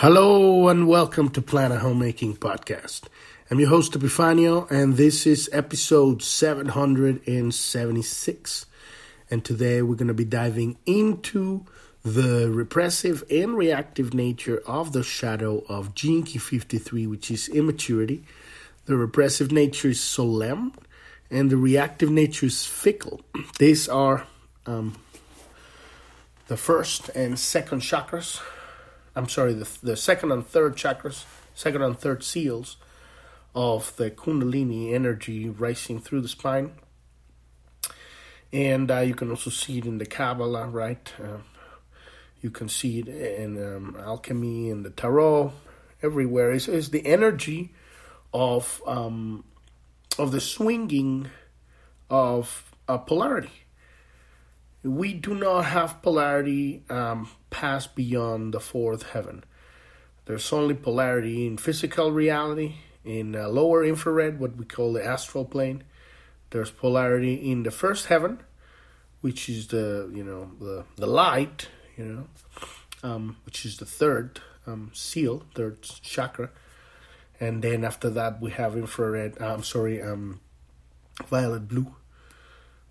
Hello 0.00 0.68
and 0.68 0.86
welcome 0.86 1.30
to 1.30 1.40
Planet 1.40 1.80
Homemaking 1.80 2.36
Podcast. 2.36 3.04
I'm 3.50 3.58
your 3.58 3.70
host 3.70 3.94
Epifanio 3.94 4.70
and 4.70 4.98
this 4.98 5.26
is 5.26 5.48
episode 5.54 6.22
776. 6.22 8.66
And 9.30 9.42
today 9.42 9.80
we're 9.80 9.94
going 9.94 10.08
to 10.08 10.12
be 10.12 10.26
diving 10.26 10.76
into 10.84 11.64
the 12.04 12.50
repressive 12.50 13.24
and 13.30 13.56
reactive 13.56 14.12
nature 14.12 14.62
of 14.66 14.92
the 14.92 15.02
shadow 15.02 15.64
of 15.66 15.94
Key 15.94 16.20
53, 16.20 17.06
which 17.06 17.30
is 17.30 17.48
immaturity. 17.48 18.22
The 18.84 18.98
repressive 18.98 19.50
nature 19.50 19.88
is 19.88 20.02
solemn 20.02 20.74
and 21.30 21.48
the 21.48 21.56
reactive 21.56 22.10
nature 22.10 22.44
is 22.44 22.66
fickle. 22.66 23.22
These 23.58 23.88
are 23.88 24.26
um, 24.66 24.98
the 26.48 26.58
first 26.58 27.08
and 27.14 27.38
second 27.38 27.80
chakras 27.80 28.42
I'm 29.16 29.30
sorry, 29.30 29.54
the, 29.54 29.66
the 29.82 29.96
second 29.96 30.30
and 30.30 30.46
third 30.46 30.76
chakras, 30.76 31.24
second 31.54 31.80
and 31.80 31.98
third 31.98 32.22
seals 32.22 32.76
of 33.54 33.96
the 33.96 34.10
Kundalini 34.10 34.92
energy 34.92 35.48
rising 35.48 36.00
through 36.00 36.20
the 36.20 36.28
spine. 36.28 36.72
And 38.52 38.90
uh, 38.90 39.00
you 39.00 39.14
can 39.14 39.30
also 39.30 39.48
see 39.48 39.78
it 39.78 39.86
in 39.86 39.96
the 39.96 40.04
Kabbalah, 40.04 40.66
right? 40.68 41.12
Uh, 41.18 41.38
you 42.42 42.50
can 42.50 42.68
see 42.68 42.98
it 42.98 43.08
in 43.08 43.56
um, 43.56 43.96
alchemy 43.98 44.68
and 44.68 44.84
the 44.84 44.90
tarot, 44.90 45.54
everywhere. 46.02 46.52
It's, 46.52 46.68
it's 46.68 46.90
the 46.90 47.06
energy 47.06 47.72
of 48.34 48.82
um, 48.86 49.44
of 50.18 50.30
the 50.30 50.40
swinging 50.40 51.30
of 52.10 52.70
uh, 52.86 52.98
polarity 52.98 53.66
we 54.86 55.12
do 55.12 55.34
not 55.34 55.62
have 55.62 56.00
polarity 56.02 56.82
um, 56.88 57.28
pass 57.56 57.86
beyond 57.86 58.52
the 58.52 58.60
fourth 58.60 59.02
heaven. 59.14 59.42
There's 60.26 60.52
only 60.52 60.74
polarity 60.74 61.46
in 61.46 61.56
physical 61.56 62.12
reality, 62.12 62.74
in 63.02 63.34
uh, 63.34 63.48
lower 63.48 63.82
infrared, 63.82 64.38
what 64.38 64.56
we 64.56 64.66
call 64.66 64.92
the 64.92 65.04
astral 65.04 65.46
plane. 65.46 65.82
There's 66.50 66.70
polarity 66.70 67.34
in 67.50 67.62
the 67.62 67.70
first 67.70 68.06
heaven, 68.06 68.40
which 69.22 69.48
is 69.48 69.68
the 69.68 70.10
you 70.12 70.22
know 70.22 70.50
the 70.60 70.84
the 70.96 71.06
light, 71.06 71.68
you 71.96 72.04
know, 72.04 72.26
um, 73.02 73.36
which 73.46 73.64
is 73.64 73.78
the 73.78 73.86
third 73.86 74.40
um, 74.66 74.90
seal, 74.92 75.44
third 75.54 75.80
chakra, 76.02 76.50
and 77.40 77.62
then 77.62 77.84
after 77.84 78.10
that 78.10 78.42
we 78.42 78.50
have 78.50 78.76
infrared. 78.76 79.40
Uh, 79.40 79.54
I'm 79.54 79.64
sorry, 79.64 80.02
um, 80.02 80.40
violet 81.26 81.68
blue, 81.68 81.94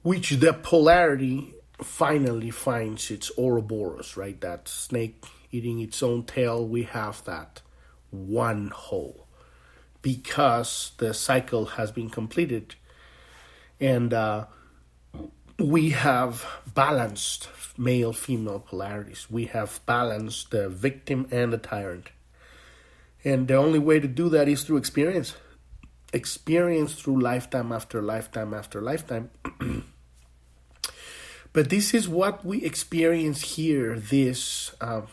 which 0.02 0.32
the 0.32 0.54
polarity 0.54 1.54
finally 1.82 2.50
finds 2.52 3.12
its 3.12 3.32
Ouroboros, 3.38 4.16
right? 4.18 4.40
That 4.42 4.68
snake 4.68 5.24
eating 5.52 5.80
its 5.80 6.02
own 6.04 6.24
tail, 6.24 6.66
we 6.66 6.84
have 6.84 7.24
that 7.26 7.62
one 8.12 8.70
whole 8.74 9.28
because 10.02 10.92
the 10.98 11.14
cycle 11.14 11.66
has 11.66 11.92
been 11.92 12.10
completed 12.10 12.76
and 13.80 14.14
uh, 14.14 14.46
we 15.60 15.90
have 15.92 16.46
balanced 16.74 17.50
male 17.78 18.14
female 18.14 18.60
polarities. 18.60 19.28
We 19.30 19.46
have 19.46 19.80
balanced 19.86 20.52
the 20.52 20.70
victim 20.70 21.28
and 21.32 21.52
the 21.52 21.58
tyrant. 21.58 22.10
And 23.24 23.48
the 23.48 23.56
only 23.56 23.80
way 23.80 24.00
to 24.00 24.08
do 24.08 24.30
that 24.30 24.48
is 24.48 24.64
through 24.64 24.78
experience. 24.78 25.36
Experience 26.14 26.94
through 26.94 27.20
lifetime 27.20 27.72
after 27.72 28.02
lifetime 28.02 28.54
after 28.54 28.82
lifetime. 28.82 29.32
But 31.56 31.70
this 31.70 31.94
is 31.94 32.10
what 32.10 32.44
we 32.44 32.66
experience 32.66 33.56
here 33.56 33.98
this, 33.98 34.76
uh, 34.82 35.04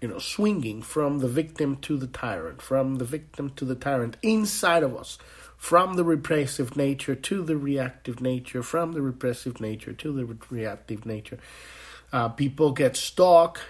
you 0.00 0.06
know, 0.06 0.20
swinging 0.20 0.82
from 0.82 1.18
the 1.18 1.26
victim 1.26 1.78
to 1.78 1.96
the 1.96 2.06
tyrant, 2.06 2.62
from 2.62 2.98
the 2.98 3.04
victim 3.04 3.50
to 3.56 3.64
the 3.64 3.74
tyrant 3.74 4.16
inside 4.22 4.84
of 4.84 4.96
us, 4.96 5.18
from 5.56 5.94
the 5.94 6.04
repressive 6.04 6.76
nature 6.76 7.16
to 7.16 7.42
the 7.42 7.56
reactive 7.56 8.20
nature, 8.20 8.62
from 8.62 8.92
the 8.92 9.02
repressive 9.02 9.60
nature 9.60 9.92
to 9.92 10.12
the 10.12 10.38
reactive 10.48 11.04
nature. 11.04 11.40
Uh, 12.12 12.28
people 12.28 12.70
get 12.70 12.96
stuck. 12.96 13.60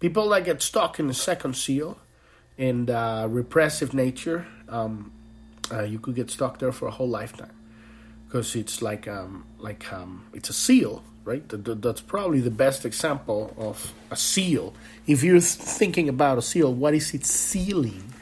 People 0.00 0.28
that 0.28 0.44
get 0.44 0.60
stuck 0.60 0.98
in 0.98 1.06
the 1.06 1.14
second 1.14 1.56
seal, 1.56 1.98
in 2.58 2.90
uh, 2.90 3.26
repressive 3.26 3.94
nature, 3.94 4.46
um, 4.68 5.10
uh, 5.72 5.82
you 5.82 5.98
could 5.98 6.14
get 6.14 6.30
stuck 6.30 6.58
there 6.58 6.72
for 6.72 6.88
a 6.88 6.90
whole 6.90 7.08
lifetime 7.08 7.56
because 8.26 8.54
it's 8.54 8.82
like 8.82 9.08
um, 9.08 9.46
like 9.58 9.90
um, 9.94 10.26
it's 10.34 10.50
a 10.50 10.52
seal 10.52 11.02
right? 11.24 11.42
That's 11.48 12.00
probably 12.00 12.40
the 12.40 12.50
best 12.50 12.84
example 12.84 13.54
of 13.56 13.92
a 14.10 14.16
seal. 14.16 14.74
If 15.06 15.22
you're 15.22 15.40
thinking 15.40 16.08
about 16.08 16.38
a 16.38 16.42
seal, 16.42 16.72
what 16.72 16.94
is 16.94 17.14
it 17.14 17.24
sealing? 17.24 18.12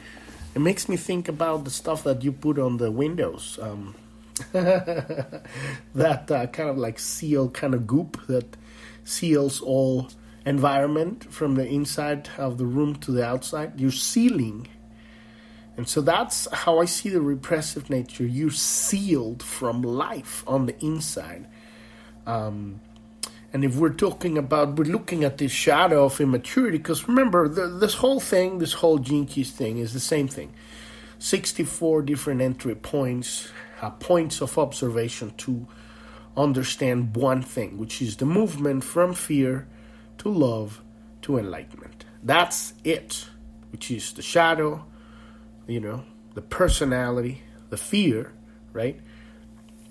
It 0.53 0.59
makes 0.59 0.89
me 0.89 0.97
think 0.97 1.27
about 1.27 1.63
the 1.63 1.71
stuff 1.71 2.03
that 2.03 2.23
you 2.23 2.31
put 2.31 2.59
on 2.59 2.77
the 2.77 2.91
windows. 2.91 3.57
Um, 3.61 3.95
that 4.53 6.31
uh, 6.31 6.47
kind 6.47 6.69
of 6.69 6.77
like 6.77 6.99
seal 6.99 7.49
kind 7.49 7.73
of 7.73 7.85
goop 7.85 8.25
that 8.27 8.57
seals 9.03 9.61
all 9.61 10.09
environment 10.45 11.31
from 11.31 11.55
the 11.55 11.65
inside 11.65 12.29
of 12.37 12.57
the 12.57 12.65
room 12.65 12.95
to 12.95 13.11
the 13.11 13.25
outside. 13.25 13.79
You're 13.79 13.91
sealing. 13.91 14.67
And 15.77 15.87
so 15.87 16.01
that's 16.01 16.51
how 16.51 16.79
I 16.79 16.85
see 16.85 17.09
the 17.09 17.21
repressive 17.21 17.89
nature. 17.89 18.25
You're 18.25 18.51
sealed 18.51 19.41
from 19.41 19.81
life 19.81 20.43
on 20.47 20.65
the 20.65 20.77
inside. 20.83 21.47
Um, 22.25 22.81
and 23.53 23.65
if 23.65 23.75
we're 23.75 23.89
talking 23.89 24.37
about, 24.37 24.77
we're 24.77 24.85
looking 24.85 25.23
at 25.23 25.37
this 25.37 25.51
shadow 25.51 26.05
of 26.05 26.21
immaturity, 26.21 26.77
because 26.77 27.07
remember, 27.07 27.49
the, 27.49 27.67
this 27.67 27.95
whole 27.95 28.19
thing, 28.19 28.59
this 28.59 28.73
whole 28.73 28.97
gene 28.97 29.27
thing 29.27 29.77
is 29.77 29.93
the 29.93 29.99
same 29.99 30.27
thing. 30.27 30.53
64 31.19 32.01
different 32.03 32.41
entry 32.41 32.75
points, 32.75 33.49
uh, 33.81 33.89
points 33.89 34.41
of 34.41 34.57
observation 34.57 35.33
to 35.37 35.67
understand 36.37 37.15
one 37.15 37.41
thing, 37.41 37.77
which 37.77 38.01
is 38.01 38.17
the 38.17 38.25
movement 38.25 38.83
from 38.85 39.13
fear 39.13 39.67
to 40.17 40.29
love 40.29 40.81
to 41.21 41.37
enlightenment. 41.37 42.05
That's 42.23 42.73
it, 42.85 43.27
which 43.71 43.91
is 43.91 44.13
the 44.13 44.21
shadow, 44.21 44.85
you 45.67 45.81
know, 45.81 46.05
the 46.35 46.41
personality, 46.41 47.41
the 47.69 47.77
fear, 47.77 48.31
right? 48.71 48.99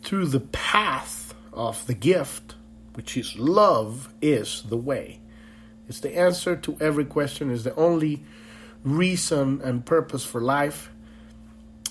Through 0.02 0.26
the 0.26 0.40
path 0.40 1.34
of 1.52 1.86
the 1.86 1.94
gift 1.94 2.54
which 2.94 3.16
is 3.16 3.38
love 3.38 4.12
is 4.20 4.62
the 4.62 4.76
way. 4.76 5.20
It's 5.88 6.00
the 6.00 6.16
answer 6.16 6.56
to 6.56 6.76
every 6.80 7.04
question, 7.04 7.50
is 7.50 7.64
the 7.64 7.74
only 7.74 8.22
reason 8.84 9.60
and 9.62 9.84
purpose 9.84 10.24
for 10.24 10.40
life. 10.40 10.90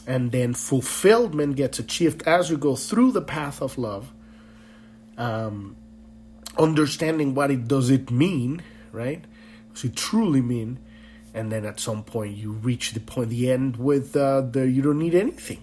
And 0.07 0.31
then 0.31 0.53
fulfillment 0.53 1.55
gets 1.55 1.79
achieved 1.79 2.23
as 2.27 2.49
you 2.49 2.57
go 2.57 2.75
through 2.75 3.11
the 3.11 3.21
path 3.21 3.61
of 3.61 3.77
love. 3.77 4.11
Um, 5.17 5.75
understanding 6.57 7.35
what 7.35 7.51
it 7.51 7.67
does 7.67 7.89
it 7.89 8.09
mean, 8.09 8.61
right? 8.91 9.23
Does 9.73 9.83
it 9.83 9.95
truly 9.95 10.41
mean? 10.41 10.79
And 11.33 11.51
then 11.51 11.65
at 11.65 11.79
some 11.79 12.03
point 12.03 12.38
you 12.38 12.53
reach 12.53 12.93
the 12.93 12.99
point, 12.99 13.29
the 13.29 13.51
end 13.51 13.77
with 13.77 14.15
uh, 14.15 14.41
the 14.41 14.69
you 14.69 14.81
don't 14.81 14.97
need 14.97 15.13
anything 15.13 15.61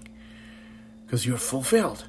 because 1.05 1.27
you're 1.27 1.39
fulfilled. 1.39 2.07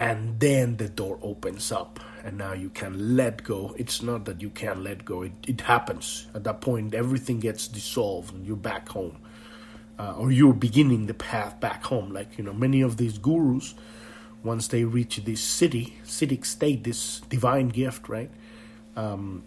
And 0.00 0.40
then 0.40 0.76
the 0.76 0.88
door 0.88 1.18
opens 1.22 1.70
up 1.70 2.00
and 2.24 2.38
now 2.38 2.54
you 2.54 2.70
can 2.70 3.16
let 3.16 3.44
go. 3.44 3.74
It's 3.76 4.02
not 4.02 4.24
that 4.24 4.40
you 4.40 4.48
can't 4.48 4.82
let 4.82 5.04
go, 5.04 5.22
it, 5.22 5.32
it 5.46 5.60
happens. 5.60 6.26
At 6.34 6.44
that 6.44 6.62
point, 6.62 6.94
everything 6.94 7.38
gets 7.38 7.68
dissolved 7.68 8.34
and 8.34 8.46
you're 8.46 8.56
back 8.56 8.88
home. 8.88 9.18
Uh, 9.96 10.14
or 10.16 10.32
you're 10.32 10.54
beginning 10.54 11.06
the 11.06 11.14
path 11.14 11.60
back 11.60 11.84
home. 11.84 12.12
Like, 12.12 12.36
you 12.36 12.42
know, 12.42 12.52
many 12.52 12.80
of 12.80 12.96
these 12.96 13.18
gurus, 13.18 13.74
once 14.42 14.66
they 14.68 14.82
reach 14.82 15.18
this 15.24 15.40
siddhi, 15.40 15.92
siddhic 16.04 16.44
state, 16.44 16.82
this 16.82 17.20
divine 17.28 17.68
gift, 17.68 18.08
right? 18.08 18.30
Um, 18.96 19.44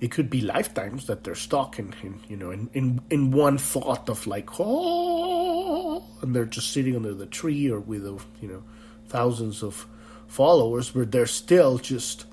it 0.00 0.10
could 0.10 0.30
be 0.30 0.40
lifetimes 0.40 1.06
that 1.06 1.24
they're 1.24 1.34
stuck 1.34 1.78
in, 1.78 1.92
in 2.02 2.20
you 2.28 2.36
know, 2.36 2.50
in, 2.50 2.70
in, 2.72 3.00
in 3.10 3.30
one 3.32 3.58
thought 3.58 4.08
of 4.08 4.26
like, 4.26 4.48
oh, 4.58 6.02
and 6.22 6.34
they're 6.34 6.46
just 6.46 6.72
sitting 6.72 6.96
under 6.96 7.12
the 7.12 7.26
tree 7.26 7.70
or 7.70 7.80
with, 7.80 8.06
a, 8.06 8.18
you 8.40 8.48
know, 8.48 8.62
thousands 9.08 9.62
of 9.62 9.86
followers, 10.28 10.90
but 10.90 11.10
they're 11.10 11.26
still 11.26 11.78
just 11.78 12.26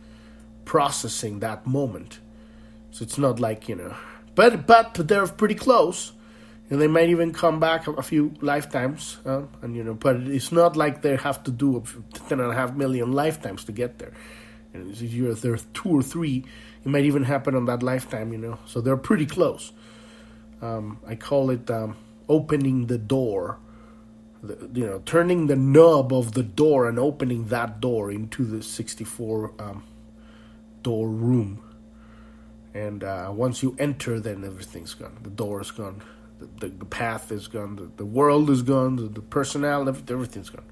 processing 0.65 1.39
that 1.39 1.65
moment. 1.65 2.19
So 2.91 3.03
it's 3.03 3.17
not 3.17 3.39
like 3.39 3.67
you 3.67 3.75
know, 3.75 3.95
but 4.35 4.67
but 4.67 4.93
they're 4.93 5.27
pretty 5.27 5.55
close, 5.55 6.11
and 6.69 6.79
they 6.79 6.87
might 6.87 7.09
even 7.09 7.33
come 7.33 7.59
back 7.59 7.87
a 7.87 8.03
few 8.03 8.33
lifetimes, 8.41 9.17
uh, 9.25 9.43
and 9.61 9.75
you 9.75 9.83
know, 9.83 9.93
but 9.93 10.17
it's 10.17 10.51
not 10.51 10.75
like 10.75 11.01
they 11.01 11.15
have 11.15 11.43
to 11.45 11.51
do 11.51 11.83
ten 12.27 12.39
and 12.39 12.51
a 12.51 12.55
half 12.55 12.75
million 12.75 13.11
lifetimes 13.11 13.63
to 13.65 13.71
get 13.71 13.97
there. 13.97 14.13
And 14.73 14.91
if 14.91 15.01
you're 15.01 15.33
there 15.33 15.57
two 15.73 15.89
or 15.89 16.01
three, 16.01 16.43
it 16.83 16.87
might 16.87 17.05
even 17.05 17.23
happen 17.23 17.55
on 17.55 17.65
that 17.65 17.81
lifetime, 17.81 18.31
you 18.33 18.37
know. 18.37 18.59
So 18.65 18.81
they're 18.81 18.97
pretty 18.97 19.25
close. 19.25 19.71
Um, 20.61 20.99
I 21.07 21.15
call 21.15 21.49
it 21.49 21.69
um, 21.71 21.95
opening 22.27 22.87
the 22.87 22.97
door 22.97 23.57
you 24.73 24.85
know, 24.85 25.01
turning 25.05 25.47
the 25.47 25.55
knob 25.55 26.13
of 26.13 26.33
the 26.33 26.43
door 26.43 26.87
and 26.87 26.99
opening 26.99 27.47
that 27.47 27.79
door 27.79 28.11
into 28.11 28.43
the 28.43 28.61
64 28.61 29.53
um, 29.59 29.83
door 30.83 31.07
room. 31.07 31.61
And 32.73 33.03
uh, 33.03 33.31
once 33.33 33.63
you 33.63 33.75
enter, 33.79 34.19
then 34.19 34.43
everything's 34.43 34.93
gone. 34.93 35.17
The 35.23 35.29
door 35.29 35.61
is 35.61 35.71
gone. 35.71 36.01
The, 36.39 36.67
the, 36.67 36.67
the 36.67 36.85
path 36.85 37.31
is 37.31 37.47
gone. 37.47 37.77
The, 37.77 37.89
the 37.95 38.05
world 38.05 38.49
is 38.49 38.61
gone. 38.61 38.97
The, 38.97 39.03
the 39.03 39.21
personality, 39.21 40.03
everything's 40.11 40.49
gone. 40.49 40.65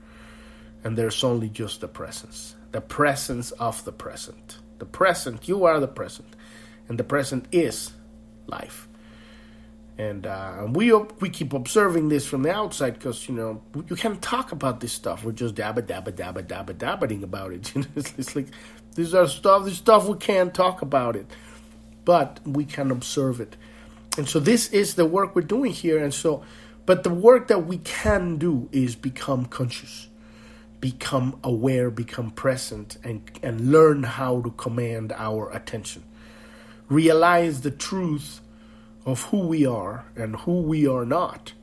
And 0.83 0.97
there's 0.97 1.23
only 1.23 1.49
just 1.49 1.79
the 1.79 1.87
presence. 1.87 2.55
The 2.73 2.81
presence 2.81 3.51
of 3.51 3.85
the 3.85 3.93
present. 3.93 4.57
The 4.79 4.85
present, 4.85 5.47
you 5.47 5.63
are 5.63 5.79
the 5.79 5.87
present. 5.87 6.35
And 6.89 6.99
the 6.99 7.05
present 7.05 7.47
is 7.51 7.93
life. 8.47 8.87
And 9.97 10.25
uh, 10.25 10.67
we 10.69 10.91
we 10.91 11.29
keep 11.29 11.53
observing 11.53 12.09
this 12.09 12.25
from 12.25 12.41
the 12.41 12.51
outside 12.51 12.95
because 12.95 13.29
you 13.29 13.35
know 13.35 13.61
you 13.87 13.95
can't 13.95 14.21
talk 14.21 14.51
about 14.51 14.79
this 14.79 14.91
stuff. 14.91 15.23
We're 15.23 15.33
just 15.33 15.53
dabba 15.53 15.83
dabba 15.83 16.11
dabba 16.11 16.43
dabba 16.43 16.73
dabbaing 16.73 17.21
about 17.21 17.53
it. 17.53 17.71
it's 17.95 18.35
like 18.35 18.47
these 18.95 19.13
are 19.13 19.27
stuff. 19.27 19.65
This 19.65 19.77
stuff 19.77 20.07
we 20.07 20.17
can't 20.17 20.51
talk 20.51 20.81
about 20.81 21.15
it, 21.15 21.27
but 22.05 22.39
we 22.43 22.65
can 22.65 22.89
observe 22.89 23.39
it. 23.39 23.55
And 24.17 24.27
so 24.27 24.39
this 24.39 24.69
is 24.69 24.95
the 24.95 25.05
work 25.05 25.35
we're 25.35 25.43
doing 25.43 25.71
here. 25.71 26.03
And 26.03 26.13
so, 26.13 26.43
but 26.87 27.03
the 27.03 27.13
work 27.13 27.47
that 27.49 27.65
we 27.65 27.77
can 27.79 28.37
do 28.37 28.69
is 28.71 28.95
become 28.95 29.45
conscious, 29.45 30.07
become 30.81 31.39
aware, 31.43 31.91
become 31.91 32.31
present, 32.31 32.97
and 33.03 33.29
and 33.43 33.71
learn 33.71 34.01
how 34.01 34.41
to 34.41 34.49
command 34.51 35.11
our 35.11 35.51
attention. 35.51 36.03
Realize 36.89 37.61
the 37.61 37.71
truth 37.71 38.41
of 39.05 39.23
who 39.23 39.39
we 39.47 39.65
are 39.65 40.05
and 40.15 40.35
who 40.37 40.61
we 40.61 40.87
are 40.87 41.05
not. 41.05 41.53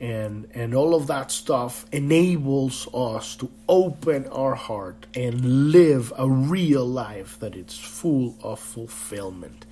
And, 0.00 0.48
and 0.54 0.74
all 0.74 0.94
of 0.94 1.08
that 1.08 1.30
stuff 1.30 1.84
enables 1.92 2.88
us 2.94 3.36
to 3.36 3.50
open 3.68 4.26
our 4.28 4.54
heart 4.54 5.06
and 5.14 5.72
live 5.72 6.12
a 6.16 6.28
real 6.28 6.86
life 6.86 7.38
that 7.40 7.54
it's 7.54 7.78
full 7.78 8.36
of 8.42 8.60
fulfillment. 8.60 9.66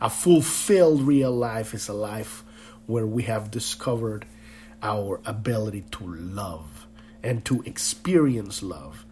A 0.00 0.08
fulfilled 0.08 1.02
real 1.02 1.32
life 1.32 1.74
is 1.74 1.88
a 1.88 1.94
life 1.94 2.42
where 2.86 3.06
we 3.06 3.24
have 3.24 3.50
discovered 3.50 4.26
our 4.82 5.20
ability 5.26 5.84
to 5.90 6.06
love 6.06 6.86
and 7.22 7.44
to 7.44 7.62
experience 7.66 8.62
love 8.62 9.04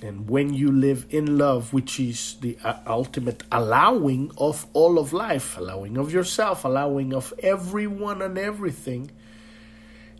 and 0.00 0.30
when 0.30 0.54
you 0.54 0.70
live 0.70 1.06
in 1.10 1.38
love, 1.38 1.72
which 1.72 1.98
is 1.98 2.36
the 2.40 2.56
uh, 2.62 2.78
ultimate 2.86 3.42
allowing 3.50 4.30
of 4.38 4.66
all 4.72 4.98
of 4.98 5.12
life, 5.12 5.58
allowing 5.58 5.96
of 5.96 6.12
yourself, 6.12 6.64
allowing 6.64 7.12
of 7.12 7.34
everyone 7.40 8.22
and 8.22 8.38
everything, 8.38 9.10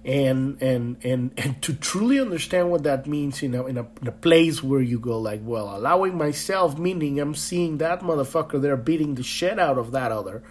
and 0.05 0.61
and 0.61 0.97
and 1.05 1.31
and 1.37 1.63
to 1.63 1.75
truly 1.75 2.19
understand 2.19 2.71
what 2.71 2.83
that 2.83 3.07
means, 3.07 3.41
you 3.41 3.49
know, 3.49 3.67
in 3.67 3.79
a 3.79 3.87
in 4.01 4.09
a 4.09 4.13
place 4.13 4.65
where 4.65 4.81
you 4.81 4.99
go 4.99 5.19
like, 5.19 5.41
well, 5.45 5.77
allowing 5.77 6.17
myself, 6.17 6.77
meaning 6.77 7.21
I'm 7.21 7.37
seeing 7.37 7.79
that 7.79 8.01
motherfucker 8.01 8.61
there 8.61 8.77
beating 8.77 9.15
the 9.15 9.23
shit 9.23 9.61
out 9.61 9.79
of 9.79 9.93
that 9.93 10.11
other, 10.11 10.43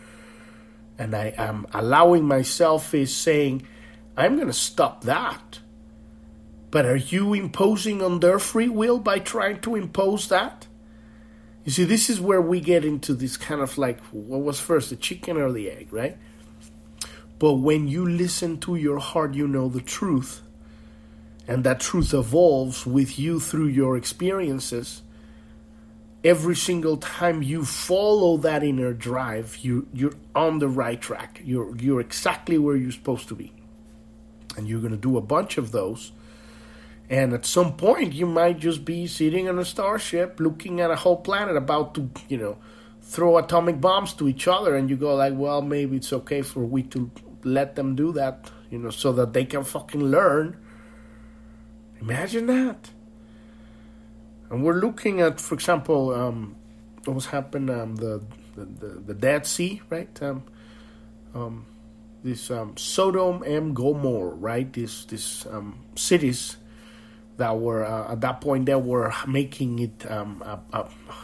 and 0.98 1.14
I 1.14 1.34
am 1.38 1.68
allowing 1.74 2.24
myself 2.24 2.94
is 2.94 3.14
saying, 3.14 3.68
I'm 4.16 4.40
gonna 4.40 4.54
stop 4.54 5.04
that 5.04 5.60
but 6.70 6.86
are 6.86 6.98
you 6.98 7.34
imposing 7.34 8.02
on 8.02 8.20
their 8.20 8.40
free 8.40 8.70
will 8.70 9.00
by 9.00 9.20
trying 9.20 9.62
to 9.62 9.76
impose 9.76 10.28
that? 10.28 10.68
You 11.64 11.72
see, 11.72 11.84
this 11.84 12.10
is 12.10 12.22
where 12.22 12.42
we 12.42 12.62
get 12.62 12.86
into 12.86 13.14
this 13.14 13.38
kind 13.38 13.62
of 13.62 13.78
like, 13.78 14.00
what 14.12 14.42
was 14.42 14.60
first, 14.60 14.90
the 14.90 14.96
chicken 14.96 15.38
or 15.38 15.52
the 15.52 15.70
egg, 15.70 15.92
right? 15.92 16.18
But 17.40 17.56
when 17.56 17.88
you 17.88 18.08
listen 18.08 18.60
to 18.62 18.76
your 18.76 19.00
heart, 19.00 19.34
you 19.34 19.48
know 19.48 19.70
the 19.70 19.82
truth. 19.82 20.42
And 21.48 21.64
that 21.64 21.80
truth 21.80 22.14
evolves 22.14 22.86
with 22.86 23.20
you 23.20 23.40
through 23.40 23.68
your 23.68 23.96
experiences. 23.96 25.04
Every 26.24 26.56
single 26.56 26.98
time 26.98 27.42
you 27.44 27.64
follow 27.64 28.38
that 28.38 28.64
inner 28.64 28.92
drive, 28.92 29.58
you, 29.58 29.88
you're 29.94 30.16
on 30.36 30.60
the 30.60 30.68
right 30.68 31.00
track. 31.00 31.42
You're, 31.44 31.76
you're 31.78 32.02
exactly 32.02 32.58
where 32.58 32.76
you're 32.76 32.92
supposed 32.92 33.30
to 33.30 33.36
be. 33.36 33.54
And 34.58 34.68
you're 34.68 34.82
going 34.82 34.92
to 34.92 34.98
do 34.98 35.18
a 35.18 35.22
bunch 35.22 35.58
of 35.58 35.72
those 35.72 36.12
and 37.10 37.34
at 37.34 37.46
some 37.46 37.78
point, 37.78 38.14
you 38.14 38.26
might 38.26 38.60
just 38.60 38.84
be 38.84 39.08
sitting 39.08 39.48
on 39.48 39.58
a 39.60 39.66
starship 39.66 40.40
looking 40.40 40.82
at 40.82 40.92
a 40.92 40.96
whole 40.96 41.18
planet 41.18 41.56
about 41.56 41.96
to, 41.96 42.10
you 42.28 42.38
know, 42.38 42.58
throw 43.02 43.38
atomic 43.38 43.80
bombs 43.80 44.14
to 44.14 44.28
each 44.28 44.48
other. 44.48 44.76
And 44.76 44.90
you 44.90 44.98
go, 44.98 45.16
like, 45.16 45.34
well, 45.36 45.62
maybe 45.62 45.98
it's 45.98 46.12
okay 46.12 46.42
for 46.42 46.66
we 46.66 46.84
to 46.84 47.10
let 47.44 47.76
them 47.76 47.96
do 47.96 48.12
that, 48.14 48.52
you 48.70 48.78
know, 48.78 48.90
so 48.90 49.14
that 49.14 49.32
they 49.32 49.46
can 49.46 49.64
fucking 49.64 50.04
learn. 50.04 50.58
Imagine 52.02 52.48
that. 52.48 52.90
And 54.50 54.64
we're 54.64 54.80
looking 54.80 55.22
at, 55.22 55.40
for 55.40 55.56
example, 55.56 56.14
um, 56.14 56.58
what 57.06 57.14
was 57.14 57.28
happening, 57.28 57.74
um, 57.74 57.96
the, 57.96 58.22
the, 58.56 58.66
the, 58.66 58.88
the 59.08 59.14
Dead 59.14 59.46
Sea, 59.46 59.82
right? 59.90 60.22
Um, 60.22 60.44
um, 61.34 61.66
this 62.22 62.52
um, 62.52 62.76
Sodom 62.76 63.44
and 63.44 63.74
Gomorrah, 63.74 64.36
right? 64.36 64.72
These, 64.72 65.06
these 65.06 65.48
um, 65.50 65.86
cities 65.96 66.58
that 67.38 67.58
were 67.58 67.86
uh, 67.86 68.12
at 68.12 68.22
that 68.22 68.42
point 68.42 68.66
they 68.66 68.76
were 68.76 69.14
making 69.28 69.80
it 69.80 70.12
um, 70.12 70.44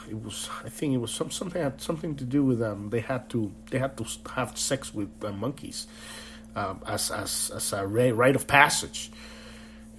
it 0.10 0.24
was 0.24 0.50
I 0.63 0.69
think 0.69 0.94
it 0.94 0.98
was 0.98 1.12
some, 1.12 1.31
something 1.31 1.62
had 1.62 1.81
something 1.81 2.15
to 2.15 2.24
do 2.24 2.44
with 2.44 2.62
um, 2.62 2.89
they 2.89 3.00
had 3.01 3.30
to 3.31 3.51
they 3.71 3.80
had 3.80 3.98
to 3.98 4.06
have 4.36 4.57
sex 4.57 4.94
with 4.94 5.10
uh, 5.24 5.31
monkeys 5.31 5.88
um, 6.56 6.81
as 6.88 7.12
as 7.12 7.51
as 7.56 7.74
a 7.74 7.86
rite 7.86 8.36
of 8.36 8.48
passage. 8.48 9.12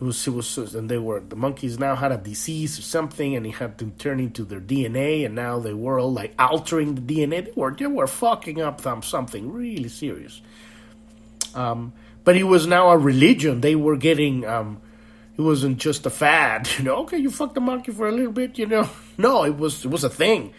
It 0.01 0.05
was 0.05 0.27
it 0.27 0.31
was 0.31 0.57
and 0.75 0.89
they 0.89 0.99
were 0.99 1.21
the 1.21 1.37
monkeys 1.37 1.79
now 1.79 1.95
had 1.97 2.13
a 2.13 2.17
disease 2.17 2.79
or 2.79 2.83
something 2.83 3.37
and 3.37 3.47
it 3.47 3.55
had 3.55 3.79
to 3.79 3.91
turn 3.99 4.21
into 4.21 4.45
their 4.45 4.61
DNA 4.61 5.25
and 5.25 5.35
now 5.35 5.59
they 5.61 5.75
were 5.75 5.99
all 5.99 6.13
like 6.13 6.35
altering 6.39 6.95
the 6.95 7.01
DNA. 7.01 7.47
They 7.47 7.53
were 7.57 7.75
they 7.75 7.87
were 7.87 8.07
fucking 8.07 8.61
up 8.61 8.81
something 9.05 9.53
really 9.53 9.89
serious. 9.89 10.41
Um, 11.55 11.93
but 12.25 12.37
it 12.37 12.45
was 12.45 12.67
now 12.67 12.91
a 12.91 12.99
religion. 12.99 13.61
They 13.61 13.77
were 13.77 13.97
getting 13.97 14.45
um, 14.45 14.81
it 15.37 15.41
wasn't 15.41 15.79
just 15.79 16.07
a 16.07 16.11
fad, 16.11 16.69
you 16.79 16.85
know. 16.85 16.97
Okay, 17.03 17.19
you 17.19 17.31
fucked 17.31 17.55
the 17.55 17.61
monkey 17.61 17.93
for 17.93 18.09
a 18.09 18.13
little 18.13 18.33
bit, 18.33 18.59
you 18.59 18.67
know. 18.67 18.89
No, 19.17 19.45
it 19.45 19.57
was 19.57 19.85
it 19.85 19.93
was 19.93 20.03
a 20.03 20.11
thing, 20.11 20.53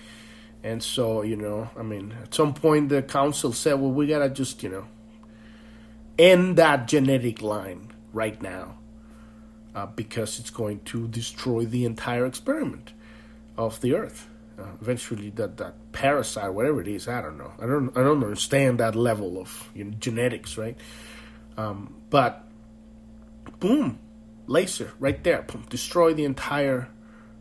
and 0.63 0.81
so 0.81 1.23
you 1.23 1.35
know, 1.35 1.69
I 1.77 1.83
mean, 1.83 2.15
at 2.23 2.33
some 2.33 2.53
point 2.53 2.87
the 2.87 3.01
council 3.01 3.51
said, 3.51 3.73
well, 3.73 3.91
we 3.91 4.07
gotta 4.07 4.29
just 4.29 4.63
you 4.63 4.69
know 4.69 4.85
end 6.17 6.55
that 6.57 6.87
genetic 6.87 7.41
line 7.41 7.91
right 8.13 8.41
now 8.41 8.77
uh, 9.75 9.85
because 9.87 10.39
it's 10.39 10.49
going 10.49 10.79
to 10.85 11.05
destroy 11.09 11.65
the 11.65 11.83
entire 11.83 12.25
experiment 12.25 12.93
of 13.57 13.81
the 13.81 13.93
Earth. 13.93 14.29
Uh, 14.57 14.63
eventually, 14.81 15.31
that 15.31 15.57
that 15.57 15.73
parasite, 15.91 16.53
whatever 16.53 16.79
it 16.79 16.87
is, 16.87 17.09
I 17.09 17.21
don't 17.21 17.37
know. 17.37 17.51
I 17.59 17.65
don't 17.65 17.89
I 17.97 18.03
don't 18.03 18.23
understand 18.23 18.79
that 18.79 18.95
level 18.95 19.37
of 19.37 19.69
you 19.75 19.83
know, 19.83 19.91
genetics, 19.99 20.57
right? 20.57 20.77
Um, 21.57 21.93
but 22.09 22.47
boom 23.59 23.99
laser 24.47 24.91
right 24.99 25.23
there, 25.23 25.41
boom, 25.43 25.65
destroy 25.69 26.13
the 26.13 26.25
entire 26.25 26.87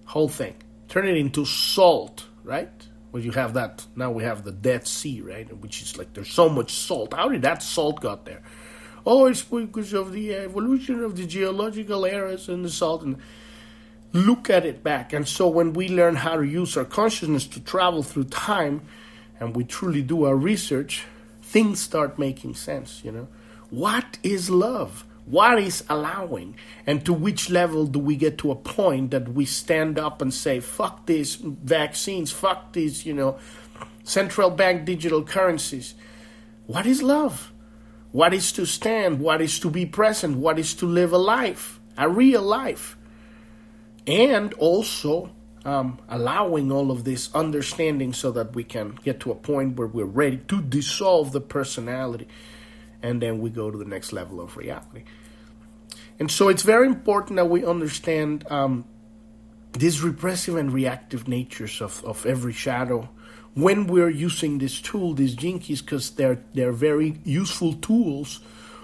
whole 0.06 0.28
thing. 0.28 0.54
Turn 0.88 1.08
it 1.08 1.16
into 1.16 1.44
salt, 1.44 2.25
right? 2.42 2.70
Where 3.11 3.23
you 3.23 3.32
have 3.32 3.54
that 3.54 3.84
now 3.94 4.11
we 4.11 4.25
have 4.25 4.44
the 4.44 4.52
Dead 4.52 4.87
Sea, 4.87 5.20
right? 5.20 5.50
Which 5.58 5.82
is 5.82 5.96
like 5.96 6.12
there's 6.14 6.32
so 6.32 6.49
much 6.49 6.73
salt. 6.73 7.14
How 7.14 7.28
did 7.28 7.42
that 7.42 7.62
salt 7.62 8.00
got 8.00 8.25
there? 8.25 8.42
Oh, 9.06 9.26
it's 9.26 9.42
because 9.42 9.92
of 9.92 10.12
the 10.12 10.34
evolution 10.34 11.02
of 11.02 11.16
the 11.16 11.26
geological 11.26 12.04
eras 12.04 12.49
and 12.49 12.64
the 12.64 12.70
salt 12.70 13.02
and 13.02 13.18
look 14.14 14.49
at 14.49 14.64
it 14.64 14.82
back. 14.82 15.12
And 15.12 15.28
so 15.28 15.49
when 15.49 15.75
we 15.75 15.88
learn 15.88 16.16
how 16.16 16.37
to 16.37 16.44
use 16.44 16.76
our 16.76 16.84
consciousness 16.84 17.46
to 17.49 17.61
travel 17.61 18.02
through 18.02 18.25
time 18.25 18.82
and 19.38 19.54
we 19.54 19.64
truly 19.64 20.00
do 20.00 20.25
our 20.25 20.37
research, 20.37 21.04
things 21.42 21.80
start 21.80 22.18
making 22.18 22.54
sense, 22.54 23.02
you 23.04 23.12
know. 23.12 23.28
What 23.68 24.18
is 24.23 24.49
love? 24.49 25.04
What 25.26 25.59
is 25.59 25.85
allowing? 25.88 26.57
And 26.87 27.04
to 27.07 27.12
which 27.12 27.49
level 27.49 27.87
do 27.87 27.99
we 27.99 28.16
get 28.16 28.37
to 28.38 28.50
a 28.50 28.57
point 28.57 29.11
that 29.12 29.28
we 29.28 29.47
stand 29.47 29.99
up 29.99 30.21
and 30.21 30.33
say, 30.33 30.61
fuck 30.61 31.07
these 31.07 31.37
vaccines, 31.37 32.31
fuck 32.31 32.73
these, 32.73 33.07
you 33.07 33.14
know, 33.14 33.38
central 34.02 34.50
bank 34.50 34.85
digital 34.85 35.23
currencies? 35.23 35.95
What 36.66 36.85
is 36.87 37.02
love? 37.02 37.52
What 38.12 38.35
is 38.35 38.52
to 38.52 38.66
stand? 38.66 39.19
What 39.19 39.40
is 39.40 39.59
to 39.61 39.71
be 39.71 39.87
present? 39.87 40.37
What 40.37 40.59
is 40.59 40.75
to 40.75 40.87
live 40.87 41.12
a 41.12 41.19
life, 41.19 41.81
a 41.97 42.09
real 42.09 42.43
life? 42.43 42.97
And 44.07 44.52
also 44.54 45.31
um, 45.64 45.99
allowing 46.09 46.71
all 46.71 46.90
of 46.90 47.04
this 47.04 47.35
understanding 47.35 48.12
so 48.12 48.31
that 48.33 48.54
we 48.54 48.62
can 48.62 48.99
get 49.02 49.21
to 49.21 49.31
a 49.31 49.35
point 49.35 49.78
where 49.78 49.88
we're 49.88 50.04
ready 50.04 50.37
to 50.49 50.61
dissolve 50.61 51.33
the 51.33 51.40
personality 51.40 52.28
and 53.04 53.20
then 53.20 53.38
we 53.42 53.50
go 53.50 53.70
to 53.70 53.78
the 53.78 53.90
next 53.96 54.12
level 54.12 54.40
of 54.40 54.56
reality. 54.56 55.04
And 56.18 56.30
so 56.30 56.49
it's 56.49 56.62
very 56.62 56.87
important 56.87 57.37
that 57.37 57.49
we 57.49 57.64
understand 57.64 58.44
um, 58.50 58.84
these 59.73 60.02
repressive 60.02 60.56
and 60.56 60.73
reactive 60.73 61.28
natures 61.28 61.80
of, 61.80 62.04
of 62.04 62.26
every 62.26 62.52
shadow 62.52 63.08
when 63.54 63.87
we're 63.87 64.11
using 64.11 64.58
this 64.58 64.80
tool, 64.80 65.14
these 65.14 65.34
Gene 65.34 65.61
Keys, 65.61 65.82
because 65.82 66.11
they're 66.16 66.42
they're 66.54 66.73
very 66.73 67.20
useful 67.25 67.75
tools 67.75 68.40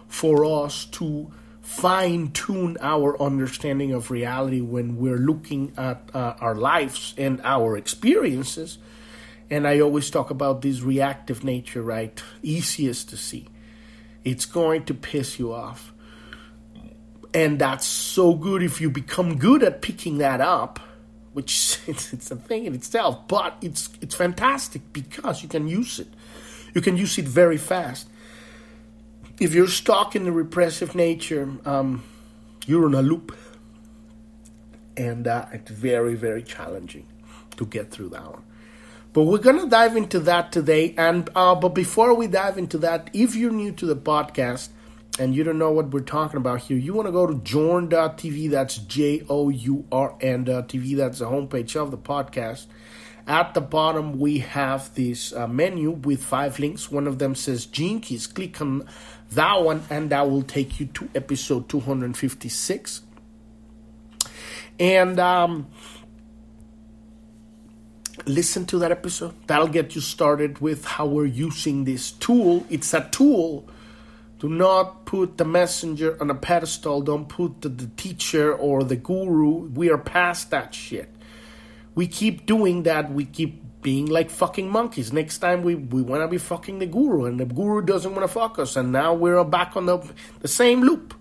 for 0.07 0.45
us 0.65 0.85
to 0.87 1.33
fine 1.63 2.31
tune 2.33 2.77
our 2.81 3.21
understanding 3.21 3.93
of 3.93 4.11
reality 4.11 4.61
when 4.61 4.97
we're 4.97 5.19
looking 5.19 5.73
at 5.77 5.99
uh, 6.15 6.35
our 6.41 6.55
lives 6.55 7.15
and 7.19 7.41
our 7.43 7.77
experiences 7.77 8.79
And 9.51 9.67
I 9.67 9.81
always 9.81 10.11
talk 10.11 10.31
about 10.31 10.63
this 10.63 10.81
reactive 10.81 11.43
nature, 11.43 11.83
right? 11.83 12.23
Easiest 12.43 13.09
to 13.11 13.17
see. 13.17 13.49
It's 14.25 14.47
going 14.47 14.85
to 14.85 14.95
piss 14.95 15.39
you 15.39 15.53
off. 15.53 15.93
And 17.33 17.59
that's 17.59 17.87
so 17.87 18.35
good 18.35 18.63
if 18.63 18.81
you 18.81 18.91
become 18.91 19.39
good 19.39 19.63
at 19.63 19.83
picking 19.83 20.19
that 20.19 20.41
up, 20.41 20.81
which 21.33 21.79
it's, 21.87 22.13
it's 22.13 22.31
a 22.31 22.37
thing 22.37 22.67
in 22.67 22.75
itself, 22.75 23.29
but 23.29 23.57
it's 23.61 23.89
it's 24.01 24.15
fantastic 24.15 24.83
because 24.93 25.43
you 25.43 25.49
can 25.49 25.69
use 25.69 25.99
it. 25.99 26.09
You 26.75 26.81
can 26.81 26.97
use 26.97 27.19
it 27.19 27.27
very 27.27 27.57
fast. 27.57 28.09
If 29.39 29.55
you're 29.55 29.69
stuck 29.69 30.15
in 30.15 30.25
the 30.25 30.33
repressive 30.33 30.95
nature, 30.95 31.51
um, 31.65 32.03
you're 32.67 32.87
in 32.87 32.95
a 32.95 33.03
loop. 33.03 33.37
And 34.97 35.27
uh, 35.27 35.47
it's 35.53 35.71
very, 35.71 36.15
very 36.15 36.43
challenging 36.43 37.07
to 37.57 37.65
get 37.65 37.91
through 37.91 38.11
that 38.11 38.25
one. 38.25 38.43
But 39.13 39.25
we're 39.25 39.39
gonna 39.39 39.69
dive 39.69 39.97
into 39.97 40.21
that 40.21 40.53
today. 40.53 40.95
And 40.97 41.29
uh, 41.35 41.55
but 41.57 41.71
before 41.71 42.15
we 42.15 42.29
dive 42.29 42.59
into 42.59 42.79
that, 42.79 43.11
if 43.13 43.35
you're 43.35 43.51
new 43.51 43.73
to 43.73 43.87
the 43.87 43.97
podcast 43.97 44.69
and 45.19 45.35
you 45.35 45.43
don't 45.43 45.59
know 45.59 45.73
what 45.73 45.91
we're 45.91 46.01
talking 46.01 46.37
about 46.37 46.61
here, 46.61 46.77
you 46.77 46.95
want 46.95 47.09
to 47.09 47.13
go 47.13 47.27
to 47.27 47.35
journ.tv. 47.35 48.51
That's 48.51 48.79
J 48.79 49.25
O 49.29 49.49
U 49.49 49.85
R 49.91 50.17
N 50.21 50.45
TV. 50.45 50.97
That's 50.97 51.19
the 51.19 51.27
homepage 51.27 51.75
of 51.75 51.91
the 51.91 51.99
podcast. 51.99 52.67
At 53.27 53.55
the 53.55 53.61
bottom, 53.61 54.19
we 54.19 54.39
have 54.39 54.95
this 54.95 55.33
uh, 55.33 55.47
menu 55.47 55.91
with 55.91 56.23
five 56.23 56.59
links. 56.59 56.91
One 56.91 57.07
of 57.07 57.19
them 57.19 57.35
says 57.35 57.67
Gene 57.67 58.01
Keys. 58.01 58.27
Click 58.27 58.61
on 58.61 58.89
that 59.33 59.63
one, 59.63 59.83
and 59.91 60.11
that 60.11 60.31
will 60.31 60.43
take 60.43 60.81
you 60.81 60.87
to 60.87 61.09
episode 61.15 61.69
256. 61.69 63.03
And 64.81 65.21
um, 65.21 65.69
listen 68.27 68.67
to 68.67 68.79
that 68.79 68.91
episode. 68.91 69.35
That'll 69.47 69.69
get 69.69 69.95
you 69.95 70.01
started 70.01 70.61
with 70.61 70.85
how 70.85 71.07
we're 71.07 71.27
using 71.27 71.85
this 71.85 72.13
tool. 72.13 72.67
It's 72.71 72.95
a 72.95 73.09
tool. 73.11 73.69
Do 74.39 74.49
not 74.49 75.05
put 75.05 75.37
the 75.37 75.45
messenger 75.45 76.17
on 76.21 76.31
a 76.31 76.35
pedestal. 76.35 77.03
Don't 77.03 77.29
put 77.29 77.61
the, 77.61 77.69
the 77.69 77.87
teacher 77.97 78.55
or 78.55 78.83
the 78.85 78.97
guru. 78.97 79.69
We 79.69 79.91
are 79.91 79.99
past 79.99 80.51
that 80.51 80.75
shit. 80.75 81.15
We 81.95 82.07
keep 82.07 82.47
doing 82.47 82.85
that. 82.85 83.13
We 83.13 83.25
keep 83.27 83.83
being 83.83 84.07
like 84.07 84.31
fucking 84.31 84.69
monkeys. 84.69 85.13
Next 85.13 85.39
time 85.39 85.63
we, 85.63 85.75
we 85.75 86.03
want 86.03 86.23
to 86.23 86.29
be 86.29 86.39
fucking 86.39 86.79
the 86.79 86.87
guru, 86.87 87.25
and 87.25 87.41
the 87.41 87.47
guru 87.47 87.83
doesn't 87.83 88.15
want 88.15 88.23
to 88.25 88.33
fuck 88.33 88.59
us, 88.59 88.77
and 88.77 88.93
now 88.93 89.15
we're 89.15 89.43
back 89.45 89.77
on 89.77 89.87
the, 89.87 89.99
the 90.41 90.49
same 90.49 90.83
loop. 90.83 91.15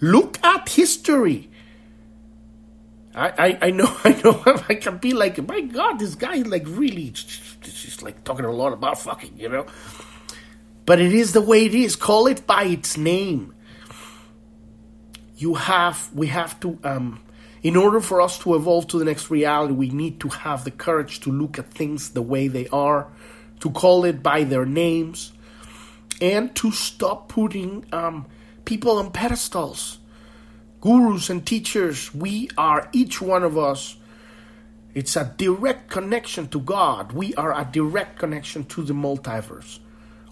Look 0.00 0.42
at 0.44 0.68
history. 0.68 1.50
I, 3.16 3.58
I, 3.62 3.70
know 3.70 3.86
I 4.04 4.20
know 4.22 4.42
I 4.68 4.74
can 4.74 4.98
be 4.98 5.14
like 5.14 5.44
my 5.46 5.62
God 5.62 5.98
this 5.98 6.14
guy 6.14 6.36
like 6.36 6.64
really 6.66 7.10
just 7.10 8.02
like 8.02 8.24
talking 8.24 8.44
a 8.44 8.52
lot 8.52 8.72
about 8.72 8.98
fucking 9.00 9.38
you 9.38 9.48
know, 9.48 9.66
but 10.84 11.00
it 11.00 11.14
is 11.14 11.32
the 11.32 11.40
way 11.40 11.64
it 11.64 11.74
is. 11.74 11.96
Call 11.96 12.26
it 12.26 12.46
by 12.46 12.64
its 12.64 12.96
name. 12.96 13.54
You 15.36 15.54
have 15.54 16.10
we 16.14 16.26
have 16.28 16.60
to 16.60 16.78
um, 16.84 17.22
in 17.62 17.74
order 17.74 18.00
for 18.00 18.20
us 18.20 18.38
to 18.40 18.54
evolve 18.54 18.86
to 18.88 18.98
the 18.98 19.04
next 19.04 19.30
reality, 19.30 19.72
we 19.72 19.90
need 19.90 20.20
to 20.20 20.28
have 20.28 20.64
the 20.64 20.70
courage 20.70 21.20
to 21.20 21.32
look 21.32 21.58
at 21.58 21.70
things 21.70 22.10
the 22.10 22.22
way 22.22 22.48
they 22.48 22.68
are, 22.68 23.08
to 23.60 23.70
call 23.70 24.04
it 24.04 24.22
by 24.22 24.44
their 24.44 24.66
names, 24.66 25.32
and 26.20 26.54
to 26.56 26.70
stop 26.70 27.28
putting 27.28 27.84
um, 27.92 28.26
people 28.64 28.98
on 28.98 29.10
pedestals 29.10 29.98
gurus 30.86 31.30
and 31.30 31.44
teachers, 31.44 32.14
we 32.14 32.48
are, 32.56 32.88
each 32.92 33.20
one 33.20 33.42
of 33.42 33.58
us, 33.58 33.96
it's 34.94 35.16
a 35.16 35.34
direct 35.36 35.90
connection 35.90 36.46
to 36.46 36.60
God. 36.60 37.10
We 37.10 37.34
are 37.34 37.52
a 37.52 37.68
direct 37.70 38.20
connection 38.20 38.64
to 38.66 38.84
the 38.84 38.92
multiverse. 38.92 39.80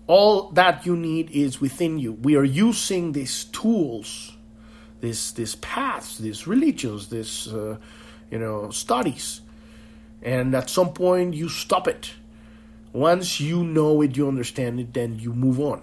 All 0.07 0.51
that 0.51 0.87
you 0.87 0.97
need 0.97 1.33
is 1.33 1.61
within 1.61 1.99
you. 1.99 2.13
We 2.13 2.37
are 2.37 2.45
using 2.45 3.11
these 3.11 3.47
tools, 3.47 4.37
these, 5.01 5.33
these 5.33 5.57
paths, 5.57 6.19
these 6.19 6.47
religions, 6.47 7.09
these, 7.09 7.53
uh, 7.53 7.77
you 8.31 8.39
know, 8.39 8.71
studies. 8.71 9.41
And 10.23 10.55
at 10.55 10.71
some 10.71 10.93
point, 10.93 11.35
you 11.35 11.49
stop 11.49 11.89
it. 11.89 12.13
Once 12.93 13.41
you 13.41 13.65
know 13.65 14.03
it, 14.03 14.17
you 14.17 14.29
understand 14.29 14.79
it, 14.79 14.95
then 14.95 15.19
you 15.19 15.33
move 15.33 15.59
on. 15.59 15.83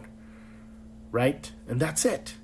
Right? 1.12 1.52
And 1.68 1.78
that's 1.78 2.06
it. 2.06 2.36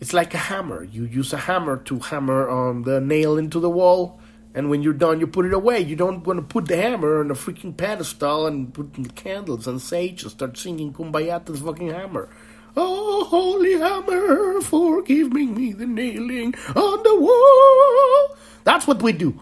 It's 0.00 0.12
like 0.12 0.34
a 0.34 0.38
hammer. 0.38 0.84
You 0.84 1.04
use 1.04 1.32
a 1.32 1.38
hammer 1.38 1.78
to 1.78 1.98
hammer 1.98 2.48
on 2.48 2.82
the 2.82 3.00
nail 3.00 3.38
into 3.38 3.60
the 3.60 3.70
wall, 3.70 4.20
and 4.54 4.68
when 4.68 4.82
you're 4.82 4.92
done, 4.92 5.20
you 5.20 5.26
put 5.26 5.46
it 5.46 5.54
away. 5.54 5.80
You 5.80 5.96
don't 5.96 6.26
want 6.26 6.38
to 6.38 6.42
put 6.42 6.66
the 6.66 6.76
hammer 6.76 7.20
on 7.20 7.30
a 7.30 7.34
freaking 7.34 7.76
pedestal 7.76 8.46
and 8.46 8.72
put 8.72 9.14
candles 9.14 9.66
and 9.66 9.80
sage 9.80 10.22
and 10.22 10.30
start 10.30 10.58
singing 10.58 10.92
kumbaya 10.92 11.44
to 11.44 11.52
the 11.52 11.58
fucking 11.58 11.90
hammer. 11.90 12.28
Oh, 12.76 13.24
holy 13.24 13.72
hammer, 13.78 14.60
for 14.60 15.02
giving 15.02 15.54
me 15.54 15.72
the 15.72 15.86
nailing 15.86 16.54
on 16.74 17.02
the 17.02 17.16
wall. 17.18 18.36
That's 18.64 18.86
what 18.86 19.02
we 19.02 19.12
do. 19.12 19.40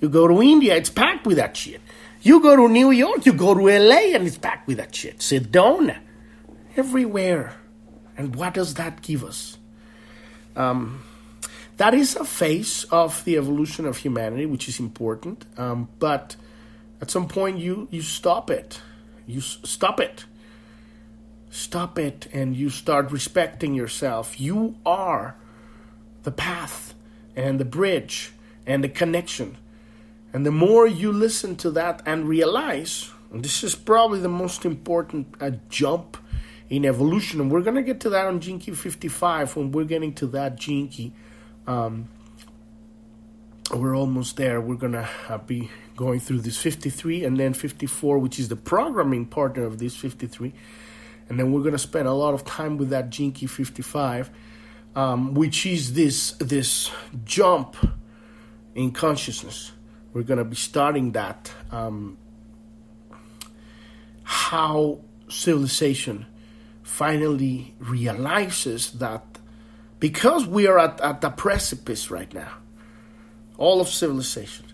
You 0.00 0.08
go 0.08 0.28
to 0.28 0.40
India, 0.40 0.76
it's 0.76 0.90
packed 0.90 1.26
with 1.26 1.38
that 1.38 1.56
shit. 1.56 1.80
You 2.22 2.40
go 2.40 2.54
to 2.54 2.68
New 2.68 2.92
York, 2.92 3.26
you 3.26 3.32
go 3.32 3.54
to 3.54 3.62
LA, 3.62 4.14
and 4.14 4.26
it's 4.26 4.38
packed 4.38 4.68
with 4.68 4.76
that 4.76 4.94
shit. 4.94 5.18
Sedona. 5.18 5.98
Everywhere. 6.76 7.57
And 8.18 8.34
what 8.34 8.52
does 8.52 8.74
that 8.74 9.00
give 9.00 9.24
us? 9.24 9.56
Um, 10.56 11.04
that 11.76 11.94
is 11.94 12.16
a 12.16 12.24
phase 12.24 12.84
of 12.90 13.24
the 13.24 13.36
evolution 13.36 13.86
of 13.86 13.98
humanity, 13.98 14.44
which 14.44 14.68
is 14.68 14.80
important. 14.80 15.46
Um, 15.56 15.88
but 16.00 16.34
at 17.00 17.10
some 17.10 17.28
point, 17.28 17.58
you 17.58 17.86
you 17.92 18.02
stop 18.02 18.50
it. 18.50 18.80
You 19.26 19.38
s- 19.38 19.58
stop 19.62 20.00
it. 20.00 20.24
Stop 21.50 21.98
it, 21.98 22.26
and 22.32 22.56
you 22.56 22.68
start 22.70 23.12
respecting 23.12 23.74
yourself. 23.74 24.40
You 24.40 24.74
are 24.84 25.36
the 26.24 26.32
path 26.32 26.94
and 27.36 27.60
the 27.60 27.64
bridge 27.64 28.32
and 28.66 28.82
the 28.82 28.88
connection. 28.88 29.56
And 30.32 30.44
the 30.44 30.50
more 30.50 30.86
you 30.86 31.12
listen 31.12 31.56
to 31.56 31.70
that 31.70 32.02
and 32.04 32.28
realize, 32.28 33.10
and 33.32 33.44
this 33.44 33.62
is 33.62 33.74
probably 33.76 34.18
the 34.18 34.28
most 34.28 34.64
important 34.64 35.34
uh, 35.40 35.52
jump 35.70 36.18
in 36.68 36.84
evolution. 36.84 37.40
And 37.40 37.50
we're 37.50 37.62
going 37.62 37.76
to 37.76 37.82
get 37.82 38.00
to 38.00 38.10
that 38.10 38.26
on 38.26 38.40
Key 38.40 38.58
55 38.58 39.56
when 39.56 39.72
we're 39.72 39.84
getting 39.84 40.12
to 40.14 40.26
that 40.28 40.58
Key. 40.58 41.12
Um, 41.66 42.08
we're 43.74 43.96
almost 43.96 44.36
there. 44.36 44.60
We're 44.60 44.76
going 44.76 44.92
to 44.92 45.08
uh, 45.28 45.38
be 45.38 45.70
going 45.96 46.20
through 46.20 46.40
this 46.40 46.56
53 46.56 47.24
and 47.24 47.36
then 47.36 47.52
54, 47.52 48.18
which 48.18 48.38
is 48.38 48.48
the 48.48 48.56
programming 48.56 49.26
partner 49.26 49.64
of 49.64 49.78
this 49.78 49.96
53. 49.96 50.52
And 51.28 51.38
then 51.38 51.52
we're 51.52 51.60
going 51.60 51.72
to 51.72 51.78
spend 51.78 52.08
a 52.08 52.12
lot 52.12 52.34
of 52.34 52.44
time 52.44 52.78
with 52.78 52.90
that 52.90 53.10
Key 53.10 53.30
55, 53.30 54.30
um, 54.96 55.34
which 55.34 55.66
is 55.66 55.94
this, 55.94 56.32
this 56.32 56.90
jump 57.24 57.76
in 58.74 58.92
consciousness. 58.92 59.72
We're 60.12 60.22
going 60.22 60.38
to 60.38 60.44
be 60.44 60.56
starting 60.56 61.12
that. 61.12 61.52
Um, 61.70 62.16
how 64.22 65.00
civilization 65.28 66.26
finally 66.88 67.74
realizes 67.78 68.92
that 68.92 69.22
because 70.00 70.46
we 70.46 70.66
are 70.66 70.78
at, 70.78 71.00
at 71.00 71.20
the 71.20 71.28
precipice 71.28 72.10
right 72.10 72.32
now, 72.32 72.50
all 73.58 73.80
of 73.80 73.88
civilization, 73.88 74.64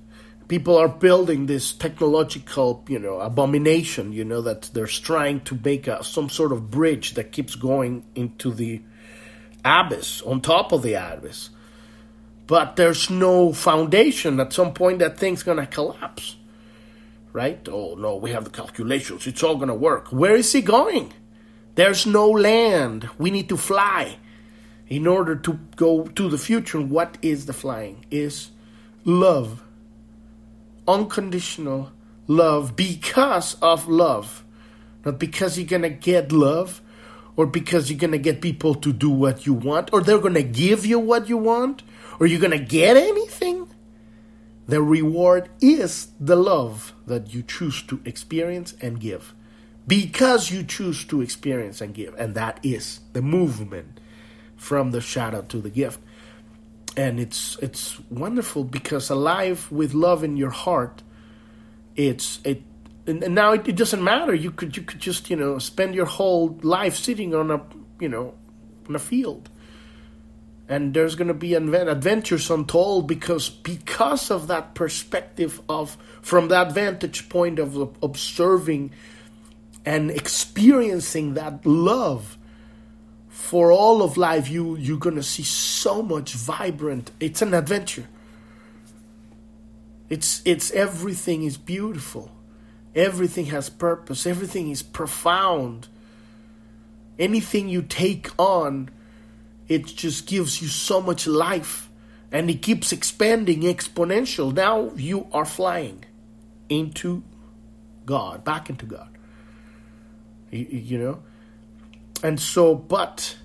people 0.47 0.77
are 0.77 0.89
building 0.89 1.47
this 1.47 1.73
technological, 1.73 2.85
you 2.89 3.01
know, 3.01 3.19
abomination, 3.19 4.13
you 4.13 4.25
know, 4.25 4.41
that 4.41 4.71
they're 4.73 4.87
trying 4.87 5.41
to 5.41 5.59
make 5.65 5.89
a, 5.89 6.05
some 6.05 6.31
sort 6.31 6.53
of 6.53 6.71
bridge 6.71 7.15
that 7.15 7.33
keeps 7.33 7.57
going 7.57 8.05
into 8.15 8.53
the 8.53 8.81
abyss, 9.65 10.23
on 10.23 10.41
top 10.41 10.71
of 10.73 10.83
the 10.83 10.95
abyss. 10.95 11.51
But 12.47 12.77
there's 12.77 13.11
no 13.11 13.53
foundation. 13.53 14.39
At 14.39 14.53
some 14.53 14.73
point, 14.73 15.01
that 15.01 15.19
thing's 15.19 15.43
going 15.43 15.59
to 15.59 15.67
collapse. 15.67 16.37
Right? 17.33 17.67
Oh, 17.69 17.97
no, 17.97 18.17
we 18.17 18.31
have 18.31 18.45
the 18.45 18.51
calculations. 18.51 19.27
It's 19.27 19.43
all 19.43 19.57
going 19.57 19.69
to 19.69 19.75
work. 19.75 20.09
Where 20.13 20.37
is 20.37 20.53
he 20.53 20.63
going? 20.63 21.13
There's 21.75 22.07
no 22.07 22.29
land. 22.31 23.09
We 23.19 23.31
need 23.31 23.49
to 23.49 23.57
fly 23.57 24.19
in 24.89 25.07
order 25.07 25.35
to 25.35 25.59
go 25.77 26.05
to 26.05 26.29
the 26.29 26.39
future. 26.39 26.81
What 26.81 27.19
is 27.21 27.47
the 27.47 27.53
flying? 27.53 28.07
Is 28.11 28.51
love. 29.05 29.63
Unconditional 30.87 31.93
love 32.27 32.77
because 32.77 33.57
of 33.61 33.89
love. 33.89 34.45
Not 35.05 35.19
because 35.19 35.59
you're 35.59 35.67
going 35.67 35.83
to 35.83 35.91
get 35.91 36.33
love 36.33 36.81
or 37.37 37.47
because 37.47 37.91
you're 37.91 37.99
going 37.99 38.13
to 38.13 38.19
get 38.19 38.41
people 38.41 38.75
to 38.77 38.93
do 38.93 39.11
what 39.11 39.45
you 39.45 39.55
want 39.55 39.93
or 39.93 40.01
they're 40.01 40.19
going 40.19 40.35
to 40.35 40.43
give 40.43 40.87
you 40.87 40.99
what 40.99 41.29
you 41.29 41.37
want 41.37 41.83
or 42.21 42.27
you're 42.27 42.41
going 42.41 42.53
to 42.53 42.65
get 42.65 42.97
anything. 42.97 43.69
The 44.67 44.81
reward 44.81 45.51
is 45.61 46.09
the 46.19 46.37
love 46.37 46.95
that 47.07 47.35
you 47.35 47.43
choose 47.43 47.83
to 47.83 48.01
experience 48.05 48.75
and 48.81 49.01
give 49.01 49.35
because 49.87 50.51
you 50.51 50.63
choose 50.63 51.05
to 51.05 51.21
experience 51.21 51.81
and 51.81 51.95
give. 51.95 52.15
And 52.15 52.35
that 52.35 52.61
is 52.63 53.01
the 53.13 53.23
movement 53.23 54.01
from 54.57 54.91
the 54.91 55.01
shadow 55.01 55.43
to 55.43 55.61
the 55.61 55.71
gift. 55.71 56.01
And 56.97 57.19
it's 57.19 57.59
it's 57.61 57.99
wonderful 58.09 58.65
because 58.65 59.11
alive 59.11 59.71
with 59.71 59.95
love 59.95 60.23
in 60.23 60.37
your 60.37 60.51
heart, 60.51 61.03
it's 61.97 62.39
it 62.45 62.63
and, 63.07 63.35
now 63.35 63.53
it, 63.53 63.69
it, 63.69 63.77
doesn't 63.77 64.03
matter. 64.03 64.35
You 64.35 64.51
could 64.51 64.77
you 64.77 64.83
could 64.83 65.01
just 65.01 65.29
you 65.29 65.37
know 65.37 65.59
spend 65.59 65.95
your 65.95 66.07
whole 66.07 66.59
life 66.63 66.97
sitting 66.97 67.35
on 67.35 67.51
a 67.51 67.61
you 68.01 68.09
know 68.09 68.35
on 68.89 68.95
a 68.95 68.99
field, 68.99 69.51
and 70.69 70.95
there's 70.95 71.15
going 71.15 71.29
to 71.29 71.35
be 71.35 71.55
adventures 71.55 72.51
untold 72.51 73.09
because 73.09 73.49
because 73.49 74.31
of 74.31 74.47
that 74.47 74.75
perspective 74.75 75.61
of 75.69 75.99
from 76.23 76.49
that 76.49 76.73
vantage 76.73 77.29
point 77.29 77.59
of 77.59 77.97
observing 78.03 78.93
and 79.85 80.11
experiencing 80.11 81.35
that 81.35 81.65
love 81.67 82.39
for 83.29 83.71
all 83.71 84.03
of 84.03 84.17
life 84.17 84.49
you 84.49 84.77
you're 84.77 84.99
to 84.99 85.23
see 85.23 85.43
so 85.43 86.03
much 86.03 86.33
vibrant. 86.35 87.11
It's 87.21 87.43
an 87.43 87.53
adventure. 87.53 88.07
It's 90.09 90.41
it's 90.45 90.71
everything 90.71 91.45
is 91.45 91.57
beautiful. 91.57 92.31
Everything 92.95 93.47
has 93.47 93.69
purpose. 93.69 94.27
Everything 94.27 94.71
is 94.71 94.83
profound. 94.83 95.89
Anything 97.19 97.69
you 97.69 97.83
take 97.83 98.31
on 98.39 98.91
it 99.69 99.87
just 99.87 100.27
gives 100.27 100.61
you 100.61 100.69
so 100.69 101.01
much 101.01 101.27
life 101.27 101.89
and 102.31 102.51
it 102.51 102.61
keeps 102.61 102.93
expanding 102.93 103.63
exponential. 103.63 104.53
Now 104.53 104.91
you 104.97 105.27
are 105.33 105.45
flying 105.45 106.05
into 106.69 107.23
god 108.07 108.45
back 108.45 108.69
into 108.69 108.87
god 108.87 109.14
you, 110.55 110.67
you 110.71 110.99
know? 110.99 111.23
And 112.23 112.41
so 112.41 112.75
but 112.75 113.37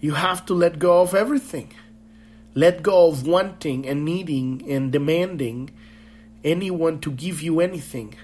you 0.00 0.12
have 0.12 0.46
to 0.46 0.54
let 0.54 0.78
go 0.78 1.00
of 1.00 1.14
everything. 1.14 1.72
Let 2.54 2.82
go 2.82 3.08
of 3.08 3.26
wanting 3.26 3.86
and 3.86 4.04
needing 4.04 4.64
and 4.70 4.92
demanding 4.92 5.70
anyone 6.44 7.00
to 7.00 7.10
give 7.10 7.42
you 7.42 7.60
anything 7.60 8.14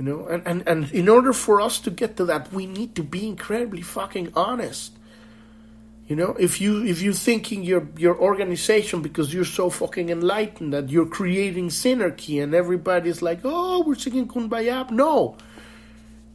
you 0.00 0.06
know? 0.06 0.26
And, 0.26 0.42
and 0.46 0.66
and 0.66 0.90
in 0.92 1.08
order 1.08 1.34
for 1.34 1.60
us 1.60 1.78
to 1.80 1.90
get 1.90 2.16
to 2.16 2.24
that 2.24 2.52
we 2.52 2.64
need 2.64 2.94
to 2.94 3.02
be 3.02 3.28
incredibly 3.28 3.82
fucking 3.82 4.32
honest 4.34 4.96
you 6.08 6.16
know? 6.16 6.34
If 6.40 6.60
you 6.60 6.84
if 6.84 7.02
you're 7.02 7.12
thinking 7.12 7.62
your 7.62 7.86
your 7.96 8.18
organization 8.18 9.02
because 9.02 9.32
you're 9.32 9.44
so 9.44 9.68
fucking 9.70 10.08
enlightened 10.08 10.72
that 10.72 10.88
you're 10.88 11.06
creating 11.06 11.68
synergy 11.68 12.42
and 12.42 12.54
everybody's 12.54 13.20
like 13.20 13.40
oh 13.44 13.84
we're 13.86 13.94
singing 13.94 14.26
kumbaya 14.26 14.90
no 14.90 15.36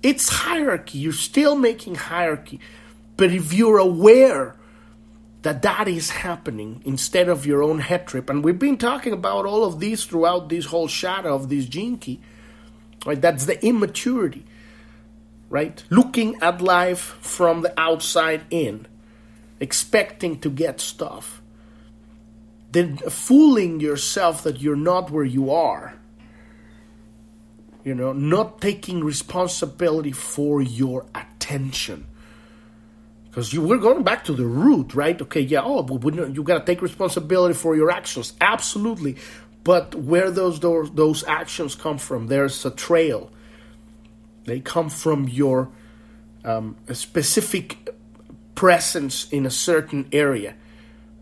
it's 0.06 0.30
hierarchy 0.30 0.98
you're 0.98 1.14
still 1.14 1.56
making 1.56 1.96
hierarchy 1.96 2.60
but 3.18 3.32
if 3.32 3.54
you're 3.54 3.78
aware 3.78 4.56
that 5.42 5.62
that 5.62 5.88
is 5.88 6.10
happening 6.10 6.82
instead 6.86 7.30
of 7.30 7.46
your 7.46 7.62
own 7.62 7.80
head 7.80 8.08
trip 8.08 8.30
and 8.30 8.44
we've 8.44 8.60
been 8.60 8.78
talking 8.78 9.14
about 9.14 9.46
all 9.46 9.64
of 9.64 9.80
these 9.80 10.06
throughout 10.06 10.50
this 10.50 10.66
whole 10.66 10.88
shadow 10.88 11.34
of 11.36 11.50
this 11.50 11.66
gene 11.66 11.98
key 11.98 12.20
Right? 13.06 13.22
That's 13.22 13.46
the 13.46 13.64
immaturity. 13.64 14.44
Right? 15.50 15.84
Looking 15.90 16.42
at 16.42 16.62
life 16.62 17.18
from 17.22 17.62
the 17.62 17.80
outside 17.80 18.46
in, 18.50 18.88
expecting 19.60 20.40
to 20.40 20.50
get 20.50 20.82
stuff. 20.82 21.42
Then 22.72 22.98
fooling 22.98 23.80
yourself 23.80 24.44
that 24.44 24.60
you're 24.60 24.76
not 24.76 25.12
where 25.12 25.24
you 25.24 25.52
are. 25.52 25.94
You 27.86 27.96
know, 27.96 28.12
not 28.12 28.60
taking 28.60 29.04
responsibility 29.04 30.12
for 30.12 30.62
your 30.62 31.06
attention 31.16 32.08
because 33.36 33.52
you 33.52 33.62
we're 33.62 33.78
going 33.80 34.04
back 34.04 34.24
to 34.24 34.34
the 34.34 34.46
root, 34.46 34.96
right? 34.96 35.22
Okay, 35.22 35.42
yeah. 35.42 35.62
Oh, 35.62 35.84
but 35.84 36.16
you 36.34 36.42
got 36.42 36.60
to 36.60 36.66
take 36.66 36.82
responsibility 36.82 37.54
for 37.54 37.76
your 37.76 37.92
actions, 37.92 38.32
absolutely. 38.40 39.18
But 39.66 39.94
where 39.94 40.32
those, 40.32 40.62
those 40.62 40.90
those 40.92 41.26
actions 41.26 41.76
come 41.76 41.98
from, 41.98 42.28
there's 42.28 42.66
a 42.66 42.72
trail. 42.72 43.30
They 44.46 44.62
come 44.62 44.90
from 44.90 45.28
your 45.28 45.68
um, 46.46 46.78
specific 46.94 47.94
presence 48.56 49.30
in 49.34 49.46
a 49.46 49.52
certain 49.52 50.08
area 50.14 50.56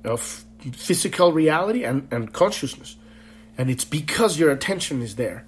of 0.03 0.45
physical 0.71 1.31
reality 1.31 1.83
and, 1.83 2.07
and 2.11 2.31
consciousness, 2.31 2.95
and 3.57 3.71
it's 3.71 3.85
because 3.85 4.37
your 4.37 4.51
attention 4.51 5.01
is 5.01 5.15
there. 5.15 5.47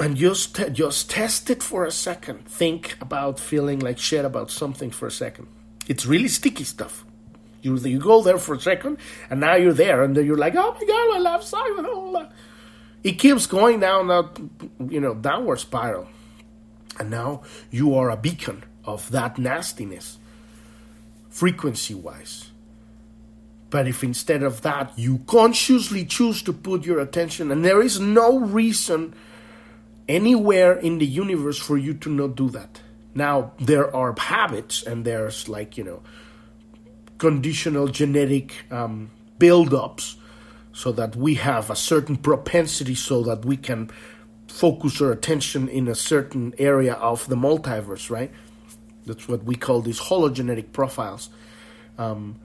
And 0.00 0.16
just 0.16 0.60
just 0.72 1.10
test 1.10 1.50
it 1.50 1.62
for 1.62 1.84
a 1.84 1.92
second. 1.92 2.46
Think 2.48 2.96
about 3.00 3.38
feeling 3.38 3.78
like 3.78 3.98
shit 3.98 4.24
about 4.24 4.50
something 4.50 4.90
for 4.90 5.06
a 5.06 5.10
second. 5.10 5.46
It's 5.86 6.04
really 6.04 6.28
sticky 6.28 6.64
stuff. 6.64 7.04
You 7.62 7.76
you 7.78 7.98
go 7.98 8.22
there 8.22 8.38
for 8.38 8.54
a 8.54 8.60
second, 8.60 8.98
and 9.30 9.40
now 9.40 9.54
you're 9.54 9.72
there, 9.72 10.02
and 10.02 10.16
then 10.16 10.26
you're 10.26 10.36
like, 10.36 10.54
oh 10.56 10.76
my 10.78 10.86
god, 10.86 11.16
I 11.16 11.18
love 11.18 11.42
Simon. 11.44 12.28
It 13.04 13.18
keeps 13.18 13.46
going 13.46 13.80
down 13.80 14.08
that 14.08 14.40
you 14.90 15.00
know 15.00 15.14
downward 15.14 15.60
spiral, 15.60 16.08
and 16.98 17.10
now 17.10 17.42
you 17.70 17.94
are 17.94 18.10
a 18.10 18.16
beacon 18.16 18.64
of 18.84 19.10
that 19.12 19.38
nastiness, 19.38 20.18
frequency 21.30 21.94
wise. 21.94 22.50
But 23.70 23.88
if 23.88 24.04
instead 24.04 24.42
of 24.42 24.62
that 24.62 24.92
you 24.98 25.18
consciously 25.26 26.04
choose 26.04 26.42
to 26.42 26.52
put 26.52 26.84
your 26.84 27.00
attention, 27.00 27.50
and 27.50 27.64
there 27.64 27.80
is 27.80 28.00
no 28.00 28.40
reason 28.40 29.14
anywhere 30.08 30.74
in 30.74 30.98
the 30.98 31.06
universe 31.06 31.58
for 31.58 31.78
you 31.78 31.94
to 31.94 32.10
not 32.10 32.34
do 32.34 32.48
that. 32.50 32.80
Now, 33.14 33.52
there 33.58 33.94
are 33.94 34.14
habits, 34.18 34.82
and 34.82 35.04
there's 35.04 35.48
like, 35.48 35.78
you 35.78 35.84
know, 35.84 36.02
conditional 37.18 37.88
genetic 37.88 38.70
um, 38.70 39.10
build-ups 39.38 40.16
so 40.72 40.90
that 40.92 41.14
we 41.14 41.34
have 41.36 41.70
a 41.70 41.76
certain 41.76 42.16
propensity 42.16 42.94
so 42.94 43.22
that 43.22 43.44
we 43.44 43.56
can 43.56 43.90
focus 44.48 45.00
our 45.00 45.12
attention 45.12 45.68
in 45.68 45.88
a 45.88 45.94
certain 45.94 46.54
area 46.58 46.94
of 46.94 47.28
the 47.28 47.36
multiverse, 47.36 48.10
right? 48.10 48.32
That's 49.06 49.28
what 49.28 49.44
we 49.44 49.54
call 49.54 49.80
these 49.80 50.00
hologenetic 50.00 50.72
profiles. 50.72 51.30
Um, 51.98 52.40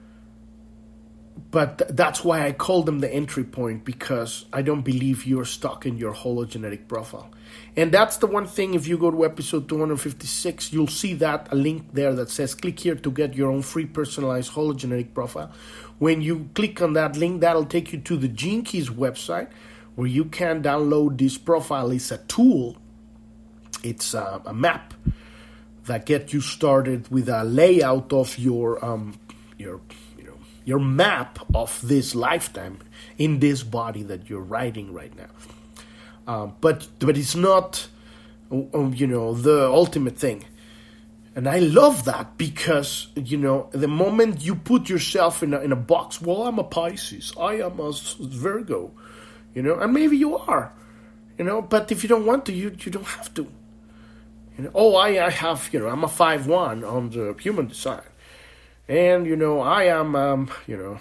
but 1.50 1.78
th- 1.78 1.90
that's 1.94 2.24
why 2.24 2.46
I 2.46 2.52
call 2.52 2.82
them 2.82 3.00
the 3.00 3.12
entry 3.12 3.44
point 3.44 3.84
because 3.84 4.44
I 4.52 4.62
don't 4.62 4.82
believe 4.82 5.26
you're 5.26 5.44
stuck 5.44 5.86
in 5.86 5.96
your 5.96 6.12
hologenetic 6.12 6.88
profile. 6.88 7.30
And 7.76 7.92
that's 7.92 8.18
the 8.18 8.26
one 8.26 8.46
thing, 8.46 8.74
if 8.74 8.86
you 8.86 8.98
go 8.98 9.10
to 9.10 9.24
episode 9.24 9.68
256, 9.68 10.72
you'll 10.72 10.86
see 10.86 11.14
that 11.14 11.48
a 11.52 11.54
link 11.54 11.86
there 11.92 12.14
that 12.14 12.30
says 12.30 12.54
click 12.54 12.80
here 12.80 12.94
to 12.94 13.10
get 13.10 13.34
your 13.34 13.50
own 13.50 13.62
free 13.62 13.86
personalized 13.86 14.52
hologenetic 14.52 15.14
profile. 15.14 15.52
When 15.98 16.20
you 16.22 16.48
click 16.54 16.80
on 16.82 16.94
that 16.94 17.16
link, 17.16 17.40
that'll 17.40 17.66
take 17.66 17.92
you 17.92 18.00
to 18.00 18.16
the 18.16 18.28
Gene 18.28 18.62
Keys 18.62 18.88
website 18.88 19.48
where 19.94 20.08
you 20.08 20.24
can 20.24 20.62
download 20.62 21.18
this 21.18 21.36
profile. 21.36 21.90
It's 21.90 22.10
a 22.10 22.18
tool, 22.18 22.76
it's 23.82 24.14
a, 24.14 24.40
a 24.46 24.54
map 24.54 24.94
that 25.84 26.06
get 26.06 26.32
you 26.32 26.40
started 26.40 27.08
with 27.10 27.28
a 27.28 27.44
layout 27.44 28.12
of 28.12 28.38
your 28.38 28.82
um, 28.84 29.18
your 29.58 29.80
your 30.64 30.78
map 30.78 31.38
of 31.54 31.80
this 31.82 32.14
lifetime 32.14 32.78
in 33.18 33.40
this 33.40 33.62
body 33.62 34.02
that 34.04 34.28
you're 34.28 34.40
writing 34.40 34.92
right 34.92 35.12
now. 35.16 35.30
Um, 36.26 36.54
but 36.60 36.86
but 36.98 37.16
it's 37.16 37.34
not, 37.34 37.88
um, 38.50 38.92
you 38.94 39.06
know, 39.06 39.34
the 39.34 39.68
ultimate 39.68 40.16
thing. 40.16 40.44
And 41.34 41.48
I 41.48 41.60
love 41.60 42.04
that 42.06 42.36
because, 42.36 43.06
you 43.14 43.36
know, 43.36 43.68
the 43.70 43.86
moment 43.88 44.42
you 44.42 44.56
put 44.56 44.88
yourself 44.88 45.42
in 45.42 45.54
a, 45.54 45.60
in 45.60 45.70
a 45.70 45.76
box, 45.76 46.20
well, 46.20 46.42
I'm 46.42 46.58
a 46.58 46.64
Pisces, 46.64 47.32
I 47.38 47.54
am 47.54 47.78
a 47.78 47.92
Virgo, 48.18 48.92
you 49.54 49.62
know, 49.62 49.78
and 49.78 49.94
maybe 49.94 50.16
you 50.16 50.36
are, 50.36 50.72
you 51.38 51.44
know, 51.44 51.62
but 51.62 51.92
if 51.92 52.02
you 52.02 52.08
don't 52.08 52.26
want 52.26 52.46
to, 52.46 52.52
you, 52.52 52.76
you 52.80 52.90
don't 52.90 53.06
have 53.06 53.32
to. 53.34 53.42
You 54.58 54.64
know, 54.64 54.70
oh, 54.74 54.96
I, 54.96 55.24
I 55.24 55.30
have, 55.30 55.70
you 55.72 55.78
know, 55.78 55.88
I'm 55.88 56.02
a 56.02 56.08
5 56.08 56.46
1 56.46 56.84
on 56.84 57.10
the 57.10 57.34
human 57.40 57.68
design. 57.68 58.02
And, 58.90 59.24
you 59.24 59.36
know, 59.36 59.60
I 59.60 59.84
am, 59.84 60.16
um, 60.16 60.50
you 60.66 60.76
know, 60.76 61.00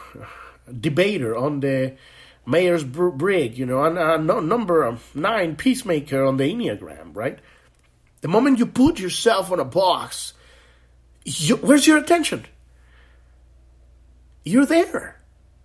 debater 0.71 1.35
on 1.35 1.59
the 1.59 1.95
Myers-Briggs, 2.45 3.57
you 3.57 3.65
know, 3.65 3.83
and 3.83 3.97
uh, 3.97 4.17
number 4.17 4.95
nine 5.15 5.55
peacemaker 5.55 6.23
on 6.23 6.37
the 6.37 6.43
Enneagram, 6.43 7.15
right? 7.15 7.39
The 8.21 8.27
moment 8.27 8.59
you 8.59 8.67
put 8.67 8.99
yourself 8.99 9.51
on 9.51 9.59
a 9.59 9.65
box, 9.65 10.33
you, 11.25 11.55
where's 11.55 11.87
your 11.87 11.97
attention? 11.97 12.45
You're 14.45 14.67
there. 14.67 15.19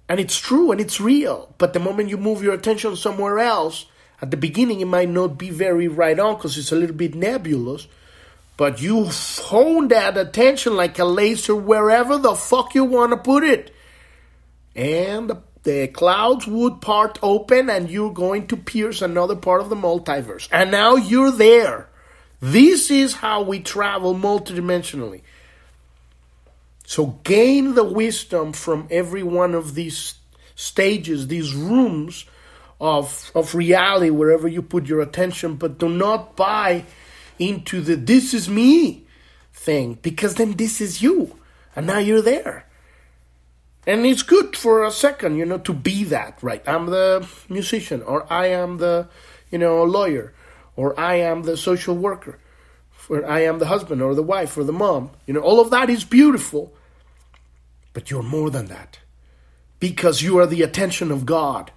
And 0.08 0.18
it's 0.18 0.38
true 0.38 0.72
and 0.72 0.80
it's 0.80 0.98
real. 0.98 1.54
But 1.58 1.74
the 1.74 1.78
moment 1.78 2.08
you 2.08 2.16
move 2.16 2.42
your 2.42 2.54
attention 2.54 2.96
somewhere 2.96 3.38
else, 3.38 3.84
at 4.22 4.30
the 4.30 4.38
beginning 4.38 4.80
it 4.80 4.86
might 4.86 5.10
not 5.10 5.36
be 5.36 5.50
very 5.50 5.88
right 5.88 6.18
on 6.18 6.36
because 6.36 6.56
it's 6.56 6.72
a 6.72 6.76
little 6.76 6.96
bit 6.96 7.14
nebulous. 7.14 7.86
But 8.56 8.80
you 8.80 9.06
hone 9.06 9.88
that 9.88 10.16
attention 10.16 10.76
like 10.76 10.98
a 10.98 11.04
laser 11.04 11.56
wherever 11.56 12.18
the 12.18 12.34
fuck 12.34 12.74
you 12.74 12.84
want 12.84 13.12
to 13.12 13.16
put 13.16 13.42
it. 13.42 13.74
And 14.76 15.28
the 15.28 15.42
the 15.64 15.88
clouds 15.88 16.46
would 16.46 16.82
part 16.82 17.18
open 17.22 17.70
and 17.70 17.90
you're 17.90 18.12
going 18.12 18.46
to 18.48 18.56
pierce 18.56 19.00
another 19.00 19.34
part 19.34 19.62
of 19.62 19.70
the 19.70 19.76
multiverse. 19.76 20.46
And 20.52 20.70
now 20.70 20.96
you're 20.96 21.32
there. 21.32 21.88
This 22.38 22.90
is 22.90 23.14
how 23.14 23.42
we 23.42 23.60
travel 23.60 24.14
multidimensionally. 24.14 25.22
So 26.86 27.18
gain 27.24 27.74
the 27.74 27.84
wisdom 27.84 28.52
from 28.52 28.86
every 28.90 29.22
one 29.22 29.54
of 29.54 29.74
these 29.74 30.16
stages, 30.54 31.28
these 31.28 31.54
rooms 31.54 32.26
of, 32.78 33.32
of 33.34 33.54
reality 33.54 34.10
wherever 34.10 34.46
you 34.46 34.60
put 34.60 34.84
your 34.84 35.00
attention, 35.00 35.56
but 35.56 35.78
do 35.78 35.88
not 35.88 36.36
buy 36.36 36.84
into 37.38 37.80
the 37.80 37.96
this 37.96 38.34
is 38.34 38.48
me 38.48 39.04
thing 39.52 39.98
because 40.02 40.34
then 40.34 40.52
this 40.52 40.80
is 40.80 41.02
you 41.02 41.38
and 41.74 41.86
now 41.86 41.98
you're 41.98 42.22
there. 42.22 42.66
And 43.86 44.06
it's 44.06 44.22
good 44.22 44.56
for 44.56 44.84
a 44.84 44.90
second, 44.90 45.36
you 45.36 45.44
know, 45.44 45.58
to 45.58 45.72
be 45.72 46.04
that, 46.04 46.38
right? 46.42 46.66
I'm 46.66 46.86
the 46.86 47.28
musician, 47.50 48.02
or 48.02 48.30
I 48.32 48.46
am 48.46 48.78
the, 48.78 49.08
you 49.50 49.58
know, 49.58 49.84
lawyer, 49.84 50.32
or 50.74 50.98
I 50.98 51.16
am 51.16 51.42
the 51.42 51.56
social 51.56 51.94
worker, 51.94 52.38
or 53.10 53.26
I 53.26 53.40
am 53.40 53.58
the 53.58 53.66
husband, 53.66 54.00
or 54.00 54.14
the 54.14 54.22
wife, 54.22 54.56
or 54.56 54.64
the 54.64 54.72
mom. 54.72 55.10
You 55.26 55.34
know, 55.34 55.40
all 55.40 55.60
of 55.60 55.70
that 55.70 55.90
is 55.90 56.02
beautiful, 56.02 56.72
but 57.92 58.10
you're 58.10 58.22
more 58.22 58.48
than 58.48 58.66
that 58.66 59.00
because 59.80 60.22
you 60.22 60.38
are 60.38 60.46
the 60.46 60.62
attention 60.62 61.10
of 61.10 61.26
God. 61.26 61.70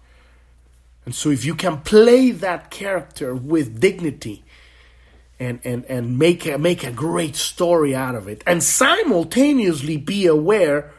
And 1.03 1.13
so 1.13 1.29
if 1.29 1.43
you 1.43 1.55
can 1.55 1.81
play 1.81 2.31
that 2.31 2.69
character 2.69 3.35
with 3.35 3.81
dignity 3.81 4.43
and, 5.39 5.59
and, 5.63 5.85
and 5.85 6.17
make, 6.17 6.45
a, 6.45 6.57
make 6.57 6.83
a 6.83 6.91
great 6.91 7.35
story 7.35 7.95
out 7.95 8.15
of 8.15 8.27
it, 8.27 8.43
and 8.47 8.63
simultaneously 8.63 9.97
be 9.97 10.25
aware 10.25 10.91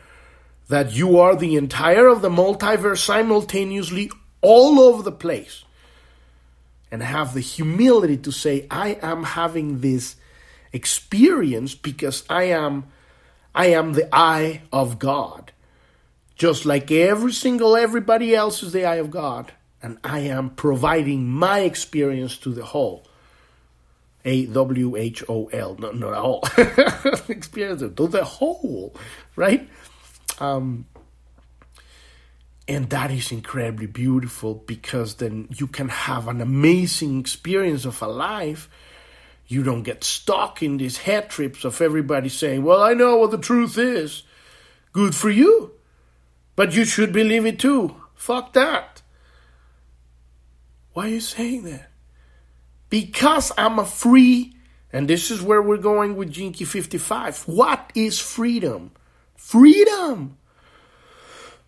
that 0.69 0.93
you 0.93 1.19
are 1.19 1.35
the 1.35 1.57
entire 1.57 2.07
of 2.07 2.23
the 2.23 2.29
multiverse 2.29 2.99
simultaneously 2.99 4.11
all 4.41 4.81
over 4.81 5.03
the 5.03 5.13
place, 5.13 5.65
and 6.91 7.03
have 7.03 7.35
the 7.35 7.41
humility 7.41 8.17
to 8.17 8.31
say, 8.31 8.67
I 8.71 8.99
am 9.03 9.25
having 9.25 9.81
this 9.81 10.17
experience 10.73 11.75
because 11.75 12.25
I 12.29 12.45
am 12.45 12.85
I 13.55 13.67
am 13.67 13.95
the 13.95 14.09
eye 14.13 14.63
of 14.73 14.99
God. 14.99 15.53
Just 16.37 16.65
like 16.65 16.93
every 16.93 17.33
single 17.33 17.77
everybody 17.77 18.35
else 18.35 18.63
is 18.63 18.73
the 18.73 18.85
eye 18.85 18.97
of 18.97 19.11
God. 19.11 19.53
And 19.83 19.99
I 20.05 20.21
am 20.21 20.51
providing 20.51 21.29
my 21.29 21.61
experience 21.61 22.37
to 22.39 22.51
the 22.51 22.65
whole. 22.65 23.08
A 24.29 24.45
W 24.47 24.97
H 24.97 25.25
O 25.29 25.47
L, 25.47 25.77
not, 25.79 25.97
not 25.97 26.13
all. 26.13 26.45
experience 27.29 27.81
to 27.81 27.89
the 27.89 28.25
whole, 28.25 28.95
right? 29.35 29.67
Um, 30.39 30.85
and 32.69 32.91
that 32.91 33.11
is 33.11 33.33
incredibly 33.33 33.87
beautiful 33.87 34.55
because 34.55 35.15
then 35.15 35.49
you 35.57 35.67
can 35.67 35.89
have 35.89 36.29
an 36.29 36.43
amazing 36.43 37.19
experience 37.19 37.87
of 37.87 38.03
a 38.03 38.07
life 38.07 38.69
you 39.49 39.63
don't 39.63 39.83
get 39.83 40.05
stuck 40.05 40.63
in 40.63 40.77
these 40.77 40.99
head 40.99 41.31
trips 41.31 41.65
of 41.65 41.81
everybody 41.81 42.29
saying, 42.29 42.63
Well, 42.63 42.83
I 42.83 42.93
know 42.93 43.17
what 43.17 43.31
the 43.31 43.39
truth 43.39 43.79
is. 43.79 44.23
Good 44.93 45.15
for 45.15 45.31
you. 45.31 45.73
But 46.55 46.75
you 46.75 46.85
should 46.85 47.13
believe 47.15 47.47
it 47.47 47.59
too. 47.59 47.97
Fuck 48.15 48.53
that. 48.53 49.01
Why 50.93 51.07
are 51.07 51.09
you 51.09 51.21
saying 51.21 51.63
that? 51.65 51.88
Because 52.91 53.53
I'm 53.59 53.79
a 53.79 53.85
free, 53.85 54.55
and 54.93 55.09
this 55.09 55.31
is 55.31 55.43
where 55.43 55.61
we're 55.61 55.77
going 55.77 56.17
with 56.17 56.33
Key 56.33 56.65
55. 56.65 57.43
What 57.43 57.91
is 57.95 58.19
freedom? 58.19 58.93
Freedom! 59.37 60.37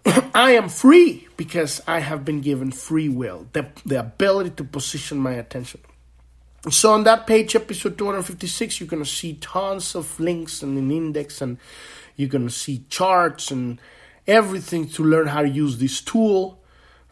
I 0.34 0.52
am 0.52 0.68
free 0.68 1.28
because 1.36 1.82
I 1.86 2.00
have 2.00 2.24
been 2.24 2.40
given 2.40 2.70
free 2.70 3.08
will, 3.08 3.48
the, 3.52 3.66
the 3.84 4.00
ability 4.00 4.50
to 4.50 4.64
position 4.64 5.18
my 5.18 5.32
attention. 5.32 5.80
So 6.68 6.92
on 6.92 7.04
that 7.04 7.26
page, 7.26 7.56
episode 7.56 7.96
256, 7.96 8.80
you're 8.80 8.88
going 8.88 9.02
to 9.02 9.08
see 9.08 9.34
tons 9.34 9.94
of 9.94 10.20
links 10.20 10.62
and 10.62 10.76
an 10.76 10.90
index, 10.90 11.40
and 11.40 11.58
you're 12.16 12.28
going 12.28 12.46
to 12.46 12.52
see 12.52 12.84
charts 12.90 13.50
and 13.50 13.80
everything 14.26 14.88
to 14.88 15.02
learn 15.02 15.26
how 15.26 15.42
to 15.42 15.48
use 15.48 15.78
this 15.78 16.00
tool. 16.00 16.59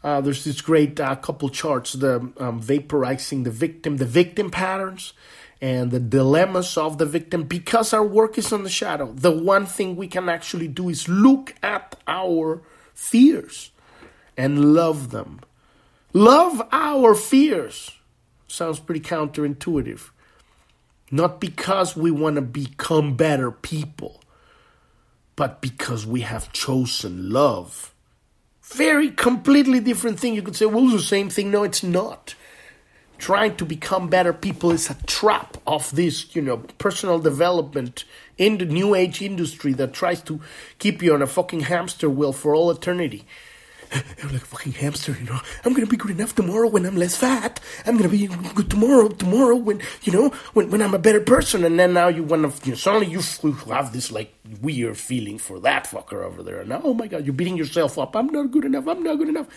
Uh, 0.03 0.21
there's 0.21 0.45
this 0.45 0.61
great 0.61 1.01
uh, 1.01 1.17
couple 1.17 1.49
charts, 1.49 1.95
the 1.95 2.17
um, 2.39 2.63
vaporizing 2.63 3.45
the 3.45 3.51
victim, 3.51 3.97
the 3.97 4.07
victim 4.07 4.51
patterns, 4.51 5.13
and 5.61 5.91
the 5.91 6.01
dilemmas 6.01 6.77
of 6.77 6.99
the 6.99 7.07
victim. 7.07 7.43
Because 7.43 7.93
our 7.93 8.05
work 8.05 8.39
is 8.39 8.53
on 8.53 8.63
the 8.63 8.71
shadow, 8.71 9.13
the 9.13 9.33
one 9.33 9.67
thing 9.67 9.97
we 9.97 10.07
can 10.07 10.29
actually 10.29 10.69
do 10.69 10.89
is 10.89 11.09
look 11.09 11.55
at 11.63 11.97
our 12.07 12.63
fears 12.95 13.73
and 14.37 14.75
love 14.75 15.11
them. 15.11 15.41
Love 16.13 16.63
our 16.73 17.15
fears 17.15 17.93
sounds 18.47 18.81
pretty 18.81 19.01
counterintuitive. 19.01 20.11
Not 21.11 21.41
because 21.41 21.97
we 21.97 22.11
want 22.11 22.37
to 22.37 22.43
become 22.43 23.17
better 23.17 23.51
people, 23.51 24.23
but 25.37 25.61
because 25.61 26.07
we 26.07 26.21
have 26.21 26.53
chosen 26.53 27.31
love. 27.31 27.95
Very 28.73 29.11
completely 29.11 29.81
different 29.81 30.21
thing. 30.21 30.35
You 30.35 30.43
could 30.43 30.57
say, 30.57 30.67
well, 30.67 30.85
it's 30.85 30.93
the 30.93 30.99
same 31.01 31.31
thing. 31.31 31.51
No, 31.51 31.63
it's 31.65 31.83
not. 31.83 32.35
Trying 33.17 33.57
to 33.57 33.65
become 33.65 34.09
better 34.09 34.33
people 34.33 34.71
is 34.71 34.91
a 34.91 34.97
trap 35.07 35.57
of 35.67 35.91
this, 35.95 36.37
you 36.37 36.43
know, 36.43 36.59
personal 36.79 37.19
development 37.19 38.05
in 38.37 38.59
the 38.59 38.65
new 38.65 38.95
age 38.95 39.21
industry 39.23 39.73
that 39.73 39.93
tries 39.93 40.23
to 40.23 40.41
keep 40.79 41.03
you 41.03 41.15
on 41.15 41.23
a 41.23 41.27
fucking 41.27 41.61
hamster 41.61 42.09
wheel 42.09 42.33
for 42.33 42.55
all 42.55 42.71
eternity. 42.71 43.27
I'm 43.93 44.33
like 44.33 44.43
a 44.43 44.47
fucking 44.47 44.73
hamster, 44.73 45.17
you 45.19 45.25
know. 45.25 45.41
I'm 45.65 45.73
gonna 45.73 45.87
be 45.87 45.97
good 45.97 46.11
enough 46.11 46.35
tomorrow 46.35 46.69
when 46.69 46.85
I'm 46.85 46.97
less 46.97 47.17
fat. 47.17 47.61
I'm 47.87 47.97
gonna 47.97 48.09
be 48.09 48.27
good 48.27 48.71
tomorrow, 48.71 49.09
tomorrow 49.09 49.57
when, 49.57 49.81
you 50.03 50.13
know, 50.13 50.29
when, 50.53 50.71
when 50.71 50.83
I'm 50.83 50.95
a 50.95 50.99
better 50.99 51.21
person. 51.21 51.65
And 51.65 51.79
then 51.79 51.95
now 51.95 52.09
you 52.09 52.23
wanna, 52.23 52.53
you 52.65 52.73
know, 52.73 52.77
suddenly 52.77 53.07
you 53.07 53.21
have 53.71 53.93
this 53.93 54.11
like 54.11 54.35
weird 54.61 54.99
feeling 54.99 55.39
for 55.39 55.61
that 55.61 55.85
fucker 55.85 56.25
over 56.25 56.43
there. 56.43 56.61
And 56.61 56.69
now, 56.69 56.81
oh 56.85 56.95
my 56.95 57.07
god, 57.07 57.25
you're 57.25 57.35
beating 57.35 57.57
yourself 57.57 57.99
up. 57.99 58.17
I'm 58.17 58.29
not 58.29 58.51
good 58.51 58.65
enough. 58.65 58.87
I'm 58.87 59.03
not 59.03 59.17
good 59.17 59.29
enough. 59.29 59.49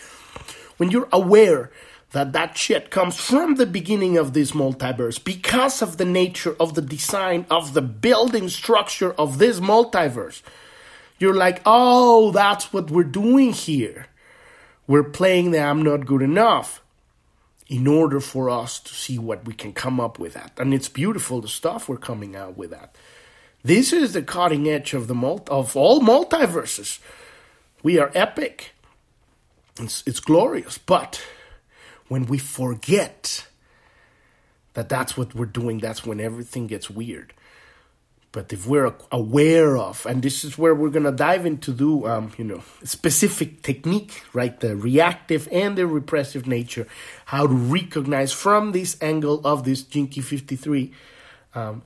When 0.77 0.91
you're 0.91 1.09
aware 1.11 1.71
that 2.11 2.33
that 2.33 2.57
shit 2.57 2.89
comes 2.89 3.17
from 3.17 3.55
the 3.55 3.65
beginning 3.65 4.17
of 4.17 4.33
this 4.33 4.51
multiverse 4.51 5.23
because 5.23 5.81
of 5.81 5.97
the 5.97 6.05
nature 6.05 6.55
of 6.59 6.75
the 6.75 6.81
design 6.81 7.45
of 7.49 7.73
the 7.73 7.81
building 7.81 8.49
structure 8.49 9.13
of 9.13 9.37
this 9.37 9.59
multiverse, 9.59 10.41
you're 11.19 11.35
like, 11.35 11.61
oh, 11.65 12.31
that's 12.31 12.73
what 12.73 12.91
we're 12.91 13.03
doing 13.03 13.53
here 13.53 14.07
we're 14.87 15.03
playing 15.03 15.51
the 15.51 15.59
I'm 15.59 15.81
not 15.81 16.05
good 16.05 16.21
enough 16.21 16.81
in 17.67 17.87
order 17.87 18.19
for 18.19 18.49
us 18.49 18.79
to 18.79 18.93
see 18.93 19.17
what 19.17 19.45
we 19.45 19.53
can 19.53 19.71
come 19.71 19.99
up 19.99 20.19
with 20.19 20.33
that. 20.33 20.51
And 20.57 20.73
it's 20.73 20.89
beautiful 20.89 21.39
the 21.39 21.47
stuff 21.47 21.87
we're 21.87 21.97
coming 21.97 22.35
out 22.35 22.57
with 22.57 22.71
that. 22.71 22.95
This 23.63 23.93
is 23.93 24.13
the 24.13 24.21
cutting 24.21 24.67
edge 24.67 24.93
of 24.93 25.07
the 25.07 25.15
multi- 25.15 25.51
of 25.51 25.77
all 25.77 26.01
multiverses. 26.01 26.99
We 27.83 27.97
are 27.99 28.11
epic. 28.13 28.73
It's, 29.79 30.03
it's 30.05 30.19
glorious, 30.19 30.77
but 30.77 31.21
when 32.07 32.25
we 32.25 32.37
forget 32.37 33.47
that 34.73 34.89
that's 34.89 35.15
what 35.15 35.33
we're 35.33 35.45
doing, 35.45 35.79
that's 35.79 36.05
when 36.05 36.19
everything 36.19 36.67
gets 36.67 36.89
weird. 36.89 37.33
But 38.33 38.53
if 38.53 38.65
we're 38.65 38.93
aware 39.11 39.75
of, 39.75 40.05
and 40.05 40.23
this 40.23 40.45
is 40.45 40.57
where 40.57 40.73
we're 40.73 40.89
gonna 40.89 41.11
dive 41.11 41.45
into 41.45 41.73
do, 41.73 42.07
um, 42.07 42.31
you 42.37 42.45
know, 42.45 42.63
specific 42.83 43.61
technique, 43.61 44.23
right? 44.31 44.57
The 44.57 44.75
reactive 44.75 45.49
and 45.51 45.77
the 45.77 45.85
repressive 45.85 46.47
nature, 46.47 46.87
how 47.25 47.47
to 47.47 47.53
recognize 47.53 48.31
from 48.31 48.71
this 48.71 48.95
angle 49.01 49.45
of 49.45 49.65
this 49.65 49.83
Gene 49.83 50.07
Key 50.07 50.21
53, 50.21 50.93
um, 51.55 51.81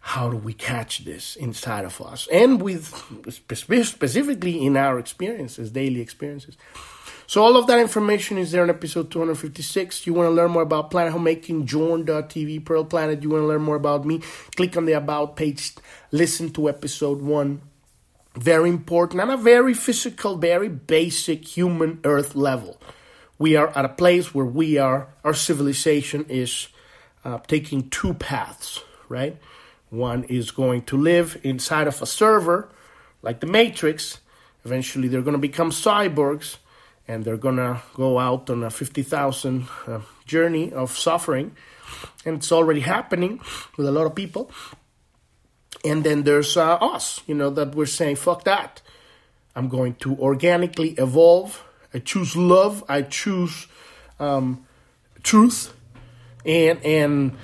how 0.00 0.28
do 0.28 0.36
we 0.36 0.52
catch 0.52 1.04
this 1.04 1.34
inside 1.34 1.84
of 1.84 2.00
us, 2.00 2.28
and 2.30 2.60
with 2.60 2.94
specifically 3.28 4.64
in 4.64 4.76
our 4.76 4.98
experiences, 4.98 5.70
daily 5.70 6.00
experiences. 6.00 6.56
So 7.28 7.42
all 7.42 7.56
of 7.56 7.66
that 7.66 7.80
information 7.80 8.38
is 8.38 8.52
there 8.52 8.62
in 8.62 8.70
episode 8.70 9.10
256. 9.10 10.06
You 10.06 10.14
want 10.14 10.28
to 10.28 10.30
learn 10.30 10.52
more 10.52 10.62
about 10.62 10.92
Planet 10.92 11.12
Homemaking, 11.12 11.66
journ.tv, 11.66 12.64
Pearl 12.64 12.84
Planet. 12.84 13.20
You 13.20 13.30
want 13.30 13.42
to 13.42 13.46
learn 13.48 13.62
more 13.62 13.74
about 13.74 14.04
me, 14.04 14.20
click 14.54 14.76
on 14.76 14.84
the 14.84 14.92
About 14.92 15.34
page, 15.34 15.72
listen 16.12 16.50
to 16.50 16.68
episode 16.68 17.20
1. 17.20 17.60
Very 18.36 18.68
important 18.68 19.20
and 19.20 19.32
a 19.32 19.36
very 19.36 19.74
physical, 19.74 20.36
very 20.36 20.68
basic 20.68 21.44
human 21.44 21.98
earth 22.04 22.36
level. 22.36 22.80
We 23.38 23.56
are 23.56 23.76
at 23.76 23.84
a 23.84 23.88
place 23.88 24.32
where 24.32 24.46
we 24.46 24.78
are, 24.78 25.08
our 25.24 25.34
civilization 25.34 26.26
is 26.28 26.68
uh, 27.24 27.38
taking 27.48 27.90
two 27.90 28.14
paths, 28.14 28.84
right? 29.08 29.36
One 29.90 30.24
is 30.24 30.52
going 30.52 30.82
to 30.82 30.96
live 30.96 31.40
inside 31.42 31.88
of 31.88 32.00
a 32.00 32.06
server, 32.06 32.68
like 33.22 33.40
the 33.40 33.46
Matrix. 33.46 34.20
Eventually, 34.64 35.08
they're 35.08 35.22
going 35.22 35.32
to 35.32 35.38
become 35.38 35.70
cyborgs 35.70 36.58
and 37.08 37.24
they're 37.24 37.36
gonna 37.36 37.82
go 37.94 38.18
out 38.18 38.50
on 38.50 38.62
a 38.62 38.70
50,000 38.70 39.66
uh, 39.86 40.00
journey 40.26 40.72
of 40.72 40.96
suffering, 40.96 41.52
and 42.24 42.36
it's 42.36 42.52
already 42.52 42.80
happening 42.80 43.40
with 43.76 43.86
a 43.86 43.92
lot 43.92 44.06
of 44.06 44.14
people. 44.14 44.50
And 45.84 46.02
then 46.02 46.24
there's 46.24 46.56
uh, 46.56 46.74
us, 46.74 47.20
you 47.26 47.34
know, 47.34 47.50
that 47.50 47.74
we're 47.74 47.86
saying, 47.86 48.16
fuck 48.16 48.44
that. 48.44 48.82
I'm 49.54 49.68
going 49.68 49.94
to 49.96 50.16
organically 50.16 50.90
evolve. 50.98 51.62
I 51.94 52.00
choose 52.00 52.36
love. 52.36 52.84
I 52.88 53.02
choose 53.02 53.66
um, 54.20 54.66
truth, 55.22 55.72
and 56.44 56.84
and 56.84 57.36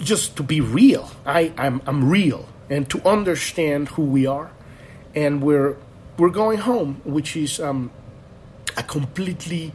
just 0.00 0.36
to 0.36 0.42
be 0.42 0.60
real. 0.60 1.10
I 1.26 1.52
I'm 1.58 1.82
I'm 1.86 2.08
real, 2.08 2.48
and 2.70 2.88
to 2.90 3.06
understand 3.06 3.88
who 3.88 4.02
we 4.02 4.26
are, 4.26 4.50
and 5.14 5.42
we're 5.42 5.76
we're 6.16 6.30
going 6.30 6.58
home, 6.58 7.02
which 7.04 7.36
is 7.36 7.60
um, 7.60 7.90
a 8.80 8.82
completely 8.82 9.72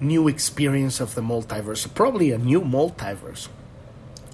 new 0.00 0.28
experience 0.28 1.00
of 1.00 1.14
the 1.14 1.20
multiverse, 1.20 1.92
probably 1.92 2.30
a 2.30 2.38
new 2.38 2.60
multiverse. 2.60 3.48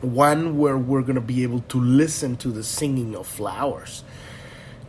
One 0.02 0.59
where 0.59 0.76
we're 0.76 1.02
going 1.02 1.16
to 1.16 1.20
be 1.35 1.42
able 1.42 1.61
to 1.68 1.80
listen 1.80 2.37
to 2.37 2.48
the 2.48 2.62
singing 2.62 3.16
of 3.16 3.26
flowers, 3.26 4.04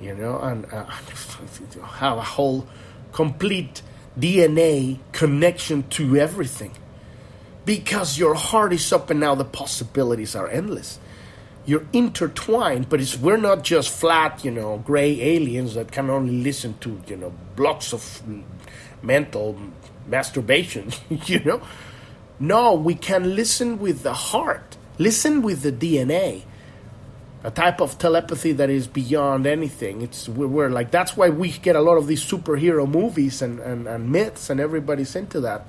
you 0.01 0.13
know, 0.15 0.37
and 0.39 0.65
uh, 0.65 0.85
have 2.03 2.17
a 2.17 2.23
whole 2.23 2.67
complete 3.11 3.81
DNA 4.19 4.99
connection 5.11 5.83
to 5.89 6.17
everything. 6.17 6.73
Because 7.63 8.17
your 8.17 8.33
heart 8.35 8.73
is 8.73 8.91
open 8.91 9.19
now 9.19 9.35
the 9.35 9.45
possibilities 9.45 10.35
are 10.35 10.49
endless. 10.49 10.99
You're 11.65 11.85
intertwined, 11.93 12.89
but 12.89 12.99
it's 12.99 13.17
we're 13.17 13.37
not 13.37 13.63
just 13.63 13.89
flat, 13.89 14.43
you 14.43 14.51
know, 14.51 14.79
gray 14.79 15.21
aliens 15.21 15.75
that 15.75 15.91
can 15.91 16.09
only 16.09 16.41
listen 16.41 16.77
to, 16.79 17.01
you 17.07 17.17
know, 17.17 17.31
blocks 17.55 17.93
of 17.93 18.23
mental 19.01 19.57
masturbation, 20.07 20.91
you 21.25 21.39
know? 21.39 21.61
No, 22.39 22.73
we 22.73 22.95
can 22.95 23.35
listen 23.35 23.79
with 23.79 24.03
the 24.03 24.13
heart, 24.13 24.77
listen 24.97 25.41
with 25.41 25.61
the 25.61 25.71
DNA. 25.71 26.43
A 27.43 27.49
type 27.49 27.81
of 27.81 27.97
telepathy 27.97 28.51
that 28.51 28.69
is 28.69 28.87
beyond 28.87 29.47
anything. 29.47 30.03
It's 30.03 30.29
we're, 30.29 30.45
we're 30.45 30.69
like 30.69 30.91
that's 30.91 31.17
why 31.17 31.29
we 31.29 31.49
get 31.51 31.75
a 31.75 31.81
lot 31.81 31.97
of 31.97 32.05
these 32.05 32.23
superhero 32.23 32.87
movies 32.87 33.41
and, 33.41 33.59
and, 33.59 33.87
and 33.87 34.11
myths, 34.11 34.51
and 34.51 34.59
everybody's 34.59 35.15
into 35.15 35.39
that 35.41 35.65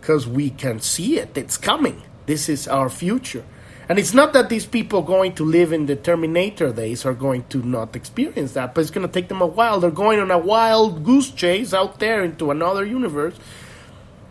because 0.00 0.28
we 0.28 0.50
can 0.50 0.80
see 0.80 1.18
it. 1.18 1.36
It's 1.36 1.56
coming. 1.56 2.02
This 2.26 2.48
is 2.48 2.68
our 2.68 2.88
future. 2.88 3.44
And 3.90 3.98
it's 3.98 4.14
not 4.14 4.32
that 4.34 4.48
these 4.48 4.66
people 4.66 5.02
going 5.02 5.34
to 5.34 5.44
live 5.44 5.72
in 5.72 5.86
the 5.86 5.96
Terminator 5.96 6.72
days 6.72 7.04
are 7.04 7.12
going 7.12 7.42
to 7.48 7.58
not 7.58 7.96
experience 7.96 8.52
that, 8.52 8.72
but 8.72 8.82
it's 8.82 8.90
going 8.92 9.04
to 9.04 9.12
take 9.12 9.26
them 9.26 9.42
a 9.42 9.46
while. 9.46 9.80
They're 9.80 9.90
going 9.90 10.20
on 10.20 10.30
a 10.30 10.38
wild 10.38 11.02
goose 11.02 11.32
chase 11.32 11.74
out 11.74 11.98
there 11.98 12.22
into 12.22 12.52
another 12.52 12.86
universe. 12.86 13.34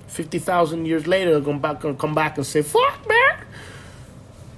50,000 0.08 0.86
years 0.86 1.08
later, 1.08 1.32
they're 1.32 1.42
going 1.42 1.60
back, 1.60 1.82
come 1.82 2.16
back 2.16 2.38
and 2.38 2.48
say, 2.48 2.62
fuck, 2.62 3.06
man. 3.06 3.46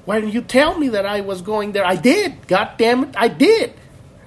Why 0.05 0.19
didn't 0.19 0.35
you 0.35 0.43
tell 0.43 0.77
me 0.77 0.89
that 0.89 1.07
I 1.07 1.21
was 1.21 1.41
going 1.41 1.71
there? 1.71 1.83
I 1.83 1.95
did. 1.95 2.47
God 2.47 2.73
damn 2.77 3.05
it, 3.05 3.15
I 3.17 3.27
did. 3.27 3.73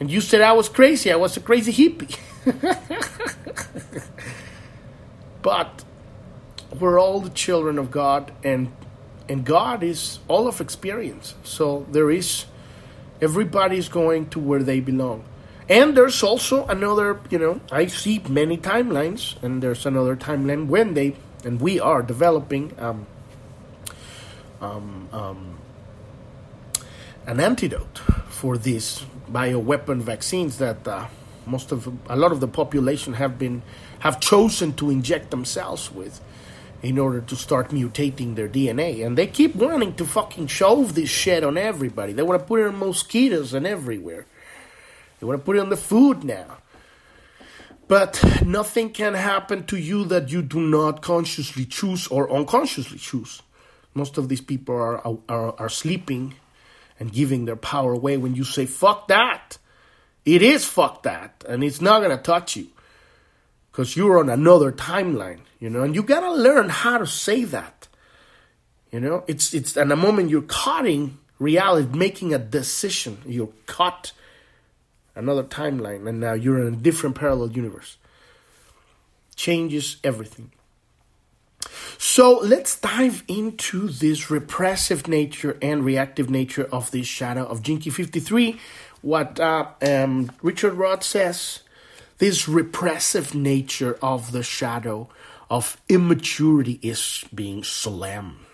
And 0.00 0.10
you 0.10 0.20
said 0.20 0.40
I 0.40 0.54
was 0.54 0.68
crazy. 0.68 1.12
I 1.12 1.16
was 1.16 1.37
a 1.37 1.40
crazy 1.40 1.72
hippie. 1.72 2.18
but 5.40 5.84
we're 6.80 6.98
all 6.98 7.20
the 7.20 7.30
children 7.30 7.78
of 7.78 7.92
God, 7.92 8.32
and 8.42 8.72
and 9.28 9.44
God 9.44 9.82
is 9.82 10.18
all 10.28 10.46
of 10.46 10.60
experience. 10.60 11.34
So 11.42 11.87
there 11.90 12.10
is 12.10 12.44
everybody's 13.20 13.88
going 13.88 14.28
to 14.30 14.38
where 14.38 14.62
they 14.62 14.80
belong. 14.80 15.24
And 15.68 15.96
there's 15.96 16.22
also 16.22 16.66
another, 16.66 17.20
you 17.30 17.38
know, 17.38 17.60
I 17.72 17.87
see 17.87 18.22
many 18.28 18.58
timelines, 18.58 19.42
and 19.42 19.62
there's 19.62 19.87
another 19.87 20.14
timeline 20.14 20.66
when 20.66 20.92
they 20.94 21.16
and 21.44 21.60
we 21.60 21.78
are 21.78 22.02
developing 22.02 22.72
um, 22.78 23.06
um, 24.60 25.08
um, 25.12 25.58
an 27.26 27.40
antidote 27.40 27.98
for 28.28 28.56
these 28.56 29.04
bioweapon 29.30 30.00
vaccines 30.00 30.58
that 30.58 30.87
uh, 30.88 31.06
most 31.46 31.72
of 31.72 31.87
a 32.08 32.16
lot 32.16 32.32
of 32.32 32.40
the 32.40 32.48
population 32.48 33.14
have 33.14 33.38
been 33.38 33.62
have 34.00 34.20
chosen 34.20 34.72
to 34.74 34.90
inject 34.90 35.30
themselves 35.30 35.90
with 35.92 36.20
in 36.84 36.98
order 36.98 37.22
to 37.22 37.34
start 37.34 37.70
mutating 37.70 38.36
their 38.36 38.48
DNA. 38.48 39.04
And 39.04 39.16
they 39.16 39.26
keep 39.26 39.56
wanting 39.56 39.94
to 39.94 40.04
fucking 40.04 40.48
shove 40.48 40.94
this 40.94 41.08
shit 41.08 41.42
on 41.42 41.56
everybody. 41.56 42.12
They 42.12 42.22
want 42.22 42.38
to 42.42 42.46
put 42.46 42.60
it 42.60 42.66
on 42.66 42.78
mosquitoes 42.78 43.54
and 43.54 43.66
everywhere. 43.66 44.26
They 45.18 45.26
want 45.26 45.40
to 45.40 45.44
put 45.44 45.56
it 45.56 45.60
on 45.60 45.70
the 45.70 45.78
food 45.78 46.24
now. 46.24 46.58
But 47.88 48.22
nothing 48.44 48.90
can 48.90 49.14
happen 49.14 49.64
to 49.66 49.78
you 49.78 50.04
that 50.06 50.30
you 50.30 50.42
do 50.42 50.60
not 50.60 51.00
consciously 51.00 51.64
choose 51.64 52.06
or 52.06 52.30
unconsciously 52.30 52.98
choose. 52.98 53.40
Most 53.94 54.18
of 54.18 54.28
these 54.28 54.42
people 54.42 54.74
are, 54.74 55.00
are, 55.26 55.58
are 55.58 55.68
sleeping 55.70 56.34
and 57.00 57.10
giving 57.10 57.46
their 57.46 57.56
power 57.56 57.94
away 57.94 58.18
when 58.18 58.34
you 58.34 58.44
say, 58.44 58.66
fuck 58.66 59.08
that. 59.08 59.56
It 60.26 60.42
is 60.42 60.66
fuck 60.66 61.04
that. 61.04 61.44
And 61.48 61.64
it's 61.64 61.80
not 61.80 62.00
going 62.00 62.14
to 62.14 62.22
touch 62.22 62.56
you 62.56 62.68
because 63.74 63.96
you're 63.96 64.20
on 64.20 64.30
another 64.30 64.70
timeline, 64.70 65.40
you 65.58 65.68
know, 65.68 65.82
and 65.82 65.96
you 65.96 66.02
gotta 66.04 66.32
learn 66.32 66.68
how 66.68 66.96
to 66.96 67.06
say 67.08 67.42
that. 67.42 67.88
You 68.92 69.00
know, 69.00 69.24
it's 69.26 69.52
it's 69.52 69.76
at 69.76 69.88
the 69.88 69.96
moment 69.96 70.30
you're 70.30 70.42
cutting 70.42 71.18
reality, 71.40 71.98
making 71.98 72.32
a 72.32 72.38
decision. 72.38 73.18
You're 73.26 73.50
cut 73.66 74.12
another 75.16 75.42
timeline, 75.42 76.08
and 76.08 76.20
now 76.20 76.34
you're 76.34 76.64
in 76.64 76.74
a 76.74 76.76
different 76.76 77.16
parallel 77.16 77.50
universe. 77.50 77.96
Changes 79.34 79.96
everything. 80.04 80.52
So 81.98 82.38
let's 82.38 82.78
dive 82.78 83.24
into 83.26 83.88
this 83.88 84.30
repressive 84.30 85.08
nature 85.08 85.58
and 85.60 85.84
reactive 85.84 86.30
nature 86.30 86.68
of 86.70 86.92
this 86.92 87.08
shadow 87.08 87.44
of 87.44 87.64
Key 87.64 87.90
53. 87.90 88.60
What 89.02 89.40
uh, 89.40 89.66
um, 89.82 90.30
Richard 90.42 90.74
Rudd 90.74 91.02
says 91.02 91.63
this 92.24 92.48
repressive 92.48 93.34
nature 93.34 93.98
of 94.00 94.32
the 94.32 94.42
shadow 94.42 95.06
of 95.50 95.76
immaturity 95.90 96.80
is 96.80 97.22
being 97.34 97.62
solemn. 97.62 98.46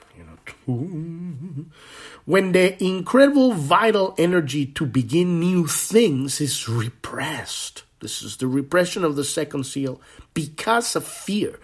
When 2.25 2.51
the 2.51 2.83
incredible 2.83 3.53
vital 3.53 4.17
energy 4.19 4.67
to 4.67 4.85
begin 4.85 5.39
new 5.39 5.69
things 5.69 6.41
is 6.41 6.69
repressed. 6.69 7.85
This 8.01 8.23
is 8.23 8.39
the 8.39 8.49
repression 8.49 9.05
of 9.05 9.15
the 9.15 9.23
second 9.23 9.67
seal 9.67 10.01
because 10.35 10.97
of 10.97 11.07
fear. 11.07 11.61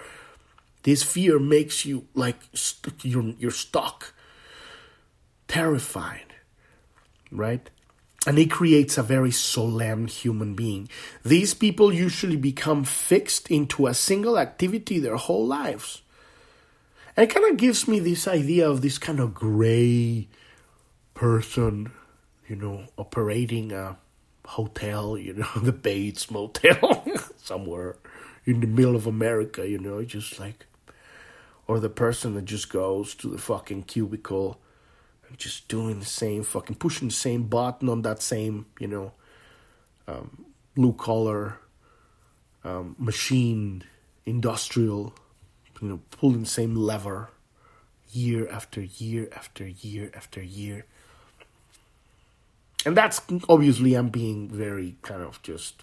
This 0.85 1.03
fear 1.03 1.41
makes 1.41 1.85
you 1.85 2.07
like 2.15 2.39
st- 2.55 3.05
you're, 3.05 3.35
you're 3.37 3.51
stuck, 3.51 4.15
terrified, 5.49 6.35
right? 7.33 7.69
And 8.27 8.39
it 8.39 8.51
creates 8.51 8.99
a 8.99 9.03
very 9.05 9.31
solemn 9.31 10.09
human 10.09 10.55
being. 10.55 10.89
These 11.25 11.55
people 11.55 11.93
usually 11.93 12.37
become 12.37 12.83
fixed 12.83 13.51
into 13.51 13.87
a 13.87 13.95
single 13.95 14.37
activity 14.37 14.99
their 14.99 15.17
whole 15.17 15.47
lives. 15.47 16.03
And 17.17 17.31
it 17.31 17.33
kind 17.33 17.51
of 17.51 17.57
gives 17.57 17.87
me 17.87 18.01
this 18.01 18.27
idea 18.27 18.69
of 18.69 18.83
this 18.83 18.99
kind 18.99 19.21
of 19.21 19.33
gray 19.33 20.27
person, 21.15 21.93
you 22.49 22.57
know, 22.57 22.87
operating 22.99 23.73
a 23.73 23.97
hotel, 24.45 25.17
you 25.17 25.35
know, 25.35 25.49
the 25.63 25.73
Bates 25.73 26.31
Motel 26.31 27.05
somewhere 27.37 27.97
in 28.45 28.61
the 28.61 28.67
middle 28.67 28.97
of 28.97 29.07
America, 29.07 29.69
you 29.69 29.79
know, 29.79 30.03
just 30.03 30.41
like, 30.41 30.67
or 31.69 31.79
the 31.79 31.89
person 31.89 32.35
that 32.35 32.45
just 32.45 32.71
goes 32.71 33.15
to 33.15 33.29
the 33.29 33.39
fucking 33.39 33.85
cubicle 33.85 34.61
just 35.37 35.69
doing 35.69 36.01
the 36.01 36.07
same 36.07 36.43
fucking 36.43 36.77
pushing 36.77 37.09
the 37.09 37.15
same 37.15 37.45
button 37.45 37.89
on 37.89 38.03
that 38.03 38.23
same 38.23 38.67
you 38.79 38.87
know 38.87 39.13
um, 40.09 40.47
blue 40.75 40.93
collar 40.93 41.59
um, 42.65 42.95
machine 42.99 43.83
industrial 44.25 45.15
you 45.81 45.89
know 45.89 46.01
pulling 46.11 46.41
the 46.41 46.47
same 46.47 46.75
lever 46.75 47.31
year 48.13 48.49
after 48.49 48.83
year 48.83 49.29
after 49.37 49.67
year 49.67 50.11
after 50.15 50.43
year. 50.43 50.87
And 52.85 52.97
that's 52.97 53.21
obviously 53.49 53.95
i'm 53.95 54.11
being 54.11 54.49
very 54.49 54.97
kind 55.03 55.23
of 55.23 55.43
just 55.43 55.83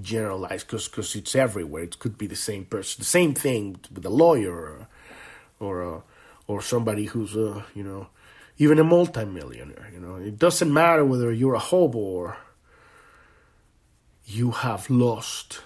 generalized 0.00 0.66
because 0.66 0.88
because 0.88 1.16
it's 1.16 1.34
everywhere. 1.34 1.82
It 1.82 1.98
could 1.98 2.16
be 2.16 2.26
the 2.26 2.36
same 2.36 2.64
person 2.64 3.00
the 3.00 3.04
same 3.04 3.34
thing 3.34 3.80
with 3.92 4.04
a 4.06 4.10
lawyer 4.10 4.52
or, 4.52 4.88
or 5.60 5.82
a 5.82 6.02
or 6.52 6.62
somebody 6.62 7.06
who's 7.06 7.34
a 7.36 7.64
you 7.74 7.82
know 7.82 8.08
even 8.58 8.78
a 8.78 8.84
multimillionaire. 8.84 9.90
You 9.92 10.00
know, 10.00 10.16
it 10.16 10.38
doesn't 10.38 10.72
matter 10.72 11.04
whether 11.04 11.32
you're 11.32 11.54
a 11.54 11.58
hobo 11.58 11.98
or 11.98 12.36
you 14.24 14.50
have 14.50 14.88
lost 14.88 15.62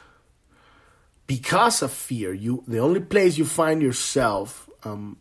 because 1.26 1.82
of 1.82 1.92
fear. 1.92 2.32
You 2.32 2.64
the 2.66 2.78
only 2.78 3.00
place 3.00 3.38
you 3.38 3.44
find 3.44 3.82
yourself 3.82 4.68
um, 4.84 5.18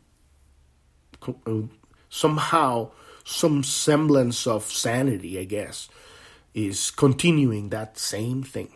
uh, 1.28 1.62
somehow 2.10 2.92
some 3.26 3.64
semblance 3.64 4.46
of 4.46 4.66
sanity, 4.66 5.40
I 5.40 5.46
guess, 5.46 5.90
is 6.54 6.92
continuing 6.92 7.70
that 7.70 7.98
same 7.98 8.44
thing. 8.44 8.70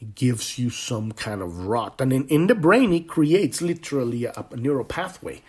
It 0.00 0.14
gives 0.14 0.58
you 0.58 0.70
some 0.70 1.12
kind 1.12 1.40
of 1.40 1.66
rot, 1.66 2.00
and 2.00 2.12
in, 2.12 2.26
in 2.28 2.48
the 2.48 2.54
brain, 2.54 2.92
it 2.92 3.08
creates 3.08 3.62
literally 3.62 4.24
a, 4.24 4.44
a 4.50 4.56
neural 4.56 4.84
pathway 4.84 5.40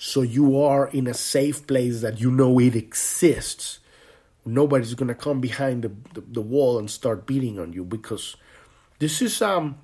so 0.00 0.22
you 0.22 0.58
are 0.60 0.88
in 0.88 1.06
a 1.06 1.12
safe 1.14 1.66
place 1.66 2.00
that 2.00 2.20
you 2.20 2.30
know 2.30 2.58
it 2.58 2.74
exists. 2.74 3.80
Nobody's 4.46 4.94
gonna 4.94 5.14
come 5.14 5.40
behind 5.40 5.84
the, 5.84 5.92
the, 6.14 6.22
the 6.22 6.40
wall 6.40 6.78
and 6.78 6.90
start 6.90 7.26
beating 7.26 7.58
on 7.58 7.72
you 7.74 7.84
because 7.84 8.36
this 8.98 9.20
is 9.20 9.42
um 9.42 9.76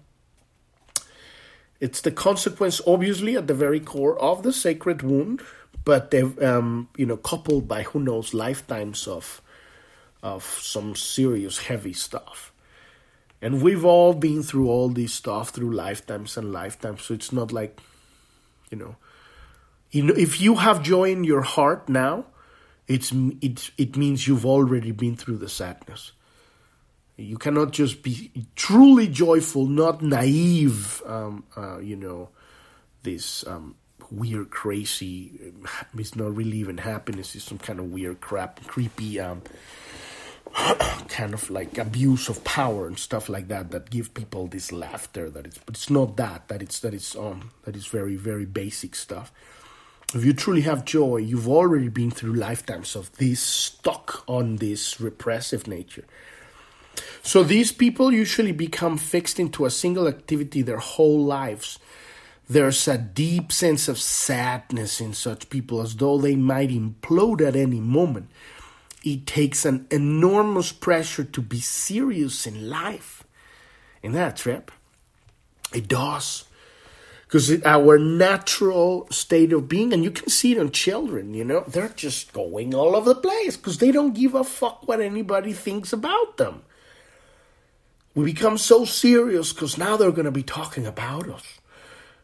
it's 1.80 2.00
the 2.00 2.10
consequence 2.10 2.80
obviously 2.86 3.36
at 3.36 3.46
the 3.46 3.54
very 3.54 3.80
core 3.80 4.18
of 4.18 4.42
the 4.42 4.52
sacred 4.52 5.02
wound 5.02 5.42
but 5.84 6.10
they've 6.10 6.40
um, 6.42 6.88
you 6.96 7.04
know 7.04 7.16
coupled 7.18 7.68
by 7.68 7.82
who 7.82 8.00
knows 8.00 8.32
lifetimes 8.32 9.06
of 9.06 9.42
of 10.22 10.42
some 10.44 10.96
serious 10.96 11.58
heavy 11.68 11.92
stuff 11.92 12.52
And 13.42 13.62
we've 13.62 13.84
all 13.84 14.14
been 14.14 14.42
through 14.42 14.68
all 14.70 14.88
this 14.88 15.14
stuff 15.14 15.50
through 15.50 15.72
lifetimes 15.72 16.36
and 16.36 16.52
lifetimes. 16.52 17.02
So 17.04 17.14
it's 17.14 17.32
not 17.32 17.52
like, 17.52 17.80
you 18.70 18.78
know, 18.78 18.96
you 19.90 20.02
know, 20.02 20.14
if 20.14 20.40
you 20.40 20.56
have 20.56 20.82
joy 20.82 21.10
in 21.10 21.24
your 21.24 21.42
heart 21.42 21.88
now, 21.88 22.26
it's 22.86 23.12
it 23.40 23.70
it 23.78 23.96
means 23.96 24.26
you've 24.26 24.46
already 24.46 24.92
been 24.92 25.16
through 25.16 25.38
the 25.38 25.48
sadness. 25.48 26.12
You 27.16 27.38
cannot 27.38 27.72
just 27.72 28.02
be 28.02 28.30
truly 28.56 29.08
joyful, 29.08 29.66
not 29.66 30.02
naive. 30.02 31.02
Um, 31.06 31.44
uh, 31.56 31.78
you 31.78 31.96
know, 31.96 32.28
this 33.02 33.46
um, 33.46 33.76
weird, 34.10 34.50
crazy. 34.50 35.52
It's 35.96 36.14
not 36.14 36.36
really 36.36 36.58
even 36.58 36.78
happiness. 36.78 37.34
It's 37.34 37.44
some 37.44 37.58
kind 37.58 37.78
of 37.78 37.86
weird, 37.86 38.20
crap, 38.20 38.66
creepy, 38.66 39.18
um, 39.18 39.40
kind 41.08 41.32
of 41.32 41.48
like 41.48 41.78
abuse 41.78 42.28
of 42.28 42.44
power 42.44 42.86
and 42.86 42.98
stuff 42.98 43.30
like 43.30 43.48
that. 43.48 43.70
That 43.70 43.88
give 43.88 44.12
people 44.12 44.46
this 44.46 44.70
laughter. 44.70 45.30
That 45.30 45.46
it's, 45.46 45.58
but 45.58 45.74
it's 45.74 45.90
not 45.90 46.16
that. 46.18 46.48
That 46.48 46.60
it's 46.60 46.80
that 46.80 46.92
it's 46.92 47.16
um 47.16 47.50
that 47.64 47.74
is 47.74 47.86
very 47.86 48.16
very 48.16 48.44
basic 48.44 48.94
stuff. 48.94 49.32
If 50.14 50.24
you 50.24 50.32
truly 50.32 50.60
have 50.62 50.84
joy, 50.84 51.16
you've 51.18 51.48
already 51.48 51.88
been 51.88 52.10
through 52.12 52.34
lifetimes 52.34 52.94
of 52.94 53.12
this 53.16 53.40
stuck 53.40 54.22
on 54.28 54.56
this 54.56 55.00
repressive 55.00 55.66
nature. 55.66 56.04
So 57.22 57.42
these 57.42 57.72
people 57.72 58.12
usually 58.12 58.52
become 58.52 58.98
fixed 58.98 59.40
into 59.40 59.66
a 59.66 59.70
single 59.70 60.06
activity 60.06 60.62
their 60.62 60.78
whole 60.78 61.24
lives. 61.24 61.78
There's 62.48 62.86
a 62.86 62.96
deep 62.96 63.50
sense 63.50 63.88
of 63.88 63.98
sadness 63.98 65.00
in 65.00 65.12
such 65.12 65.50
people 65.50 65.80
as 65.82 65.96
though 65.96 66.18
they 66.18 66.36
might 66.36 66.70
implode 66.70 67.40
at 67.40 67.56
any 67.56 67.80
moment. 67.80 68.30
It 69.02 69.26
takes 69.26 69.64
an 69.64 69.88
enormous 69.90 70.70
pressure 70.70 71.24
to 71.24 71.42
be 71.42 71.60
serious 71.60 72.46
in 72.46 72.70
life. 72.70 73.24
In 74.02 74.12
that 74.12 74.36
trip, 74.36 74.70
it 75.74 75.88
does. 75.88 76.44
Because 77.26 77.60
our 77.64 77.98
natural 77.98 79.08
state 79.10 79.52
of 79.52 79.68
being, 79.68 79.92
and 79.92 80.04
you 80.04 80.12
can 80.12 80.28
see 80.28 80.52
it 80.52 80.58
on 80.58 80.70
children, 80.70 81.34
you 81.34 81.44
know, 81.44 81.64
they're 81.66 81.88
just 81.88 82.32
going 82.32 82.72
all 82.72 82.94
over 82.94 83.14
the 83.14 83.20
place 83.20 83.56
because 83.56 83.78
they 83.78 83.90
don't 83.90 84.14
give 84.14 84.34
a 84.34 84.44
fuck 84.44 84.86
what 84.86 85.00
anybody 85.00 85.52
thinks 85.52 85.92
about 85.92 86.36
them. 86.36 86.62
We 88.14 88.24
become 88.24 88.58
so 88.58 88.84
serious 88.84 89.52
because 89.52 89.76
now 89.76 89.96
they're 89.96 90.12
going 90.12 90.26
to 90.26 90.30
be 90.30 90.44
talking 90.44 90.86
about 90.86 91.28
us. 91.28 91.58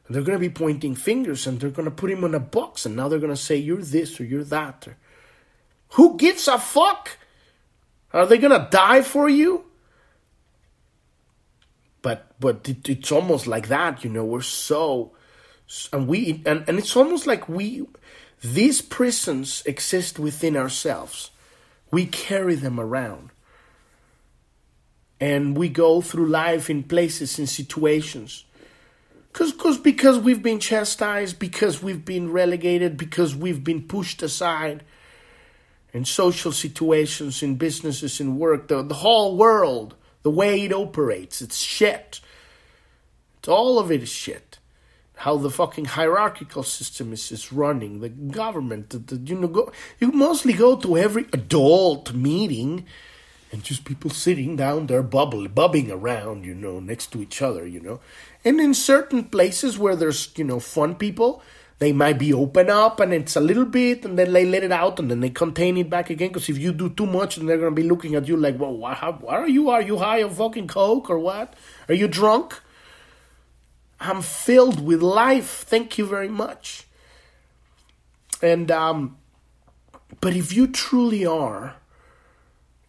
And 0.06 0.14
they're 0.14 0.22
going 0.22 0.38
to 0.38 0.48
be 0.48 0.54
pointing 0.54 0.94
fingers 0.94 1.46
and 1.46 1.58
they're 1.58 1.70
going 1.70 1.84
to 1.84 1.90
put 1.90 2.10
him 2.10 2.22
in 2.22 2.34
a 2.34 2.40
box 2.40 2.86
and 2.86 2.94
now 2.94 3.08
they're 3.08 3.18
going 3.18 3.34
to 3.34 3.36
say, 3.36 3.56
you're 3.56 3.82
this 3.82 4.20
or 4.20 4.24
you're 4.24 4.44
that. 4.44 4.86
Or, 4.86 4.96
Who 5.94 6.16
gives 6.16 6.46
a 6.46 6.58
fuck? 6.58 7.18
Are 8.12 8.26
they 8.26 8.38
going 8.38 8.58
to 8.58 8.68
die 8.70 9.02
for 9.02 9.28
you? 9.28 9.64
But 12.42 12.68
it, 12.68 12.88
it's 12.88 13.12
almost 13.12 13.46
like 13.46 13.68
that, 13.68 14.04
you 14.04 14.10
know. 14.10 14.24
We're 14.24 14.42
so, 14.42 15.12
and 15.92 16.06
we 16.06 16.42
and, 16.44 16.64
and 16.68 16.78
it's 16.78 16.96
almost 16.96 17.26
like 17.26 17.48
we 17.48 17.86
these 18.42 18.82
prisons 18.82 19.62
exist 19.64 20.18
within 20.18 20.56
ourselves. 20.56 21.30
We 21.90 22.06
carry 22.06 22.56
them 22.56 22.78
around. 22.78 23.30
And 25.20 25.56
we 25.56 25.68
go 25.68 26.00
through 26.00 26.26
life 26.26 26.68
in 26.68 26.82
places, 26.82 27.38
in 27.38 27.46
situations 27.46 28.44
Cause, 29.32 29.52
cause, 29.52 29.78
because 29.78 30.18
we've 30.18 30.42
been 30.42 30.60
chastised, 30.60 31.38
because 31.38 31.82
we've 31.82 32.04
been 32.04 32.30
relegated, 32.30 32.98
because 32.98 33.34
we've 33.34 33.64
been 33.64 33.82
pushed 33.82 34.22
aside 34.22 34.84
in 35.94 36.04
social 36.04 36.52
situations, 36.52 37.42
in 37.42 37.54
businesses, 37.56 38.20
in 38.20 38.38
work, 38.38 38.68
the, 38.68 38.82
the 38.82 38.94
whole 38.94 39.36
world, 39.36 39.94
the 40.22 40.30
way 40.30 40.62
it 40.62 40.72
operates, 40.72 41.40
it's 41.40 41.58
shit. 41.58 42.20
All 43.48 43.78
of 43.78 43.90
it 43.90 44.02
is 44.02 44.08
shit. 44.08 44.58
How 45.16 45.36
the 45.36 45.50
fucking 45.50 45.84
hierarchical 45.84 46.62
system 46.62 47.12
is, 47.12 47.30
is 47.30 47.52
running, 47.52 48.00
the 48.00 48.08
government, 48.08 48.90
the, 48.90 48.98
the, 48.98 49.16
you 49.16 49.38
know, 49.38 49.46
go, 49.46 49.72
you 50.00 50.10
mostly 50.10 50.52
go 50.52 50.76
to 50.76 50.96
every 50.96 51.26
adult 51.32 52.12
meeting 52.12 52.86
and 53.52 53.62
just 53.62 53.84
people 53.84 54.10
sitting 54.10 54.56
down 54.56 54.86
there 54.86 55.02
bubble, 55.02 55.46
bubbing 55.46 55.90
around, 55.90 56.44
you 56.44 56.54
know, 56.54 56.80
next 56.80 57.12
to 57.12 57.20
each 57.20 57.42
other, 57.42 57.66
you 57.66 57.80
know. 57.80 58.00
And 58.44 58.58
in 58.58 58.74
certain 58.74 59.24
places 59.24 59.78
where 59.78 59.94
there's, 59.94 60.32
you 60.36 60.44
know, 60.44 60.58
fun 60.58 60.94
people, 60.94 61.42
they 61.78 61.92
might 61.92 62.18
be 62.18 62.32
open 62.32 62.70
up 62.70 62.98
and 62.98 63.12
it's 63.12 63.36
a 63.36 63.40
little 63.40 63.64
bit 63.66 64.04
and 64.04 64.18
then 64.18 64.32
they 64.32 64.46
let 64.46 64.64
it 64.64 64.72
out 64.72 64.98
and 64.98 65.10
then 65.10 65.20
they 65.20 65.30
contain 65.30 65.76
it 65.76 65.90
back 65.90 66.10
again. 66.10 66.28
Because 66.28 66.48
if 66.48 66.56
you 66.56 66.72
do 66.72 66.88
too 66.88 67.06
much, 67.06 67.36
then 67.36 67.46
they're 67.46 67.58
going 67.58 67.74
to 67.74 67.82
be 67.82 67.88
looking 67.88 68.14
at 68.14 68.26
you 68.26 68.36
like, 68.36 68.58
well, 68.58 68.74
what, 68.74 68.96
how, 68.96 69.20
are 69.28 69.48
you? 69.48 69.68
Are 69.68 69.82
you 69.82 69.98
high 69.98 70.22
on 70.22 70.30
fucking 70.30 70.68
coke 70.68 71.10
or 71.10 71.18
what? 71.18 71.54
Are 71.88 71.94
you 71.94 72.08
drunk? 72.08 72.58
I'm 74.02 74.22
filled 74.22 74.84
with 74.84 75.02
life. 75.02 75.64
Thank 75.66 75.98
you 75.98 76.06
very 76.06 76.28
much. 76.28 76.86
And, 78.42 78.70
um, 78.70 79.16
but 80.20 80.34
if 80.34 80.52
you 80.52 80.66
truly 80.66 81.24
are, 81.24 81.76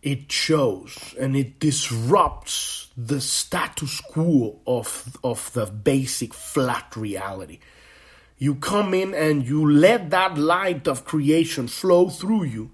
it 0.03 0.29
shows 0.31 1.15
and 1.19 1.35
it 1.35 1.59
disrupts 1.59 2.89
the 2.97 3.21
status 3.21 4.01
quo 4.01 4.59
of 4.67 5.17
of 5.23 5.51
the 5.53 5.65
basic 5.65 6.33
flat 6.33 6.95
reality 6.95 7.57
you 8.37 8.53
come 8.55 8.93
in 8.93 9.13
and 9.13 9.47
you 9.47 9.67
let 9.67 10.09
that 10.09 10.37
light 10.37 10.87
of 10.87 11.05
creation 11.05 11.67
flow 11.67 12.09
through 12.09 12.43
you 12.43 12.69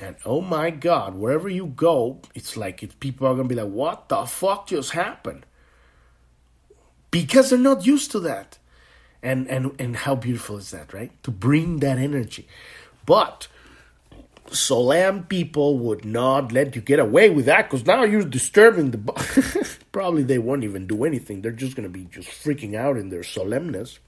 and 0.00 0.16
oh 0.26 0.40
my 0.40 0.68
god 0.68 1.14
wherever 1.14 1.48
you 1.48 1.66
go 1.66 2.20
it's 2.34 2.56
like 2.56 2.82
it, 2.82 2.98
people 2.98 3.26
are 3.26 3.34
going 3.34 3.48
to 3.48 3.54
be 3.54 3.60
like 3.60 3.72
what 3.72 4.08
the 4.08 4.26
fuck 4.26 4.66
just 4.66 4.90
happened 4.90 5.46
because 7.14 7.50
they're 7.50 7.70
not 7.70 7.86
used 7.86 8.10
to 8.10 8.18
that 8.18 8.58
and 9.22 9.46
and 9.48 9.72
and 9.78 9.94
how 10.04 10.16
beautiful 10.16 10.56
is 10.56 10.72
that 10.72 10.92
right 10.92 11.12
to 11.22 11.30
bring 11.30 11.78
that 11.78 11.96
energy 11.96 12.48
but 13.06 13.46
Solemn 14.50 15.24
people 15.24 15.78
would 15.78 16.04
not 16.04 16.50
let 16.52 16.74
you 16.76 16.82
get 16.82 16.98
away 16.98 17.30
with 17.30 17.46
that 17.46 17.70
because 17.70 17.86
now 17.86 18.02
you're 18.04 18.24
disturbing 18.24 18.90
the. 18.90 18.98
Probably 19.92 20.22
they 20.22 20.38
won't 20.38 20.64
even 20.64 20.86
do 20.86 21.04
anything. 21.04 21.40
They're 21.40 21.50
just 21.50 21.76
going 21.76 21.90
to 21.90 21.98
be 21.98 22.04
just 22.04 22.28
freaking 22.28 22.74
out 22.76 22.98
in 22.98 23.08
their 23.08 23.22
solemnness. 23.22 23.98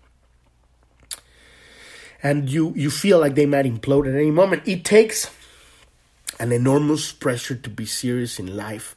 And 2.23 2.51
you, 2.51 2.75
you 2.77 2.91
feel 2.91 3.19
like 3.19 3.35
they 3.35 3.47
might 3.47 3.65
implode 3.65 4.09
at 4.09 4.15
any 4.15 4.31
moment. 4.31 4.63
It 4.67 4.85
takes 4.85 5.31
an 6.39 6.53
enormous 6.53 7.13
pressure 7.13 7.55
to 7.55 7.71
be 7.71 7.87
serious 7.87 8.39
in 8.39 8.57
life. 8.57 8.95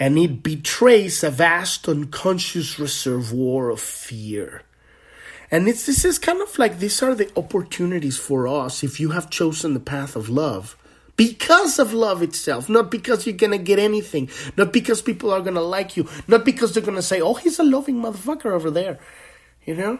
And 0.00 0.18
it 0.18 0.42
betrays 0.42 1.22
a 1.22 1.30
vast 1.30 1.86
unconscious 1.86 2.80
reservoir 2.80 3.70
of 3.70 3.80
fear 3.80 4.64
and 5.50 5.68
it's 5.68 5.86
this 5.86 6.04
is 6.04 6.18
kind 6.18 6.40
of 6.40 6.58
like 6.58 6.78
these 6.78 7.02
are 7.02 7.14
the 7.14 7.30
opportunities 7.36 8.16
for 8.16 8.46
us 8.46 8.84
if 8.84 9.00
you 9.00 9.10
have 9.10 9.30
chosen 9.30 9.74
the 9.74 9.80
path 9.80 10.14
of 10.14 10.28
love. 10.28 10.76
Because 11.16 11.78
of 11.78 11.92
love 11.92 12.22
itself, 12.22 12.68
not 12.68 12.90
because 12.90 13.26
you're 13.26 13.36
gonna 13.36 13.58
get 13.58 13.78
anything, 13.78 14.30
not 14.56 14.72
because 14.72 15.02
people 15.02 15.30
are 15.30 15.40
gonna 15.40 15.60
like 15.60 15.96
you, 15.96 16.08
not 16.28 16.44
because 16.44 16.72
they're 16.72 16.84
gonna 16.84 17.02
say, 17.02 17.20
Oh, 17.20 17.34
he's 17.34 17.58
a 17.58 17.64
loving 17.64 17.96
motherfucker 17.96 18.46
over 18.46 18.70
there. 18.70 18.98
You 19.64 19.74
know? 19.74 19.98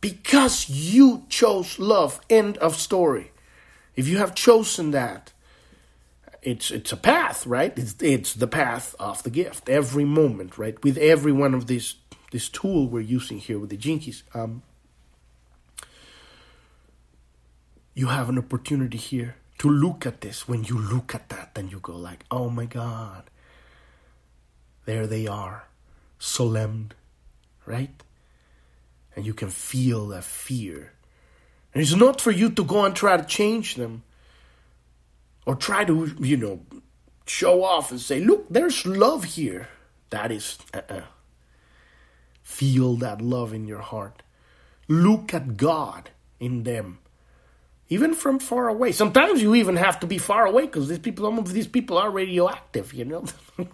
Because 0.00 0.70
you 0.70 1.24
chose 1.28 1.78
love. 1.78 2.20
End 2.30 2.56
of 2.58 2.76
story. 2.76 3.32
If 3.96 4.08
you 4.08 4.18
have 4.18 4.34
chosen 4.34 4.92
that, 4.92 5.32
it's 6.44 6.70
it's 6.70 6.92
a 6.92 6.96
path, 6.96 7.46
right? 7.46 7.76
It's 7.76 7.96
it's 8.00 8.34
the 8.34 8.46
path 8.46 8.94
of 9.00 9.22
the 9.22 9.30
gift. 9.30 9.68
Every 9.68 10.04
moment, 10.04 10.58
right? 10.58 10.82
With 10.84 10.98
every 10.98 11.32
one 11.32 11.54
of 11.54 11.66
these 11.66 11.96
this 12.30 12.48
tool 12.48 12.86
we're 12.86 13.00
using 13.00 13.38
here 13.38 13.58
with 13.58 13.70
the 13.70 13.76
Gene 13.76 13.98
Keys, 13.98 14.22
um, 14.34 14.62
you 17.94 18.08
have 18.08 18.28
an 18.28 18.38
opportunity 18.38 18.98
here 18.98 19.36
to 19.58 19.68
look 19.70 20.04
at 20.04 20.20
this. 20.20 20.46
When 20.46 20.64
you 20.64 20.78
look 20.78 21.14
at 21.14 21.30
that, 21.30 21.54
then 21.54 21.68
you 21.68 21.80
go 21.80 21.96
like, 21.96 22.24
oh 22.30 22.50
my 22.50 22.66
God, 22.66 23.30
there 24.84 25.06
they 25.06 25.26
are, 25.26 25.68
solemn, 26.18 26.90
right? 27.64 28.02
And 29.16 29.24
you 29.24 29.32
can 29.32 29.48
feel 29.48 30.08
that 30.08 30.24
fear. 30.24 30.92
And 31.72 31.80
it's 31.82 31.94
not 31.94 32.20
for 32.20 32.32
you 32.32 32.50
to 32.50 32.64
go 32.64 32.84
and 32.84 32.94
try 32.94 33.16
to 33.16 33.24
change 33.24 33.76
them 33.76 34.02
or 35.46 35.54
try 35.54 35.84
to, 35.84 36.14
you 36.20 36.36
know, 36.36 36.60
show 37.26 37.62
off 37.62 37.90
and 37.90 38.00
say, 38.00 38.20
look, 38.20 38.46
there's 38.50 38.86
love 38.86 39.24
here. 39.24 39.68
That 40.10 40.30
is, 40.30 40.58
uh-uh. 40.72 41.02
Feel 42.42 42.96
that 42.96 43.20
love 43.20 43.52
in 43.52 43.66
your 43.66 43.80
heart. 43.80 44.22
Look 44.88 45.32
at 45.32 45.56
God 45.56 46.10
in 46.38 46.62
them. 46.64 46.98
Even 47.88 48.14
from 48.14 48.38
far 48.38 48.68
away. 48.68 48.92
Sometimes 48.92 49.42
you 49.42 49.54
even 49.54 49.76
have 49.76 50.00
to 50.00 50.06
be 50.06 50.18
far 50.18 50.46
away 50.46 50.62
because 50.62 50.88
these 50.88 50.98
people, 50.98 51.26
some 51.26 51.38
of 51.38 51.52
these 51.52 51.66
people 51.66 51.98
are 51.98 52.10
radioactive, 52.10 52.94
you 52.94 53.04
know. 53.04 53.24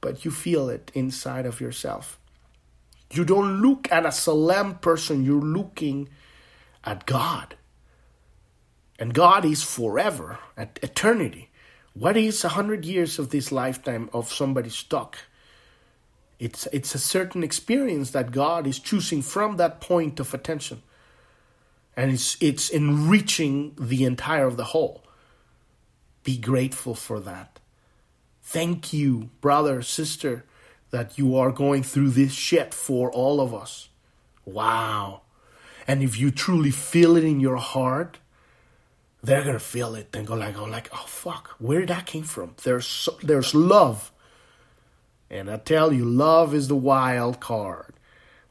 but 0.00 0.24
you 0.24 0.30
feel 0.30 0.68
it 0.68 0.90
inside 0.94 1.46
of 1.46 1.60
yourself. 1.60 2.18
You 3.12 3.24
don't 3.24 3.60
look 3.60 3.90
at 3.90 4.06
a 4.06 4.12
solemn 4.12 4.76
person, 4.76 5.24
you're 5.24 5.42
looking 5.42 6.08
at 6.84 7.06
God. 7.06 7.56
And 9.00 9.14
God 9.14 9.46
is 9.46 9.62
forever, 9.62 10.38
at 10.58 10.78
eternity. 10.82 11.48
What 11.94 12.18
is 12.18 12.44
a 12.44 12.50
hundred 12.50 12.84
years 12.84 13.18
of 13.18 13.30
this 13.30 13.50
lifetime 13.50 14.10
of 14.12 14.30
somebody 14.30 14.68
stuck? 14.68 15.16
It's 16.38 16.68
it's 16.70 16.94
a 16.94 16.98
certain 16.98 17.42
experience 17.42 18.10
that 18.10 18.30
God 18.30 18.66
is 18.66 18.78
choosing 18.78 19.22
from 19.22 19.56
that 19.56 19.80
point 19.80 20.20
of 20.20 20.34
attention. 20.34 20.82
And 21.96 22.12
it's 22.12 22.36
it's 22.40 22.68
enriching 22.68 23.74
the 23.78 24.04
entire 24.04 24.46
of 24.46 24.58
the 24.58 24.64
whole. 24.64 25.02
Be 26.22 26.36
grateful 26.36 26.94
for 26.94 27.20
that. 27.20 27.58
Thank 28.42 28.92
you, 28.92 29.30
brother, 29.40 29.80
sister, 29.80 30.44
that 30.90 31.18
you 31.18 31.36
are 31.36 31.52
going 31.52 31.82
through 31.82 32.10
this 32.10 32.32
shit 32.32 32.74
for 32.74 33.10
all 33.10 33.40
of 33.40 33.54
us. 33.54 33.88
Wow. 34.44 35.22
And 35.86 36.02
if 36.02 36.18
you 36.18 36.30
truly 36.30 36.70
feel 36.70 37.16
it 37.16 37.24
in 37.24 37.40
your 37.40 37.56
heart, 37.56 38.18
they're 39.22 39.44
gonna 39.44 39.58
feel 39.58 39.94
it 39.94 40.14
and 40.14 40.26
go 40.26 40.34
like, 40.34 40.56
"Oh, 40.56 40.64
like, 40.64 40.88
oh 40.92 41.04
fuck, 41.06 41.50
where 41.58 41.84
that 41.86 42.06
came 42.06 42.24
from?" 42.24 42.54
There's 42.62 42.86
so, 42.86 43.18
there's 43.22 43.54
love, 43.54 44.12
and 45.30 45.50
I 45.50 45.56
tell 45.56 45.92
you, 45.92 46.04
love 46.04 46.54
is 46.54 46.68
the 46.68 46.76
wild 46.76 47.40
card. 47.40 47.94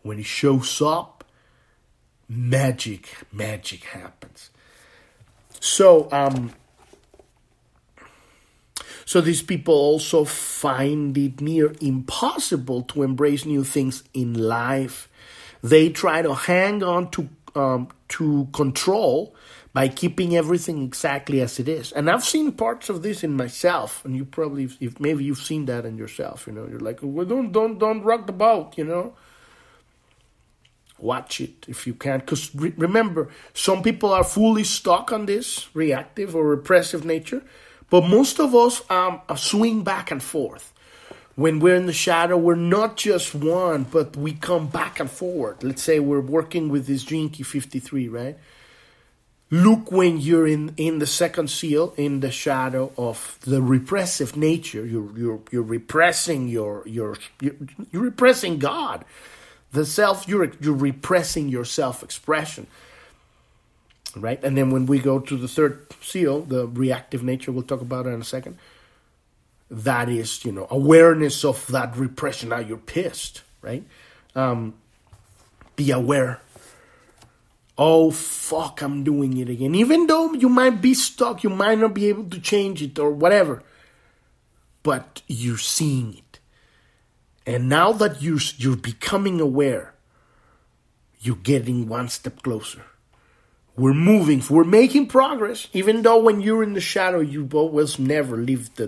When 0.01 0.19
it 0.19 0.25
shows 0.25 0.81
up, 0.81 1.25
magic, 2.29 3.09
magic 3.31 3.83
happens. 3.83 4.49
So, 5.59 6.07
um, 6.11 6.53
so 9.05 9.19
these 9.19 9.41
people 9.41 9.73
also 9.73 10.23
find 10.23 11.17
it 11.17 11.41
near 11.41 11.73
impossible 11.81 12.83
to 12.83 13.03
embrace 13.03 13.45
new 13.45 13.63
things 13.63 14.03
in 14.13 14.35
life. 14.35 15.09
They 15.61 15.89
try 15.89 16.21
to 16.21 16.33
hang 16.33 16.83
on 16.83 17.09
to 17.11 17.27
um, 17.55 17.89
to 18.09 18.47
control 18.53 19.35
by 19.71 19.87
keeping 19.87 20.35
everything 20.35 20.83
exactly 20.83 21.41
as 21.41 21.59
it 21.59 21.67
is. 21.69 21.91
And 21.91 22.09
I've 22.09 22.23
seen 22.23 22.51
parts 22.51 22.89
of 22.89 23.03
this 23.03 23.23
in 23.23 23.35
myself, 23.35 24.03
and 24.03 24.15
you 24.15 24.25
probably, 24.25 24.69
if 24.79 24.99
maybe 24.99 25.23
you've 25.23 25.37
seen 25.37 25.65
that 25.65 25.85
in 25.85 25.97
yourself. 25.97 26.47
You 26.47 26.53
know, 26.53 26.67
you're 26.67 26.79
like, 26.79 26.99
well, 27.01 27.25
don't 27.25 27.51
don't 27.51 27.77
don't 27.77 28.01
rock 28.03 28.25
the 28.25 28.33
boat. 28.33 28.77
You 28.77 28.85
know, 28.85 29.13
watch 30.97 31.39
it 31.39 31.65
if 31.67 31.85
you 31.85 31.93
can, 31.93 32.19
because 32.19 32.53
re- 32.55 32.73
remember, 32.77 33.29
some 33.53 33.83
people 33.83 34.11
are 34.11 34.23
fully 34.23 34.63
stuck 34.63 35.11
on 35.11 35.25
this 35.27 35.73
reactive 35.75 36.35
or 36.35 36.45
repressive 36.47 37.05
nature 37.05 37.43
but 37.89 38.07
most 38.07 38.39
of 38.39 38.53
us 38.53 38.81
um, 38.89 39.21
swing 39.35 39.83
back 39.83 40.11
and 40.11 40.21
forth. 40.21 40.73
When 41.35 41.59
we're 41.59 41.75
in 41.75 41.85
the 41.85 41.93
shadow, 41.93 42.37
we're 42.37 42.55
not 42.55 42.97
just 42.97 43.33
one, 43.33 43.85
but 43.85 44.15
we 44.15 44.33
come 44.33 44.67
back 44.67 44.99
and 44.99 45.09
forward. 45.09 45.63
Let's 45.63 45.81
say 45.81 45.99
we're 45.99 46.19
working 46.19 46.69
with 46.69 46.85
this 46.85 47.03
Key 47.03 47.29
53, 47.29 48.09
right? 48.09 48.37
Look 49.51 49.91
when 49.91 50.19
you're 50.19 50.47
in, 50.47 50.73
in 50.77 50.99
the 50.99 51.07
second 51.07 51.49
seal, 51.49 51.93
in 51.97 52.19
the 52.19 52.31
shadow 52.31 52.91
of 52.97 53.39
the 53.41 53.61
repressive 53.61 54.37
nature. 54.37 54.85
You're, 54.85 55.17
you're, 55.17 55.39
you're 55.51 55.63
repressing 55.63 56.47
your, 56.47 56.83
your, 56.87 57.17
you're, 57.41 57.55
you're 57.91 58.03
repressing 58.03 58.59
God. 58.59 59.05
The 59.71 59.85
self, 59.85 60.27
you're, 60.27 60.51
you're 60.61 60.75
repressing 60.75 61.49
your 61.49 61.65
self 61.65 62.03
expression 62.03 62.67
right? 64.15 64.43
And 64.43 64.57
then 64.57 64.71
when 64.71 64.85
we 64.85 64.99
go 64.99 65.19
to 65.19 65.37
the 65.37 65.47
third 65.47 65.85
seal, 66.01 66.41
the 66.41 66.67
reactive 66.67 67.23
nature, 67.23 67.51
we'll 67.51 67.63
talk 67.63 67.81
about 67.81 68.05
it 68.05 68.09
in 68.09 68.21
a 68.21 68.25
second. 68.25 68.57
That 69.69 70.09
is, 70.09 70.43
you 70.43 70.51
know, 70.51 70.67
awareness 70.69 71.45
of 71.45 71.65
that 71.67 71.95
repression. 71.95 72.49
Now 72.49 72.59
you're 72.59 72.77
pissed, 72.77 73.43
right? 73.61 73.83
Um, 74.35 74.73
be 75.75 75.91
aware. 75.91 76.41
Oh 77.81 78.11
fuck, 78.11 78.81
I'm 78.81 79.05
doing 79.05 79.37
it 79.37 79.49
again. 79.49 79.73
Even 79.73 80.07
though 80.07 80.33
you 80.33 80.49
might 80.49 80.81
be 80.81 80.93
stuck, 80.93 81.43
you 81.43 81.49
might 81.49 81.79
not 81.79 81.93
be 81.93 82.09
able 82.09 82.29
to 82.29 82.39
change 82.41 82.81
it 82.81 82.99
or 82.99 83.11
whatever, 83.11 83.63
but 84.83 85.21
you're 85.27 85.57
seeing 85.57 86.15
it. 86.15 86.39
And 87.45 87.69
now 87.69 87.93
that 87.93 88.21
you 88.21 88.37
you're 88.57 88.75
becoming 88.75 89.39
aware, 89.39 89.93
you're 91.21 91.37
getting 91.37 91.87
one 91.87 92.09
step 92.09 92.43
closer 92.43 92.83
we're 93.79 93.93
moving, 93.93 94.43
we're 94.49 94.65
making 94.65 95.07
progress, 95.07 95.69
even 95.71 96.01
though 96.01 96.19
when 96.19 96.41
you're 96.41 96.63
in 96.63 96.73
the 96.73 96.81
shadow, 96.81 97.21
you 97.21 97.47
always 97.53 97.97
never 97.97 98.35
leave 98.35 98.75
the, 98.75 98.87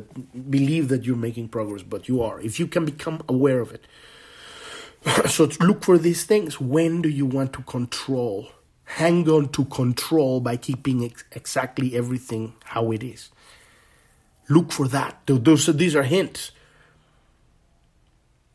believe 0.50 0.90
that 0.90 1.06
you're 1.06 1.16
making 1.16 1.48
progress, 1.48 1.82
but 1.82 2.10
you 2.10 2.22
are. 2.22 2.42
If 2.42 2.60
you 2.60 2.68
can 2.68 2.84
become 2.84 3.22
aware 3.30 3.62
of 3.62 3.72
it. 3.72 3.86
so 5.30 5.50
look 5.62 5.84
for 5.84 5.98
these 5.98 6.26
things. 6.26 6.60
When 6.60 7.02
do 7.02 7.08
you 7.08 7.26
want 7.26 7.54
to 7.54 7.62
control? 7.64 8.50
Hang 8.96 9.28
on 9.30 9.50
to 9.50 9.66
control 9.66 10.42
by 10.42 10.58
keeping 10.58 11.06
ex- 11.06 11.24
exactly 11.32 11.96
everything 11.96 12.54
how 12.66 12.92
it 12.92 13.04
is. 13.04 13.30
Look 14.50 14.72
for 14.72 14.88
that. 14.90 15.22
Those, 15.26 15.68
these 15.68 15.96
are 15.96 16.04
hints. 16.04 16.52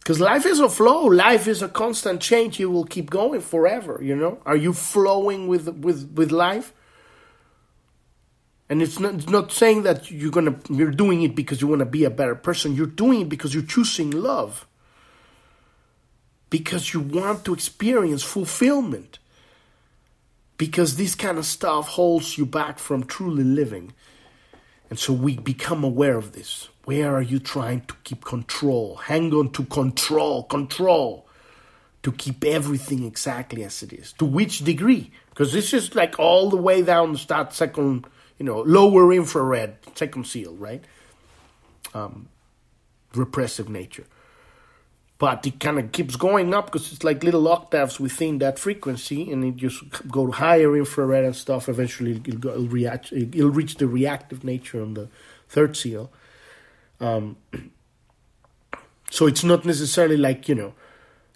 Because 0.01 0.21
life 0.21 0.45
is 0.45 0.61
a 0.61 0.69
flow. 0.69 1.07
Life 1.07 1.49
is 1.49 1.63
a 1.63 1.69
constant 1.69 2.21
change. 2.21 2.61
You 2.61 2.71
will 2.71 2.85
keep 2.85 3.11
going 3.11 3.41
forever. 3.41 3.99
You 4.03 4.15
know. 4.15 4.39
Are 4.45 4.55
you 4.55 4.73
flowing 4.73 5.49
with 5.49 5.69
with 5.69 6.13
with 6.15 6.31
life? 6.31 6.73
And 8.69 8.83
it's 8.83 9.01
not, 9.01 9.15
it's 9.15 9.29
not 9.29 9.51
saying 9.51 9.83
that 9.83 10.11
you're 10.11 10.31
gonna 10.31 10.57
you're 10.69 10.91
doing 10.91 11.23
it 11.23 11.35
because 11.35 11.61
you 11.61 11.67
want 11.67 11.81
to 11.81 11.87
be 11.87 12.05
a 12.05 12.11
better 12.11 12.37
person. 12.37 12.77
You're 12.77 12.87
doing 12.87 13.23
it 13.23 13.29
because 13.29 13.55
you're 13.55 13.65
choosing 13.65 14.11
love. 14.11 14.67
Because 16.51 16.95
you 16.95 17.01
want 17.01 17.45
to 17.47 17.55
experience 17.55 18.23
fulfillment. 18.23 19.19
Because 20.59 20.97
this 20.97 21.15
kind 21.15 21.39
of 21.39 21.47
stuff 21.47 21.89
holds 21.89 22.39
you 22.39 22.47
back 22.47 22.79
from 22.79 23.05
truly 23.05 23.45
living. 23.45 23.93
And 24.89 24.99
so 24.99 25.13
we 25.13 25.37
become 25.37 25.85
aware 25.85 26.17
of 26.17 26.33
this. 26.33 26.69
Where 26.85 27.15
are 27.15 27.23
you 27.23 27.39
trying 27.41 27.83
to 27.83 27.95
keep 28.05 28.25
control? 28.25 28.97
Hang 28.97 29.35
on 29.35 29.51
to 29.53 29.65
control, 29.65 30.45
control, 30.45 31.27
to 32.05 32.13
keep 32.13 32.45
everything 32.45 33.05
exactly 33.05 33.65
as 33.65 33.83
it 33.83 33.93
is. 33.93 34.13
To 34.15 34.25
which 34.25 34.61
degree? 34.61 35.11
Because 35.31 35.53
this 35.53 35.75
is 35.75 35.95
like 35.95 36.19
all 36.19 36.49
the 36.49 36.57
way 36.57 36.83
down 36.83 37.17
to 37.17 37.29
that 37.29 37.53
second, 37.53 38.07
you 38.39 38.47
know, 38.47 38.61
lower 38.61 39.13
infrared, 39.13 39.77
second 39.95 40.27
seal, 40.27 40.55
right? 40.55 40.85
Um, 41.93 42.29
repressive 43.15 43.69
nature. 43.69 44.07
But 45.19 45.47
it 45.47 45.59
kind 45.61 45.79
of 45.79 45.93
keeps 45.93 46.17
going 46.17 46.53
up 46.53 46.67
because 46.67 46.93
it's 46.93 47.03
like 47.03 47.25
little 47.25 47.49
octaves 47.49 47.99
within 47.99 48.39
that 48.39 48.59
frequency, 48.59 49.33
and 49.33 49.45
it 49.45 49.57
just 49.57 49.83
go 50.09 50.31
higher 50.31 50.77
infrared 50.77 51.25
and 51.25 51.35
stuff. 51.35 51.69
Eventually, 51.69 52.21
it'll, 52.27 52.39
go, 52.39 52.51
it'll 52.51 52.69
react. 52.69 53.13
It'll 53.13 53.51
reach 53.51 53.77
the 53.77 53.87
reactive 53.87 54.45
nature 54.45 54.83
on 54.83 54.95
the 54.95 55.09
third 55.49 55.77
seal 55.77 56.11
um, 57.01 57.37
so 59.11 59.27
it's 59.27 59.45
not 59.45 59.65
necessarily 59.65 60.17
like, 60.17 60.49
you 60.49 60.55
know, 60.55 60.75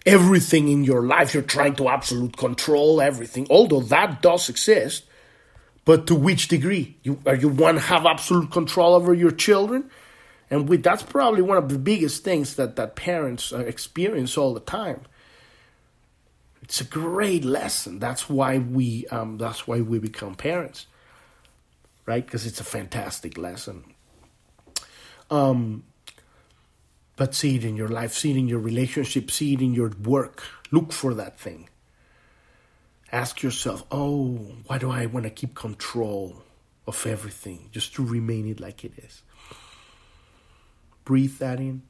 everything 0.05 0.67
in 0.67 0.83
your 0.83 1.03
life 1.03 1.33
you're 1.33 1.43
trying 1.43 1.75
to 1.75 1.89
absolute 1.89 2.37
control 2.37 3.01
everything, 3.01 3.47
although 3.49 3.81
that 3.81 4.21
does 4.21 4.49
exist. 4.49 5.05
But 5.83 6.07
to 6.07 6.15
which 6.15 6.47
degree? 6.47 6.97
You 7.03 7.19
are 7.25 7.35
you 7.35 7.51
to 7.55 7.79
have 7.79 8.05
absolute 8.05 8.51
control 8.51 8.93
over 8.93 9.13
your 9.13 9.31
children? 9.31 9.89
And 10.51 10.67
with, 10.67 10.83
that's 10.83 11.01
probably 11.01 11.41
one 11.41 11.57
of 11.57 11.69
the 11.69 11.79
biggest 11.79 12.25
things 12.25 12.57
that, 12.57 12.75
that 12.75 12.97
parents 12.97 13.53
uh, 13.53 13.59
experience 13.59 14.37
all 14.37 14.53
the 14.53 14.59
time. 14.59 15.01
It's 16.61 16.81
a 16.81 16.83
great 16.83 17.45
lesson. 17.45 17.99
That's 17.99 18.29
why 18.29 18.57
we 18.59 19.07
um, 19.07 19.37
that's 19.37 19.65
why 19.67 19.81
we 19.81 19.97
become 19.99 20.35
parents, 20.35 20.87
right? 22.05 22.23
Because 22.23 22.45
it's 22.45 22.59
a 22.59 22.65
fantastic 22.65 23.37
lesson. 23.37 23.83
Um, 25.29 25.83
but 27.15 27.33
see 27.33 27.55
it 27.55 27.63
in 27.63 27.75
your 27.75 27.87
life, 27.87 28.13
see 28.13 28.31
it 28.31 28.37
in 28.37 28.47
your 28.47 28.59
relationship, 28.59 29.31
see 29.31 29.53
it 29.53 29.61
in 29.61 29.73
your 29.73 29.89
work. 30.03 30.43
Look 30.69 30.91
for 30.91 31.13
that 31.13 31.39
thing. 31.39 31.69
Ask 33.11 33.41
yourself, 33.41 33.83
oh, 33.91 34.55
why 34.67 34.77
do 34.77 34.91
I 34.91 35.05
want 35.05 35.23
to 35.23 35.29
keep 35.29 35.55
control 35.55 36.43
of 36.87 37.05
everything 37.05 37.69
just 37.71 37.93
to 37.95 38.05
remain 38.05 38.47
it 38.47 38.59
like 38.59 38.85
it 38.85 38.93
is? 38.97 39.23
Breathe 41.03 41.37
that 41.39 41.59
in 41.59 41.81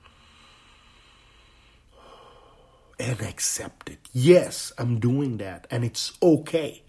and 3.01 3.21
accept 3.21 3.89
it. 3.89 3.99
Yes, 4.13 4.71
I'm 4.77 4.99
doing 4.99 5.37
that, 5.37 5.65
and 5.71 5.83
it's 5.83 6.13
okay. 6.21 6.83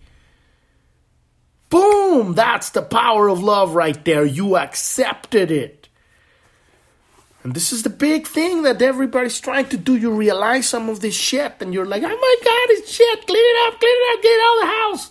Boom! 1.70 2.34
That's 2.34 2.70
the 2.70 2.82
power 2.82 3.28
of 3.28 3.42
love 3.42 3.74
right 3.74 4.04
there. 4.04 4.24
You 4.24 4.56
accepted 4.56 5.50
it. 5.50 5.88
And 7.42 7.54
this 7.54 7.72
is 7.72 7.82
the 7.82 7.90
big 7.90 8.26
thing 8.26 8.62
that 8.62 8.80
everybody's 8.82 9.40
trying 9.40 9.68
to 9.70 9.76
do. 9.76 9.96
You 9.96 10.12
realize 10.12 10.68
some 10.68 10.88
of 10.88 11.00
this 11.00 11.14
shit, 11.14 11.54
and 11.60 11.72
you're 11.72 11.86
like, 11.86 12.02
oh 12.02 12.08
my 12.08 12.36
god, 12.44 12.76
it's 12.76 12.92
shit. 12.92 13.26
Clean 13.26 13.42
it 13.42 13.72
up, 13.72 13.80
clean 13.80 13.96
it 13.96 14.16
up, 14.16 14.22
get 14.22 14.40
out 14.40 14.56
of 14.56 14.60
the 14.60 14.66
house. 14.66 15.10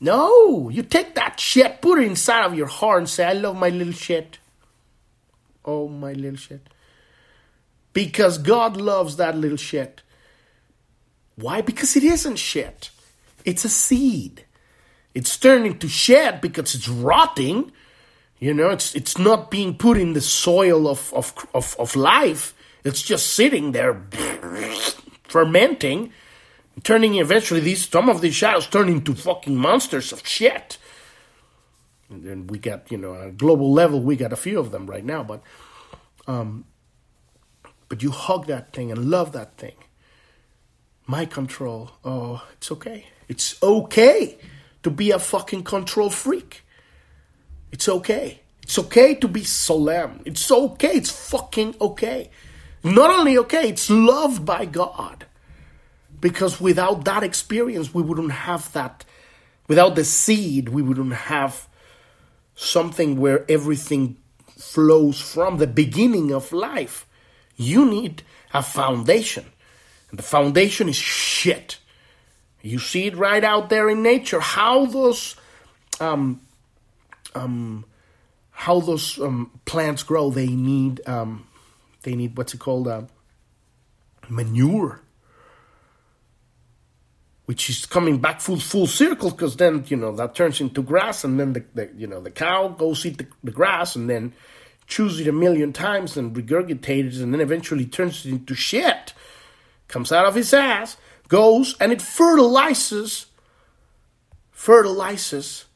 No, 0.00 0.68
you 0.68 0.82
take 0.82 1.14
that 1.14 1.40
shit, 1.40 1.80
put 1.80 1.98
it 1.98 2.06
inside 2.06 2.44
of 2.44 2.54
your 2.54 2.66
heart, 2.66 2.98
and 2.98 3.08
say, 3.08 3.24
I 3.24 3.32
love 3.32 3.56
my 3.56 3.70
little 3.70 3.94
shit. 3.94 4.38
Oh, 5.64 5.88
my 5.88 6.12
little 6.12 6.36
shit. 6.38 6.68
Because 7.92 8.38
God 8.38 8.76
loves 8.76 9.16
that 9.16 9.36
little 9.36 9.56
shit. 9.58 10.02
Why? 11.36 11.60
Because 11.62 11.96
it 11.96 12.04
isn't 12.04 12.36
shit. 12.36 12.90
It's 13.44 13.64
a 13.64 13.68
seed. 13.68 14.44
It's 15.14 15.36
turning 15.38 15.78
to 15.78 15.88
shit 15.88 16.40
because 16.42 16.74
it's 16.74 16.88
rotting 16.88 17.72
You 18.40 18.54
know, 18.54 18.70
it's 18.70 18.94
it's 18.94 19.18
not 19.18 19.50
being 19.50 19.76
put 19.76 19.96
in 19.98 20.12
the 20.14 20.20
soil 20.20 20.88
of 20.88 21.12
of 21.14 21.32
of, 21.54 21.76
of 21.78 21.96
life. 21.96 22.54
It's 22.84 23.02
just 23.02 23.34
sitting 23.34 23.72
there 23.72 24.02
fermenting, 25.24 26.12
turning 26.84 27.16
eventually 27.16 27.60
these 27.60 27.88
some 27.88 28.10
of 28.10 28.20
these 28.20 28.34
shadows 28.36 28.66
turn 28.68 28.88
into 28.90 29.14
fucking 29.14 29.56
monsters 29.56 30.12
of 30.12 30.26
shit. 30.28 30.78
And 32.24 32.50
we 32.50 32.58
got, 32.58 32.90
you 32.90 32.98
know, 32.98 33.14
at 33.14 33.28
a 33.28 33.32
global 33.32 33.72
level, 33.72 34.00
we 34.00 34.16
got 34.16 34.32
a 34.32 34.36
few 34.36 34.58
of 34.58 34.70
them 34.70 34.86
right 34.86 35.04
now, 35.04 35.22
but 35.22 35.42
um, 36.26 36.64
but 37.88 38.02
you 38.02 38.10
hug 38.10 38.46
that 38.46 38.72
thing 38.72 38.90
and 38.90 39.10
love 39.10 39.32
that 39.32 39.56
thing. 39.56 39.76
My 41.06 41.26
control, 41.26 41.90
oh, 42.04 42.46
it's 42.54 42.72
okay. 42.72 43.06
It's 43.28 43.62
okay 43.62 44.38
to 44.82 44.90
be 44.90 45.10
a 45.10 45.18
fucking 45.18 45.64
control 45.64 46.10
freak. 46.10 46.64
It's 47.72 47.88
okay. 47.88 48.40
It's 48.62 48.78
okay 48.78 49.14
to 49.16 49.28
be 49.28 49.44
solemn. 49.44 50.22
It's 50.24 50.50
okay. 50.50 50.92
It's 50.92 51.10
fucking 51.10 51.76
okay. 51.80 52.30
Not 52.82 53.10
only 53.10 53.36
okay, 53.38 53.68
it's 53.68 53.90
loved 53.90 54.44
by 54.44 54.64
God. 54.64 55.26
Because 56.20 56.60
without 56.60 57.04
that 57.04 57.22
experience, 57.22 57.92
we 57.92 58.02
wouldn't 58.02 58.32
have 58.32 58.72
that. 58.72 59.04
Without 59.68 59.94
the 59.94 60.04
seed, 60.04 60.70
we 60.70 60.80
wouldn't 60.80 61.12
have 61.12 61.68
something 62.54 63.20
where 63.20 63.44
everything 63.50 64.16
flows 64.56 65.20
from 65.20 65.58
the 65.58 65.66
beginning 65.66 66.32
of 66.32 66.52
life. 66.52 67.06
You 67.56 67.84
need 67.84 68.22
a 68.52 68.62
foundation. 68.62 69.46
And 70.10 70.18
the 70.18 70.22
foundation 70.22 70.88
is 70.88 70.96
shit. 70.96 71.78
You 72.62 72.78
see 72.78 73.06
it 73.06 73.16
right 73.16 73.44
out 73.44 73.68
there 73.68 73.90
in 73.90 74.02
nature. 74.02 74.40
How 74.40 74.86
those 74.86 75.36
um, 76.00 76.40
um, 77.34 77.84
how 78.50 78.80
those 78.80 79.20
um, 79.20 79.50
plants 79.64 80.02
grow. 80.02 80.30
They 80.30 80.46
need 80.46 81.06
um, 81.06 81.46
they 82.02 82.14
need 82.14 82.36
what's 82.38 82.54
it 82.54 82.60
called 82.60 82.88
uh, 82.88 83.02
manure, 84.28 85.00
which 87.46 87.68
is 87.68 87.84
coming 87.86 88.18
back 88.18 88.40
full 88.40 88.58
full 88.58 88.86
circle 88.86 89.30
because 89.30 89.56
then 89.56 89.84
you 89.88 89.96
know 89.96 90.14
that 90.16 90.34
turns 90.34 90.60
into 90.60 90.82
grass, 90.82 91.24
and 91.24 91.38
then 91.38 91.52
the, 91.52 91.64
the 91.74 91.90
you 91.96 92.06
know 92.06 92.20
the 92.20 92.30
cow 92.30 92.68
goes 92.68 93.04
eat 93.04 93.18
the, 93.18 93.26
the 93.42 93.50
grass, 93.50 93.96
and 93.96 94.08
then 94.08 94.32
chews 94.86 95.20
it 95.20 95.28
a 95.28 95.32
million 95.32 95.72
times 95.72 96.16
and 96.16 96.34
regurgitates, 96.34 97.22
and 97.22 97.32
then 97.32 97.40
eventually 97.40 97.86
turns 97.86 98.24
it 98.24 98.30
into 98.30 98.54
shit. 98.54 99.12
Comes 99.88 100.12
out 100.12 100.26
of 100.26 100.34
his 100.34 100.52
ass, 100.54 100.96
goes 101.28 101.76
and 101.78 101.92
it 101.92 102.00
fertilizes 102.00 103.26
fertilizes 104.50 105.66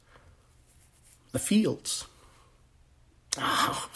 the 1.32 1.38
fields. 1.38 2.06
Ah. 3.36 3.88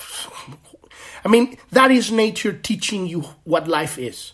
I 1.25 1.29
mean, 1.29 1.57
that 1.71 1.91
is 1.91 2.11
nature 2.11 2.53
teaching 2.53 3.07
you 3.07 3.23
what 3.45 3.69
life 3.69 3.99
is. 3.99 4.33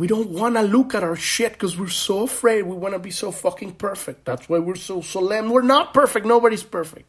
We 0.00 0.06
don't 0.06 0.30
want 0.30 0.54
to 0.54 0.62
look 0.62 0.94
at 0.94 1.02
our 1.02 1.14
shit 1.14 1.52
because 1.52 1.78
we're 1.78 1.88
so 1.88 2.22
afraid. 2.22 2.62
We 2.62 2.74
want 2.74 2.94
to 2.94 2.98
be 2.98 3.10
so 3.10 3.30
fucking 3.30 3.72
perfect. 3.72 4.24
That's 4.24 4.48
why 4.48 4.58
we're 4.58 4.76
so 4.76 5.02
solemn. 5.02 5.50
We're 5.50 5.60
not 5.60 5.92
perfect. 5.92 6.24
Nobody's 6.24 6.62
perfect. 6.62 7.04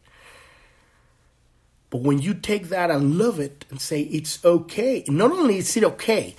But 1.90 2.02
when 2.02 2.20
you 2.20 2.34
take 2.34 2.68
that 2.68 2.92
and 2.92 3.18
love 3.18 3.40
it 3.40 3.64
and 3.70 3.80
say 3.80 4.02
it's 4.02 4.44
okay, 4.44 5.06
not 5.08 5.32
only 5.32 5.60
is 5.60 5.78
it 5.78 5.86
okay, 5.86 6.36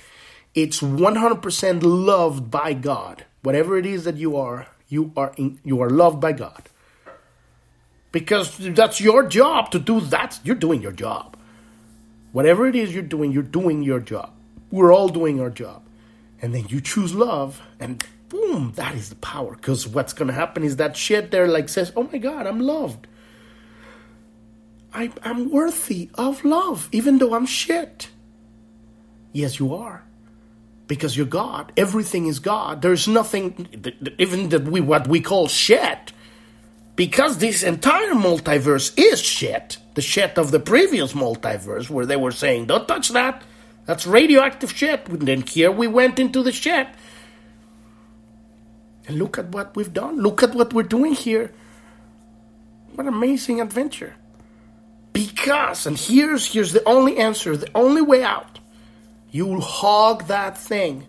it's 0.55 0.82
100% 0.82 1.80
loved 1.82 2.50
by 2.50 2.74
God. 2.74 3.24
Whatever 3.40 3.78
it 3.78 3.86
is 3.86 4.05
that 4.05 4.18
you 4.18 4.36
are, 4.36 4.66
you 4.90 5.11
are 5.16 5.32
in, 5.38 5.59
you 5.64 5.80
are 5.80 5.88
loved 5.88 6.20
by 6.20 6.32
God 6.32 6.68
because 8.12 8.59
that's 8.59 9.00
your 9.00 9.22
job 9.26 9.70
to 9.70 9.78
do 9.78 10.00
that. 10.00 10.38
You're 10.44 10.57
doing 10.57 10.82
your 10.82 10.92
job. 10.92 11.34
Whatever 12.32 12.66
it 12.66 12.76
is 12.76 12.92
you're 12.92 13.03
doing, 13.03 13.32
you're 13.32 13.42
doing 13.42 13.82
your 13.82 14.00
job. 14.00 14.34
We're 14.70 14.92
all 14.92 15.09
doing 15.09 15.40
our 15.40 15.48
job. 15.48 15.82
And 16.43 16.55
then 16.55 16.66
you 16.68 16.80
choose 16.80 17.14
love, 17.14 17.62
and 17.80 18.05
boom, 18.28 18.72
that 18.74 18.95
is 18.95 19.09
the 19.09 19.14
power. 19.16 19.55
Because 19.55 19.86
what's 19.86 20.12
going 20.12 20.28
to 20.28 20.34
happen 20.34 20.64
is 20.64 20.76
that 20.76 20.97
shit 20.97 21.30
there, 21.30 21.49
like, 21.49 21.68
says, 21.68 21.93
Oh 21.97 22.09
my 22.12 22.18
God, 22.18 22.47
I'm 22.47 22.61
loved. 22.61 23.07
I, 24.93 25.11
I'm 25.22 25.51
worthy 25.51 26.11
of 26.14 26.45
love, 26.45 26.88
even 26.93 27.18
though 27.18 27.34
I'm 27.34 27.47
shit. 27.47 28.11
Yes, 29.32 29.59
you 29.59 29.74
are. 29.74 30.03
Because 30.88 31.16
you're 31.16 31.24
God. 31.24 31.72
Everything 31.76 32.26
is 32.26 32.40
God. 32.40 32.82
There's 32.82 33.09
nothing, 33.09 33.86
even 34.18 34.51
that 34.51 34.64
we 34.64 34.80
what 34.80 35.07
we 35.07 35.20
call 35.20 35.49
shit 35.49 36.12
because 36.97 37.38
this 37.38 37.62
entire 37.62 38.12
multiverse 38.12 38.93
is 38.97 39.20
shit, 39.20 39.78
the 39.95 40.03
shit 40.03 40.38
of 40.38 40.51
the 40.51 40.61
previous 40.61 41.14
multiverse, 41.14 41.88
where 41.88 42.07
they 42.07 42.16
were 42.16 42.32
saying, 42.32 42.66
don't 42.66 42.86
touch 42.86 43.11
that, 43.11 43.43
that's 43.87 44.07
radioactive 44.07 44.72
shit. 44.72 45.09
And 45.09 45.22
then 45.22 45.43
here 45.43 45.70
we 45.70 45.87
went 45.87 46.18
into 46.18 46.43
the 46.43 46.53
shit. 46.53 46.89
And 49.07 49.18
look 49.18 49.39
at 49.39 49.49
what 49.49 49.74
we've 49.74 49.93
done. 49.93 50.20
Look 50.20 50.43
at 50.43 50.55
what 50.55 50.72
we're 50.72 50.85
doing 50.85 51.14
here. 51.14 51.53
What 52.95 53.07
amazing 53.07 53.61
adventure. 53.61 54.14
Because, 55.12 55.87
and 55.87 55.99
here's 55.99 56.53
here's 56.53 56.72
the 56.72 56.87
only 56.89 57.18
answer, 57.18 57.57
the 57.57 57.70
only 57.74 58.03
way 58.03 58.22
out. 58.22 58.61
You'll 59.30 59.61
hog 59.61 60.26
that 60.28 60.57
thing 60.57 61.07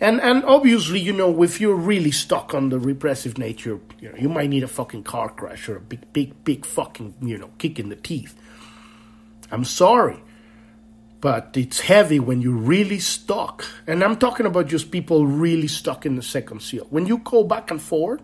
and 0.00 0.20
and 0.20 0.44
obviously, 0.44 1.00
you 1.00 1.12
know, 1.12 1.42
if 1.42 1.60
you're 1.60 1.74
really 1.74 2.10
stuck 2.10 2.54
on 2.54 2.68
the 2.68 2.78
repressive 2.78 3.38
nature, 3.38 3.80
you 3.98 4.10
know, 4.10 4.16
you 4.18 4.28
might 4.28 4.50
need 4.50 4.62
a 4.62 4.68
fucking 4.68 5.04
car 5.04 5.30
crash 5.30 5.68
or 5.68 5.76
a 5.76 5.80
big, 5.80 6.12
big, 6.12 6.44
big 6.44 6.66
fucking, 6.66 7.14
you 7.22 7.38
know, 7.38 7.50
kick 7.58 7.78
in 7.78 7.88
the 7.88 7.96
teeth. 7.96 8.34
I'm 9.50 9.64
sorry, 9.64 10.22
but 11.20 11.50
it's 11.54 11.80
heavy 11.80 12.20
when 12.20 12.40
you're 12.40 12.52
really 12.52 12.98
stuck. 12.98 13.64
And 13.86 14.02
I'm 14.02 14.16
talking 14.16 14.46
about 14.46 14.68
just 14.68 14.90
people 14.90 15.26
really 15.26 15.68
stuck 15.68 16.06
in 16.06 16.16
the 16.16 16.22
second 16.22 16.62
seal. 16.62 16.86
When 16.90 17.06
you 17.06 17.18
go 17.18 17.42
back 17.42 17.70
and 17.70 17.80
forth, 17.80 18.20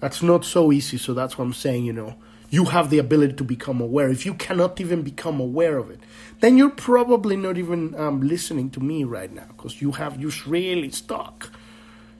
that's 0.00 0.22
not 0.22 0.44
so 0.44 0.72
easy. 0.72 0.96
So 0.96 1.14
that's 1.14 1.36
what 1.36 1.44
I'm 1.44 1.52
saying, 1.52 1.84
you 1.84 1.92
know 1.92 2.16
you 2.50 2.64
have 2.64 2.90
the 2.90 2.98
ability 2.98 3.34
to 3.34 3.44
become 3.44 3.80
aware. 3.80 4.10
If 4.10 4.26
you 4.26 4.34
cannot 4.34 4.80
even 4.80 5.02
become 5.02 5.40
aware 5.40 5.78
of 5.78 5.88
it, 5.90 6.00
then 6.40 6.58
you're 6.58 6.70
probably 6.70 7.36
not 7.36 7.56
even 7.56 7.94
um, 7.94 8.20
listening 8.20 8.70
to 8.70 8.80
me 8.80 9.04
right 9.04 9.32
now 9.32 9.46
because 9.56 9.80
you 9.80 9.92
have 9.92 10.20
you're 10.20 10.32
really 10.46 10.90
stuck. 10.90 11.50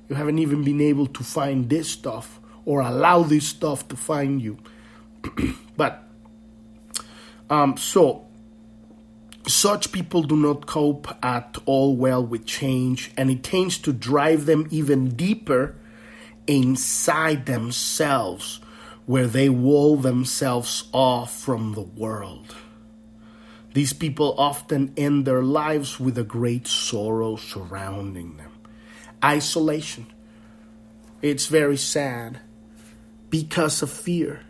You 0.08 0.14
haven't 0.14 0.38
even 0.38 0.62
been 0.62 0.80
able 0.80 1.06
to 1.06 1.24
find 1.24 1.68
this 1.68 1.90
stuff 1.90 2.40
or 2.64 2.80
allow 2.80 3.24
this 3.24 3.46
stuff 3.46 3.88
to 3.88 3.96
find 3.96 4.40
you. 4.40 4.58
but 5.76 6.04
um, 7.50 7.76
so 7.76 8.26
such 9.46 9.92
people 9.92 10.22
do 10.22 10.36
not 10.36 10.66
cope 10.66 11.08
at 11.24 11.56
all 11.64 11.96
well 11.96 12.24
with 12.24 12.46
change, 12.46 13.10
and 13.16 13.30
it 13.30 13.42
tends 13.42 13.78
to 13.78 13.92
drive 13.92 14.46
them 14.46 14.66
even 14.70 15.10
deeper 15.10 15.76
inside 16.46 17.46
themselves 17.46 18.60
where 19.06 19.26
they 19.26 19.48
wall 19.48 19.96
themselves 19.96 20.88
off 20.92 21.36
from 21.36 21.74
the 21.74 21.80
world. 21.80 22.54
These 23.72 23.92
people 23.92 24.34
often 24.38 24.92
end 24.96 25.24
their 25.24 25.42
lives 25.42 25.98
with 25.98 26.18
a 26.18 26.24
great 26.24 26.66
sorrow 26.66 27.36
surrounding 27.36 28.36
them. 28.36 28.52
Isolation. 29.22 30.06
It's 31.22 31.46
very 31.46 31.76
sad 31.76 32.40
because 33.30 33.82
of 33.82 33.90
fear. 33.90 34.42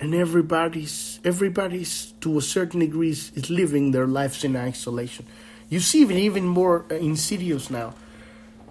And 0.00 0.14
everybody's 0.14 1.20
everybody's 1.24 2.12
to 2.22 2.38
a 2.38 2.42
certain 2.42 2.80
degree 2.80 3.10
is 3.10 3.50
living 3.50 3.90
their 3.90 4.06
lives 4.06 4.44
in 4.44 4.56
isolation. 4.56 5.26
You 5.68 5.78
see 5.80 6.02
it 6.02 6.10
even 6.10 6.46
more 6.46 6.86
uh, 6.90 6.94
insidious 6.94 7.70
now. 7.70 7.94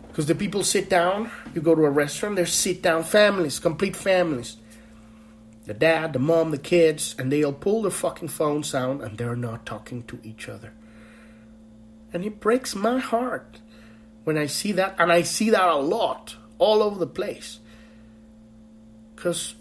Because 0.08 0.26
the 0.26 0.36
people 0.36 0.64
sit 0.64 0.90
down, 0.90 1.30
you 1.54 1.62
go 1.62 1.76
to 1.76 1.86
a 1.86 1.90
restaurant, 1.90 2.36
they're 2.36 2.48
sit 2.48 2.82
down 2.82 3.04
families, 3.04 3.60
complete 3.60 3.96
families 3.96 4.58
the 5.70 5.76
dad, 5.76 6.14
the 6.14 6.20
mom, 6.20 6.50
the 6.50 6.58
kids, 6.58 7.14
and 7.20 7.32
they'll 7.32 7.54
pull 7.54 7.84
their 7.84 7.92
fucking 7.92 8.28
phones 8.28 8.74
out 8.74 9.04
and 9.04 9.20
they're 9.20 9.36
not 9.36 9.68
talking 9.68 10.02
to 10.02 10.18
each 10.24 10.50
other. 10.50 10.74
And 12.12 12.26
it 12.26 12.40
breaks 12.40 12.74
my 12.74 12.98
heart 12.98 13.60
when 14.24 14.36
I 14.36 14.48
see 14.48 14.72
that, 14.72 14.96
and 14.98 15.12
I 15.12 15.22
see 15.22 15.52
that 15.52 15.70
a 15.70 15.76
lot 15.76 16.38
all 16.58 16.82
over 16.82 16.98
the 16.98 17.06
place. 17.06 17.60
Because 19.16 19.54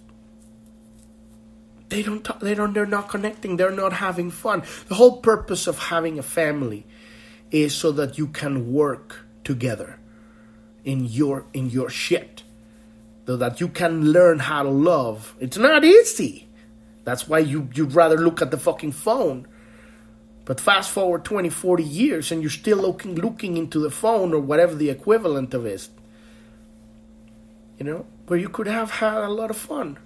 they 1.88 2.02
don't 2.02 2.24
talk, 2.24 2.40
they 2.40 2.54
don't 2.54 2.72
they're 2.72 2.86
not 2.86 3.08
connecting, 3.08 3.56
they're 3.56 3.70
not 3.70 3.92
having 3.92 4.30
fun. 4.30 4.62
The 4.88 4.94
whole 4.94 5.20
purpose 5.20 5.66
of 5.66 5.78
having 5.78 6.18
a 6.18 6.22
family 6.22 6.86
is 7.50 7.74
so 7.74 7.92
that 7.92 8.18
you 8.18 8.26
can 8.26 8.72
work 8.72 9.26
together 9.44 9.98
in 10.84 11.04
your 11.04 11.46
in 11.54 11.70
your 11.70 11.90
shit 11.90 12.42
so 13.28 13.36
that 13.36 13.60
you 13.60 13.68
can 13.68 14.10
learn 14.10 14.38
how 14.38 14.62
to 14.62 14.70
love. 14.70 15.36
It's 15.38 15.58
not 15.58 15.84
easy. 15.84 16.48
That's 17.04 17.28
why 17.28 17.40
you, 17.40 17.68
you'd 17.74 17.92
rather 17.92 18.16
look 18.16 18.40
at 18.40 18.50
the 18.50 18.56
fucking 18.56 18.92
phone. 18.92 19.46
But 20.46 20.62
fast 20.62 20.90
forward 20.90 21.26
20, 21.26 21.50
40 21.50 21.84
years 21.84 22.32
and 22.32 22.40
you're 22.40 22.48
still 22.48 22.78
looking, 22.78 23.16
looking 23.16 23.58
into 23.58 23.80
the 23.80 23.90
phone 23.90 24.32
or 24.32 24.40
whatever 24.40 24.74
the 24.74 24.88
equivalent 24.88 25.52
of 25.52 25.66
is. 25.66 25.90
You 27.78 27.84
know, 27.84 28.06
where 28.28 28.38
you 28.38 28.48
could 28.48 28.66
have 28.66 28.92
had 28.92 29.18
a 29.18 29.28
lot 29.28 29.50
of 29.50 29.58
fun. 29.58 29.98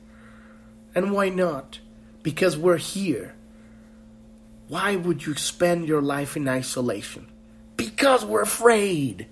And 0.95 1.13
why 1.13 1.29
not? 1.29 1.81
Because 2.23 2.57
we're 2.57 2.77
here. 2.77 3.35
Why 4.69 4.97
would 4.97 5.27
you 5.27 5.35
spend 5.35 5.87
your 5.87 6.03
life 6.03 6.37
in 6.37 6.49
isolation? 6.49 7.27
Because 7.77 8.25
we're 8.25 8.43
afraid. 8.43 9.27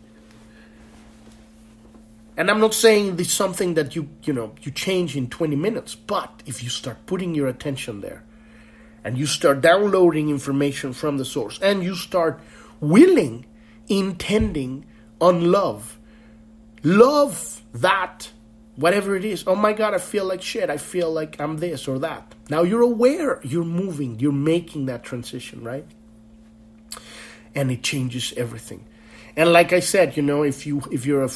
And 2.36 2.50
I'm 2.50 2.60
not 2.60 2.74
saying 2.74 3.16
this 3.16 3.28
is 3.28 3.32
something 3.32 3.74
that 3.74 3.94
you, 3.94 4.08
you 4.22 4.32
know, 4.32 4.54
you 4.62 4.72
change 4.72 5.16
in 5.16 5.28
20 5.28 5.56
minutes, 5.56 5.94
but 5.94 6.42
if 6.46 6.62
you 6.62 6.70
start 6.70 7.04
putting 7.06 7.34
your 7.34 7.48
attention 7.48 8.00
there 8.00 8.24
and 9.04 9.18
you 9.18 9.26
start 9.26 9.60
downloading 9.60 10.30
information 10.30 10.92
from 10.92 11.18
the 11.18 11.24
source 11.24 11.58
and 11.60 11.82
you 11.82 11.94
start 11.94 12.40
willing, 12.80 13.44
intending 13.88 14.86
on 15.20 15.52
love, 15.52 15.98
love 16.82 17.60
that 17.74 18.30
whatever 18.80 19.14
it 19.14 19.26
is. 19.26 19.44
Oh 19.46 19.54
my 19.54 19.74
God, 19.74 19.92
I 19.92 19.98
feel 19.98 20.24
like 20.24 20.40
shit. 20.40 20.70
I 20.70 20.78
feel 20.78 21.12
like 21.12 21.38
I'm 21.38 21.58
this 21.58 21.86
or 21.86 21.98
that. 21.98 22.34
Now 22.48 22.62
you're 22.62 22.80
aware, 22.80 23.38
you're 23.44 23.62
moving, 23.62 24.18
you're 24.18 24.32
making 24.32 24.86
that 24.86 25.04
transition, 25.04 25.62
right? 25.62 25.84
And 27.54 27.70
it 27.70 27.82
changes 27.82 28.32
everything. 28.38 28.86
And 29.36 29.52
like 29.52 29.74
I 29.74 29.80
said, 29.80 30.16
you 30.16 30.22
know, 30.22 30.42
if 30.42 30.66
you 30.66 30.82
if 30.90 31.04
you're 31.04 31.22
a 31.22 31.28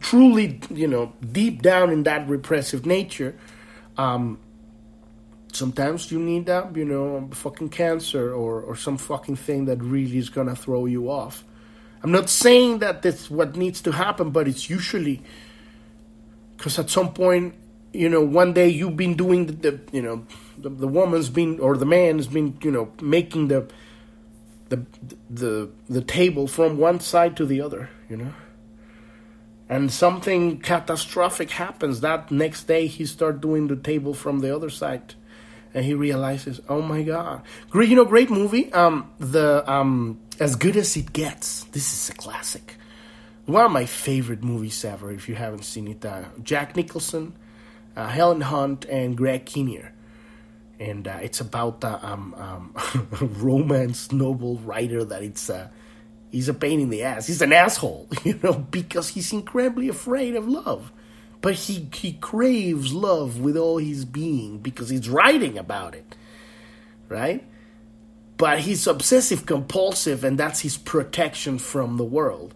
truly, 0.00 0.60
you 0.70 0.88
know, 0.88 1.12
deep 1.30 1.62
down 1.62 1.90
in 1.90 2.04
that 2.04 2.26
repressive 2.28 2.86
nature, 2.86 3.36
um, 3.98 4.38
sometimes 5.52 6.10
you 6.10 6.18
need 6.18 6.46
that, 6.46 6.74
you 6.74 6.84
know, 6.84 7.28
fucking 7.32 7.68
cancer 7.68 8.32
or 8.32 8.62
or 8.62 8.74
some 8.74 8.96
fucking 8.96 9.36
thing 9.36 9.66
that 9.66 9.82
really 9.82 10.16
is 10.16 10.30
gonna 10.30 10.56
throw 10.56 10.86
you 10.86 11.10
off. 11.10 11.44
I'm 12.02 12.10
not 12.10 12.30
saying 12.30 12.78
that 12.78 13.02
that's 13.02 13.30
what 13.30 13.54
needs 13.54 13.82
to 13.82 13.92
happen, 13.92 14.30
but 14.30 14.48
it's 14.48 14.70
usually 14.70 15.22
because 16.60 16.78
at 16.78 16.90
some 16.90 17.14
point, 17.14 17.54
you 17.94 18.10
know, 18.10 18.20
one 18.20 18.52
day 18.52 18.68
you've 18.68 18.94
been 18.94 19.14
doing 19.14 19.46
the, 19.46 19.52
the 19.52 19.80
you 19.92 20.02
know, 20.02 20.26
the, 20.58 20.68
the 20.68 20.86
woman's 20.86 21.30
been 21.30 21.58
or 21.58 21.74
the 21.74 21.86
man's 21.86 22.26
been, 22.26 22.58
you 22.60 22.70
know, 22.70 22.92
making 23.00 23.48
the 23.48 23.66
the 24.68 24.84
the 25.30 25.70
the 25.88 26.02
table 26.02 26.46
from 26.46 26.76
one 26.76 27.00
side 27.00 27.34
to 27.38 27.46
the 27.46 27.62
other, 27.62 27.88
you 28.10 28.18
know. 28.18 28.34
And 29.70 29.90
something 29.90 30.60
catastrophic 30.60 31.50
happens. 31.50 32.02
That 32.02 32.30
next 32.30 32.64
day, 32.64 32.88
he 32.88 33.06
start 33.06 33.40
doing 33.40 33.68
the 33.68 33.76
table 33.76 34.12
from 34.12 34.40
the 34.40 34.54
other 34.54 34.68
side, 34.68 35.14
and 35.72 35.82
he 35.82 35.94
realizes, 35.94 36.60
"Oh 36.68 36.82
my 36.82 37.02
God, 37.02 37.40
great! 37.70 37.88
You 37.88 37.96
know, 37.96 38.04
great 38.04 38.28
movie. 38.28 38.70
Um, 38.74 39.10
the 39.18 39.64
um, 39.66 40.20
as 40.38 40.56
good 40.56 40.76
as 40.76 40.94
it 40.94 41.14
gets. 41.14 41.64
This 41.72 41.90
is 41.94 42.10
a 42.10 42.14
classic. 42.14 42.76
One 43.46 43.64
of 43.64 43.72
my 43.72 43.86
favorite 43.86 44.44
movies 44.44 44.84
ever. 44.84 45.10
If 45.10 45.28
you 45.28 45.34
haven't 45.34 45.64
seen 45.64 45.88
it, 45.88 46.04
uh, 46.04 46.24
Jack 46.42 46.76
Nicholson, 46.76 47.34
uh, 47.96 48.08
Helen 48.08 48.42
Hunt, 48.42 48.84
and 48.84 49.16
Greg 49.16 49.46
Kinnear 49.46 49.92
and 50.80 51.06
uh, 51.06 51.18
it's 51.22 51.40
about 51.40 51.82
the 51.82 52.04
um, 52.04 52.34
um, 52.38 52.74
romance 53.20 54.10
novel 54.10 54.56
writer 54.56 55.04
that 55.04 55.22
it's 55.22 55.50
uh, 55.50 55.68
he's 56.32 56.48
a 56.48 56.54
pain 56.54 56.80
in 56.80 56.88
the 56.88 57.02
ass. 57.02 57.26
He's 57.26 57.42
an 57.42 57.52
asshole, 57.52 58.08
you 58.24 58.40
know, 58.42 58.54
because 58.54 59.10
he's 59.10 59.32
incredibly 59.32 59.88
afraid 59.88 60.34
of 60.34 60.48
love. 60.48 60.90
But 61.42 61.54
he 61.54 61.88
he 61.92 62.14
craves 62.14 62.94
love 62.94 63.40
with 63.40 63.56
all 63.56 63.76
his 63.76 64.06
being 64.06 64.58
because 64.58 64.88
he's 64.88 65.08
writing 65.08 65.58
about 65.58 65.94
it, 65.94 66.16
right? 67.08 67.44
But 68.38 68.60
he's 68.60 68.86
obsessive 68.86 69.44
compulsive, 69.44 70.24
and 70.24 70.38
that's 70.38 70.60
his 70.60 70.78
protection 70.78 71.58
from 71.58 71.98
the 71.98 72.04
world, 72.04 72.54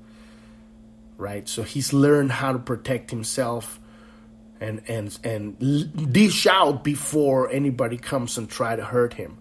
right? 1.17 1.49
So 1.49 1.62
he's 1.62 1.93
learned 1.93 2.33
how 2.33 2.53
to 2.53 2.59
protect 2.59 3.11
himself 3.11 3.81
and 4.61 4.83
and 4.89 5.19
and 5.25 6.12
dish 6.12 6.47
out 6.47 6.85
before 6.85 7.51
anybody 7.51 7.97
comes 7.97 8.39
and 8.39 8.49
try 8.49 8.77
to 8.77 8.85
hurt 8.85 9.15
him. 9.15 9.39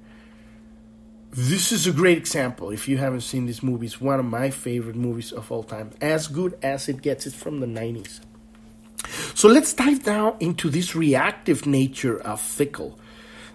This 1.32 1.72
is 1.72 1.88
a 1.88 1.92
great 1.92 2.18
example. 2.18 2.70
If 2.70 2.88
you 2.88 2.98
haven't 2.98 3.22
seen 3.22 3.48
this 3.48 3.64
movie, 3.64 3.88
it's 3.88 4.00
one 4.00 4.20
of 4.20 4.26
my 4.26 4.52
favorite 4.52 4.96
movies 4.96 5.32
of 5.32 5.52
all 5.52 5.64
time. 5.64 5.92
As 6.00 6.28
good 6.28 6.58
as 6.62 6.88
it 6.88 7.02
gets. 7.02 7.26
It's 7.26 7.36
from 7.36 7.60
the 7.60 7.66
90s. 7.66 8.20
So 9.34 9.48
let's 9.48 9.74
dive 9.74 10.04
down 10.04 10.36
into 10.40 10.70
this 10.70 10.96
reactive 10.96 11.66
nature 11.66 12.22
of 12.22 12.40
Fickle. 12.40 13.00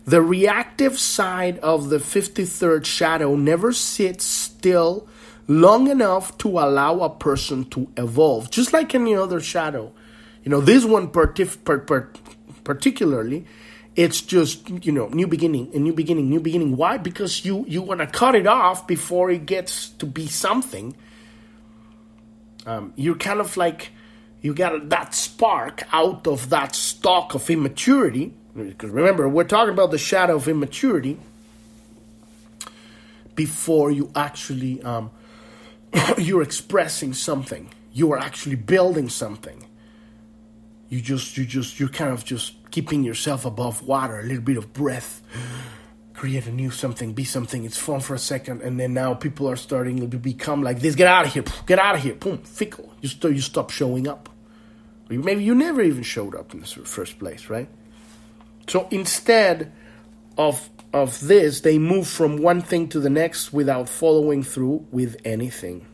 The 0.05 0.23
reactive 0.23 0.99
side 0.99 1.59
of 1.59 1.89
the 1.89 1.99
53rd 1.99 2.85
shadow 2.85 3.37
never 3.37 3.73
sits 3.73 4.25
still 4.25 5.07
long 5.49 5.89
enough 5.89 6.37
to 6.39 6.49
allow 6.59 7.01
a 7.01 7.11
person 7.11 7.65
to 7.71 7.89
evolve, 7.97 8.51
just 8.51 8.73
like 8.73 8.95
any 8.95 9.17
other 9.17 9.41
shadow. 9.41 9.93
You 10.45 10.51
know, 10.51 10.61
this 10.61 10.85
one 10.85 11.09
partif- 11.09 11.65
particularly, 12.63 13.47
it's 13.97 14.21
just 14.21 14.69
you 14.85 14.93
know 14.93 15.09
new 15.09 15.27
beginning, 15.27 15.71
a 15.75 15.79
new 15.79 15.93
beginning, 15.93 16.31
new 16.31 16.39
beginning. 16.39 16.77
Why? 16.77 16.99
Because 16.99 17.45
you 17.45 17.65
you 17.67 17.83
want 17.83 18.01
to 18.01 18.07
cut 18.07 18.37
it 18.37 18.47
off 18.47 18.87
before 18.87 19.31
it 19.31 19.47
gets 19.47 19.89
to 20.01 20.07
be 20.07 20.29
something. 20.29 20.95
Um, 22.67 22.93
you're 22.97 23.17
kind 23.17 23.41
of 23.41 23.57
like 23.57 23.91
you 24.43 24.55
got 24.55 24.91
that 24.91 25.15
spark 25.15 25.83
out 25.93 26.27
of 26.27 26.51
that 26.51 26.75
stock 26.75 27.35
of 27.35 27.51
immaturity. 27.51 28.35
Because 28.55 28.91
remember, 28.91 29.29
we're 29.29 29.45
talking 29.45 29.73
about 29.73 29.91
the 29.91 29.99
shadow 29.99 30.37
of 30.37 30.49
immaturity 30.49 31.19
before 33.35 33.91
you 33.91 34.11
actually 34.17 34.83
um, 34.83 35.11
you're 36.19 36.43
expressing 36.43 37.15
something. 37.15 37.71
You 37.93 38.13
are 38.13 38.19
actually 38.19 38.57
building 38.57 39.09
something. 39.09 39.67
You 40.89 41.01
just 41.01 41.37
you 41.37 41.45
just 41.45 41.79
you're 41.79 41.89
kind 41.89 42.13
of 42.13 42.25
just 42.25 42.55
keeping 42.71 43.05
yourself 43.05 43.45
above 43.45 43.83
water 43.83 44.19
a 44.19 44.23
little 44.23 44.43
bit 44.43 44.57
of 44.57 44.73
breath. 44.73 45.23
Create 46.15 46.47
a 46.47 46.51
new 46.51 46.71
something 46.71 47.13
be 47.13 47.25
something. 47.25 47.65
It's 47.65 47.77
fun 47.77 48.01
for 48.01 48.15
a 48.15 48.19
second 48.19 48.63
and 48.63 48.81
then 48.81 48.93
now 48.93 49.15
people 49.15 49.49
are 49.49 49.57
starting 49.57 50.11
to 50.11 50.19
become 50.19 50.63
like 50.63 50.81
this. 50.81 50.95
Get 50.95 51.07
out 51.07 51.27
of 51.27 51.33
here 51.33 51.45
get 51.67 51.79
out 51.79 51.95
of 51.95 52.03
here 52.03 52.15
boom 52.15 52.39
fickle. 52.39 52.93
You, 53.01 53.11
you 53.31 53.41
stop 53.41 53.71
showing 53.71 54.09
up. 54.09 54.29
Maybe 55.09 55.45
you 55.45 55.55
never 55.55 55.81
even 55.81 56.03
showed 56.03 56.35
up 56.35 56.53
in 56.55 56.61
the 56.61 56.67
first 56.67 57.19
place 57.19 57.49
right? 57.49 57.69
So 58.67 58.89
instead 58.91 59.73
of 60.37 60.69
of 60.93 61.21
this 61.21 61.61
they 61.61 61.79
move 61.79 62.07
from 62.07 62.39
one 62.39 62.61
thing 62.61 62.89
to 62.89 63.01
the 63.01 63.11
next 63.11 63.53
without 63.53 63.89
following 63.89 64.43
through 64.43 64.87
with 64.91 65.17
anything 65.25 65.87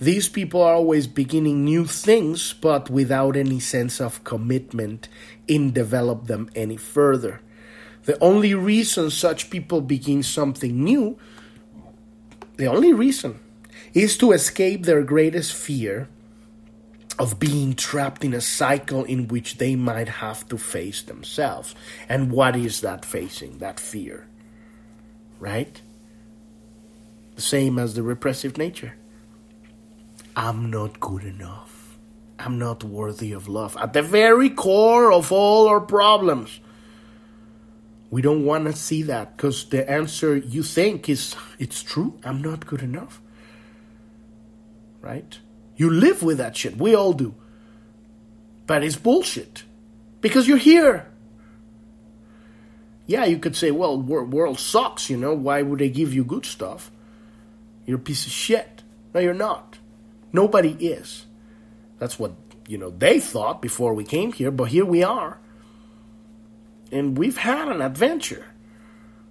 these 0.00 0.28
people 0.28 0.60
are 0.60 0.74
always 0.74 1.06
beginning 1.06 1.64
new 1.64 1.86
things, 1.86 2.52
but 2.52 2.90
without 2.90 3.36
any 3.36 3.60
sense 3.60 4.00
of 4.00 4.24
commitment 4.24 5.08
in 5.46 5.72
develop 5.72 6.26
them 6.26 6.50
any 6.54 6.76
further. 6.76 7.40
The 8.04 8.22
only 8.22 8.54
reason 8.54 9.10
such 9.10 9.50
people 9.50 9.80
begin 9.80 10.22
something 10.22 10.82
new, 10.82 11.16
the 12.56 12.66
only 12.66 12.92
reason, 12.92 13.40
is 13.94 14.18
to 14.18 14.32
escape 14.32 14.84
their 14.84 15.02
greatest 15.02 15.54
fear 15.54 16.08
of 17.18 17.38
being 17.38 17.74
trapped 17.74 18.24
in 18.24 18.34
a 18.34 18.40
cycle 18.40 19.04
in 19.04 19.28
which 19.28 19.58
they 19.58 19.76
might 19.76 20.08
have 20.08 20.48
to 20.48 20.58
face 20.58 21.02
themselves. 21.02 21.74
And 22.08 22.30
what 22.30 22.56
is 22.56 22.80
that 22.80 23.04
facing? 23.04 23.58
That 23.58 23.78
fear. 23.78 24.26
Right? 25.38 25.80
The 27.36 27.42
same 27.42 27.78
as 27.78 27.94
the 27.94 28.02
repressive 28.02 28.58
nature. 28.58 28.96
I'm 30.36 30.70
not 30.70 31.00
good 31.00 31.24
enough. 31.24 31.96
I'm 32.38 32.58
not 32.58 32.82
worthy 32.82 33.32
of 33.32 33.48
love. 33.48 33.76
At 33.76 33.92
the 33.92 34.02
very 34.02 34.50
core 34.50 35.12
of 35.12 35.30
all 35.30 35.68
our 35.68 35.80
problems. 35.80 36.60
We 38.10 38.22
don't 38.22 38.44
want 38.44 38.66
to 38.66 38.72
see 38.72 39.02
that 39.04 39.36
because 39.36 39.68
the 39.68 39.88
answer 39.90 40.36
you 40.36 40.62
think 40.62 41.08
is 41.08 41.34
it's 41.58 41.82
true. 41.82 42.18
I'm 42.24 42.42
not 42.42 42.66
good 42.66 42.82
enough. 42.82 43.20
Right? 45.00 45.38
You 45.76 45.90
live 45.90 46.22
with 46.22 46.38
that 46.38 46.56
shit. 46.56 46.76
We 46.76 46.94
all 46.94 47.12
do. 47.12 47.34
But 48.66 48.82
it's 48.82 48.96
bullshit. 48.96 49.64
Because 50.20 50.48
you're 50.48 50.56
here. 50.56 51.06
Yeah, 53.06 53.24
you 53.26 53.38
could 53.38 53.56
say, 53.56 53.70
well, 53.70 54.00
world 54.00 54.58
sucks, 54.58 55.10
you 55.10 55.16
know. 55.16 55.34
Why 55.34 55.62
would 55.62 55.80
they 55.80 55.90
give 55.90 56.14
you 56.14 56.24
good 56.24 56.46
stuff? 56.46 56.90
You're 57.84 57.98
a 57.98 58.00
piece 58.00 58.24
of 58.24 58.32
shit. 58.32 58.82
No, 59.12 59.20
you're 59.20 59.34
not. 59.34 59.78
Nobody 60.32 60.70
is. 60.70 61.26
That's 61.98 62.18
what, 62.18 62.32
you 62.66 62.78
know, 62.78 62.90
they 62.90 63.20
thought 63.20 63.60
before 63.60 63.92
we 63.94 64.04
came 64.04 64.32
here, 64.32 64.50
but 64.50 64.64
here 64.64 64.86
we 64.86 65.02
are. 65.02 65.38
And 66.90 67.18
we've 67.18 67.36
had 67.36 67.68
an 67.68 67.82
adventure. 67.82 68.46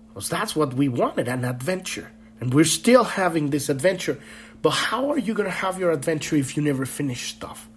Because 0.10 0.30
that's 0.30 0.56
what 0.56 0.76
we 0.76 0.88
wanted 0.88 1.28
an 1.28 1.44
adventure. 1.44 2.12
And 2.40 2.54
we're 2.54 2.66
still 2.66 3.04
having 3.04 3.50
this 3.50 3.70
adventure. 3.70 4.20
But 4.64 4.72
how 4.72 5.12
are 5.12 5.20
you 5.20 5.36
going 5.36 5.46
to 5.46 5.56
have 5.56 5.78
your 5.78 5.92
adventure 5.92 6.36
if 6.36 6.58
you 6.58 6.64
never 6.64 6.88
finish 6.88 7.30
stuff? 7.36 7.70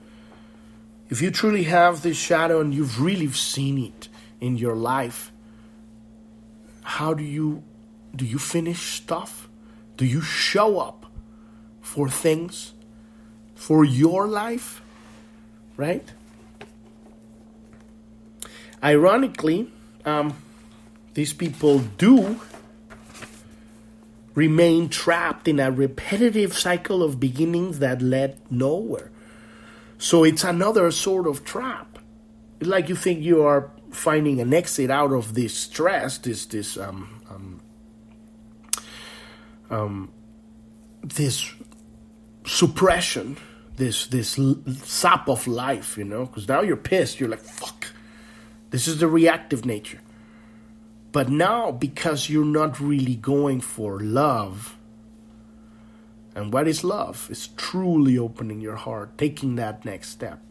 If 1.10 1.20
you 1.20 1.30
truly 1.30 1.64
have 1.64 2.00
this 2.02 2.16
shadow 2.16 2.60
and 2.60 2.72
you've 2.72 3.02
really 3.02 3.30
seen 3.32 3.76
it 3.76 4.08
in 4.40 4.56
your 4.56 4.74
life, 4.74 5.30
how 6.82 7.12
do 7.12 7.22
you 7.22 7.62
do 8.14 8.24
you 8.24 8.38
finish 8.38 8.94
stuff? 8.94 9.48
Do 9.98 10.06
you 10.06 10.22
show 10.22 10.78
up 10.78 11.04
for 11.82 12.08
things 12.08 12.72
for 13.54 13.84
your 13.84 14.26
life, 14.26 14.80
right? 15.76 16.08
ironically, 18.86 19.70
um, 20.04 20.34
these 21.14 21.32
people 21.32 21.80
do 21.98 22.40
remain 24.36 24.88
trapped 24.88 25.48
in 25.48 25.58
a 25.58 25.72
repetitive 25.72 26.56
cycle 26.56 27.02
of 27.02 27.18
beginnings 27.18 27.80
that 27.80 28.00
led 28.00 28.38
nowhere. 28.50 29.10
So 29.98 30.22
it's 30.22 30.44
another 30.44 30.92
sort 30.92 31.26
of 31.26 31.42
trap. 31.42 31.98
Like 32.60 32.88
you 32.88 32.94
think 32.94 33.22
you 33.22 33.42
are 33.42 33.70
finding 33.90 34.40
an 34.40 34.52
exit 34.52 34.90
out 34.90 35.12
of 35.12 35.34
this 35.34 35.54
stress, 35.54 36.18
this 36.18 36.46
this 36.46 36.76
um, 36.76 37.22
um, 37.30 37.60
um 39.70 40.12
this 41.02 41.54
suppression, 42.44 43.38
this 43.76 44.06
this 44.08 44.38
sap 44.84 45.28
of 45.28 45.46
life, 45.46 45.96
you 45.96 46.04
know, 46.04 46.26
because 46.26 46.46
now 46.46 46.60
you're 46.60 46.76
pissed. 46.76 47.18
You're 47.18 47.30
like, 47.30 47.40
fuck. 47.40 47.86
This 48.70 48.86
is 48.86 48.98
the 48.98 49.08
reactive 49.08 49.64
nature. 49.64 50.00
But 51.16 51.30
now, 51.30 51.72
because 51.72 52.28
you're 52.28 52.44
not 52.44 52.78
really 52.78 53.14
going 53.16 53.62
for 53.62 53.98
love, 54.00 54.76
and 56.34 56.52
what 56.52 56.68
is 56.68 56.84
love? 56.84 57.28
It's 57.30 57.48
truly 57.56 58.18
opening 58.18 58.60
your 58.60 58.76
heart, 58.76 59.16
taking 59.16 59.56
that 59.56 59.86
next 59.86 60.10
step, 60.10 60.42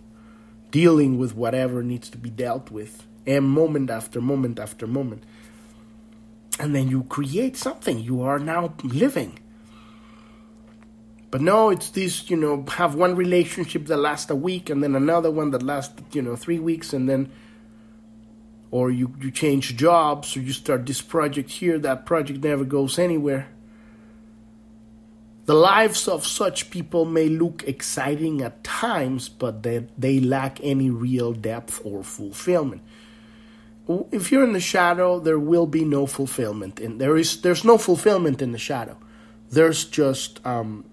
dealing 0.71 1.19
with 1.19 1.35
whatever 1.35 1.83
needs 1.83 2.09
to 2.09 2.17
be 2.17 2.31
dealt 2.31 2.71
with, 2.71 3.05
and 3.27 3.47
moment 3.47 3.91
after 3.91 4.19
moment 4.19 4.57
after 4.57 4.87
moment. 4.87 5.23
And 6.59 6.73
then 6.73 6.87
you 6.87 7.03
create 7.03 7.55
something. 7.55 7.99
You 7.99 8.23
are 8.23 8.39
now 8.39 8.73
living. 8.83 9.37
But 11.29 11.41
no, 11.41 11.69
it's 11.69 11.91
this, 11.91 12.27
you 12.31 12.37
know, 12.37 12.65
have 12.69 12.95
one 12.95 13.15
relationship 13.15 13.85
that 13.85 13.97
lasts 13.97 14.31
a 14.31 14.35
week 14.35 14.71
and 14.71 14.81
then 14.81 14.95
another 14.95 15.29
one 15.29 15.51
that 15.51 15.61
lasts, 15.61 16.01
you 16.11 16.23
know, 16.23 16.35
three 16.35 16.57
weeks 16.57 16.91
and 16.91 17.07
then 17.07 17.31
or 18.75 18.91
you, 18.91 19.15
you 19.21 19.31
change 19.31 19.77
jobs 19.77 20.35
or 20.35 20.41
you 20.41 20.51
start 20.51 20.85
this 20.85 21.01
project 21.01 21.49
here, 21.49 21.79
that 21.79 22.05
project 22.05 22.43
never 22.43 22.65
goes 22.65 22.99
anywhere. 22.99 23.47
The 25.45 25.53
lives 25.53 26.09
of 26.09 26.27
such 26.27 26.69
people 26.71 27.05
may 27.05 27.29
look 27.29 27.63
exciting 27.65 28.41
at 28.41 28.65
times, 28.65 29.29
but 29.29 29.63
they, 29.63 29.87
they 29.97 30.19
lack 30.19 30.59
any 30.61 30.89
real 30.89 31.31
depth 31.31 31.79
or 31.85 32.03
fulfillment. 32.03 32.81
If 34.11 34.29
you're 34.29 34.43
in 34.43 34.51
the 34.51 34.59
shadow, 34.59 35.21
there 35.21 35.39
will 35.39 35.67
be 35.67 35.85
no 35.85 36.05
fulfillment, 36.05 36.81
and 36.81 36.99
there 36.99 37.15
is 37.15 37.39
there's 37.41 37.63
no 37.63 37.77
fulfillment 37.77 38.41
in 38.41 38.51
the 38.51 38.57
shadow. 38.57 38.97
There's 39.51 39.85
just 39.85 40.45
um, 40.45 40.83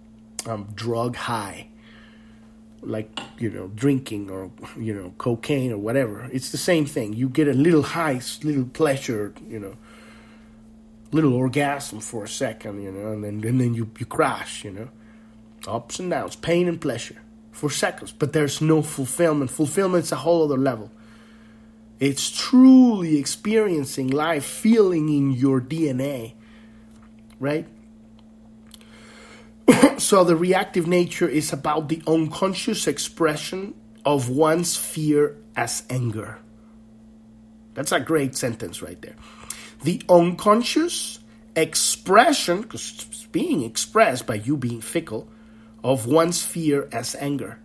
um, 0.46 0.68
drug 0.76 1.16
high 1.16 1.71
like 2.82 3.20
you 3.38 3.50
know 3.50 3.68
drinking 3.68 4.30
or 4.30 4.50
you 4.76 4.94
know 4.94 5.12
cocaine 5.18 5.72
or 5.72 5.78
whatever. 5.78 6.28
It's 6.32 6.50
the 6.50 6.58
same 6.58 6.86
thing. 6.86 7.12
You 7.14 7.28
get 7.28 7.48
a 7.48 7.52
little 7.52 7.82
high 7.82 8.20
little 8.42 8.64
pleasure 8.64 9.32
you 9.48 9.58
know 9.58 9.76
little 11.12 11.34
orgasm 11.34 12.00
for 12.00 12.24
a 12.24 12.28
second 12.28 12.82
you 12.82 12.90
know 12.90 13.12
and 13.12 13.22
then 13.24 13.44
and 13.44 13.60
then 13.60 13.74
you, 13.74 13.90
you 13.98 14.06
crash 14.06 14.64
you 14.64 14.70
know. 14.70 14.88
Ups 15.68 16.00
and 16.00 16.10
downs 16.10 16.34
pain 16.34 16.66
and 16.66 16.80
pleasure 16.80 17.22
for 17.52 17.70
seconds 17.70 18.12
but 18.12 18.32
there's 18.32 18.60
no 18.60 18.82
fulfillment. 18.82 19.50
Fulfillment's 19.50 20.12
a 20.12 20.16
whole 20.16 20.44
other 20.44 20.58
level. 20.58 20.90
It's 22.00 22.30
truly 22.30 23.16
experiencing 23.16 24.08
life 24.08 24.44
feeling 24.44 25.08
in 25.08 25.30
your 25.30 25.60
dna 25.60 26.34
right 27.38 27.66
so 29.98 30.24
the 30.24 30.36
reactive 30.36 30.86
nature 30.86 31.28
is 31.28 31.52
about 31.52 31.88
the 31.88 32.02
unconscious 32.06 32.86
expression 32.86 33.74
of 34.04 34.28
one's 34.28 34.76
fear 34.76 35.36
as 35.56 35.84
anger. 35.88 36.38
That's 37.74 37.92
a 37.92 38.00
great 38.00 38.36
sentence 38.36 38.82
right 38.82 39.00
there. 39.00 39.16
The 39.82 40.02
unconscious 40.08 41.18
expression, 41.56 42.62
because 42.62 43.06
it's 43.08 43.26
being 43.26 43.62
expressed 43.62 44.26
by 44.26 44.34
you 44.36 44.56
being 44.56 44.80
fickle, 44.80 45.28
of 45.82 46.06
one's 46.06 46.44
fear 46.44 46.88
as 46.92 47.14
anger. 47.16 47.58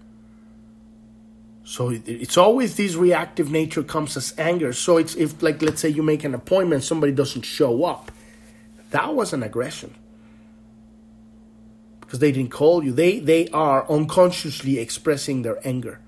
So 1.63 1.89
it's 1.89 2.37
always 2.37 2.77
this 2.77 2.95
reactive 2.95 3.51
nature 3.51 3.83
comes 3.83 4.15
as 4.15 4.33
anger. 4.37 4.71
So 4.71 4.97
it's 4.97 5.15
if, 5.15 5.43
like, 5.43 5.61
let's 5.61 5.81
say 5.81 5.89
you 5.89 6.01
make 6.01 6.23
an 6.23 6.33
appointment, 6.33 6.83
somebody 6.83 7.11
doesn't 7.11 7.41
show 7.41 7.83
up. 7.83 8.11
That 8.91 9.13
was 9.13 9.33
an 9.33 9.43
aggression 9.43 9.93
because 12.07 12.19
they 12.19 12.31
didn't 12.31 12.51
call 12.51 12.83
you. 12.83 12.93
They 12.93 13.19
they 13.19 13.49
are 13.49 13.89
unconsciously 13.91 14.79
expressing 14.79 15.41
their 15.41 15.59
anger. 15.67 15.99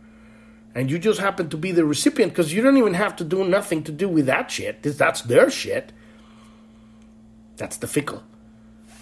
And 0.73 0.89
you 0.89 0.97
just 0.97 1.19
happen 1.19 1.49
to 1.49 1.57
be 1.57 1.73
the 1.73 1.83
recipient 1.83 2.31
because 2.31 2.53
you 2.53 2.61
don't 2.61 2.77
even 2.77 2.93
have 2.93 3.17
to 3.17 3.25
do 3.25 3.43
nothing 3.43 3.83
to 3.83 3.91
do 3.91 4.07
with 4.07 4.25
that 4.27 4.49
shit. 4.49 4.81
That's 4.81 5.21
their 5.23 5.49
shit. 5.49 5.91
That's 7.57 7.75
the 7.75 7.87
fickle. 7.87 8.23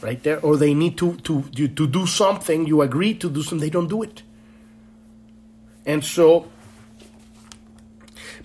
Right 0.01 0.21
there. 0.23 0.39
Or 0.39 0.57
they 0.57 0.73
need 0.73 0.97
to 0.97 1.17
to 1.17 1.43
to 1.51 1.87
do 1.87 2.07
something, 2.07 2.65
you 2.65 2.81
agree 2.81 3.13
to 3.13 3.29
do 3.29 3.43
something, 3.43 3.59
they 3.59 3.69
don't 3.69 3.89
do 3.89 4.01
it. 4.01 4.23
And 5.85 6.03
so 6.03 6.47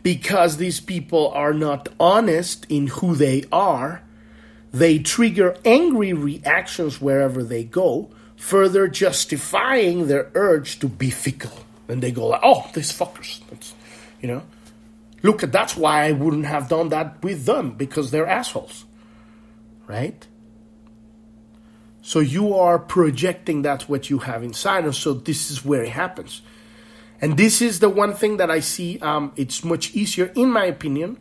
because 0.02 0.58
these 0.58 0.80
people 0.80 1.28
are 1.28 1.54
not 1.54 1.88
honest 1.98 2.66
in 2.68 2.88
who 2.88 3.14
they 3.14 3.44
are, 3.50 4.02
they 4.72 4.98
trigger 4.98 5.56
angry 5.64 6.12
reactions 6.12 7.00
wherever 7.00 7.42
they 7.42 7.64
go 7.64 8.10
further 8.42 8.88
justifying 8.88 10.08
their 10.08 10.28
urge 10.34 10.80
to 10.80 10.88
be 10.88 11.10
fickle. 11.10 11.64
And 11.88 12.02
they 12.02 12.10
go 12.10 12.26
like, 12.26 12.40
"Oh, 12.42 12.68
these 12.74 12.92
fuckers," 12.92 13.40
that's, 13.48 13.74
you 14.20 14.26
know. 14.28 14.42
Look, 15.22 15.44
at 15.44 15.52
that's 15.52 15.76
why 15.76 16.06
I 16.06 16.12
wouldn't 16.12 16.46
have 16.46 16.68
done 16.68 16.88
that 16.88 17.22
with 17.22 17.44
them 17.44 17.70
because 17.72 18.10
they're 18.10 18.26
assholes, 18.26 18.84
right? 19.86 20.26
So 22.02 22.18
you 22.18 22.54
are 22.54 22.80
projecting 22.80 23.62
that's 23.62 23.88
what 23.88 24.10
you 24.10 24.18
have 24.18 24.42
inside, 24.42 24.84
and 24.84 24.94
so 24.94 25.14
this 25.14 25.50
is 25.52 25.64
where 25.64 25.84
it 25.84 25.90
happens. 25.90 26.42
And 27.20 27.36
this 27.36 27.62
is 27.62 27.78
the 27.78 27.88
one 27.88 28.12
thing 28.12 28.38
that 28.38 28.50
I 28.50 28.58
see. 28.58 28.98
Um, 28.98 29.32
it's 29.36 29.62
much 29.62 29.94
easier, 29.94 30.32
in 30.34 30.50
my 30.50 30.64
opinion, 30.64 31.18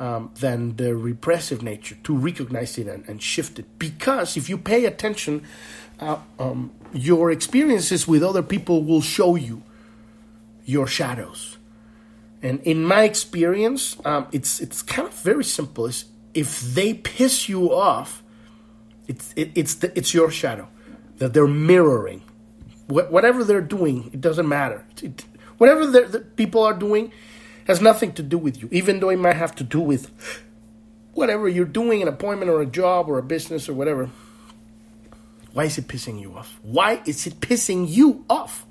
um, 0.00 0.32
than 0.40 0.74
the 0.74 0.96
repressive 0.96 1.62
nature 1.62 1.96
to 2.02 2.16
recognize 2.16 2.76
it 2.78 2.88
and, 2.88 3.08
and, 3.08 3.22
shift 3.22 3.58
it. 3.58 3.78
Because 3.78 4.36
if 4.36 4.48
you 4.48 4.58
pay 4.58 4.84
attention 4.84 5.44
uh, 6.00 6.18
um, 6.38 6.72
your 6.92 7.30
experiences 7.30 8.06
with 8.06 8.22
other 8.22 8.42
people 8.42 8.84
will 8.84 9.00
show 9.00 9.34
you 9.34 9.62
your 10.64 10.86
shadows. 10.86 11.58
And 12.42 12.60
in 12.60 12.84
my 12.84 13.02
experience, 13.02 13.96
um, 14.04 14.28
it's 14.32 14.60
it's 14.60 14.82
kind 14.82 15.08
of 15.08 15.14
very 15.14 15.44
simple. 15.44 15.86
It's, 15.86 16.04
if 16.34 16.60
they 16.60 16.94
piss 16.94 17.48
you 17.48 17.72
off, 17.72 18.22
it's 19.08 19.32
it, 19.34 19.50
it's 19.54 19.74
the, 19.76 19.96
it's 19.98 20.14
your 20.14 20.30
shadow 20.30 20.68
that 21.16 21.34
they're 21.34 21.48
mirroring. 21.48 22.22
Wh- 22.86 23.10
whatever 23.10 23.42
they're 23.42 23.60
doing, 23.60 24.10
it 24.12 24.20
doesn't 24.20 24.48
matter. 24.48 24.84
It, 24.92 25.02
it, 25.02 25.24
whatever 25.58 25.86
the 25.86 26.20
people 26.20 26.62
are 26.62 26.74
doing 26.74 27.10
has 27.66 27.80
nothing 27.80 28.12
to 28.12 28.22
do 28.22 28.38
with 28.38 28.62
you, 28.62 28.68
even 28.70 29.00
though 29.00 29.10
it 29.10 29.18
might 29.18 29.36
have 29.36 29.54
to 29.56 29.64
do 29.64 29.80
with 29.80 30.10
whatever 31.12 31.48
you're 31.48 31.64
doing, 31.64 32.02
an 32.02 32.08
appointment 32.08 32.50
or 32.50 32.62
a 32.62 32.66
job 32.66 33.08
or 33.08 33.18
a 33.18 33.22
business 33.22 33.68
or 33.68 33.74
whatever. 33.74 34.08
Why 35.52 35.64
is 35.64 35.78
it 35.78 35.88
pissing 35.88 36.20
you 36.20 36.36
off? 36.36 36.58
Why 36.62 37.00
is 37.04 37.26
it 37.26 37.40
pissing 37.40 37.88
you 37.88 38.24
off? 38.28 38.66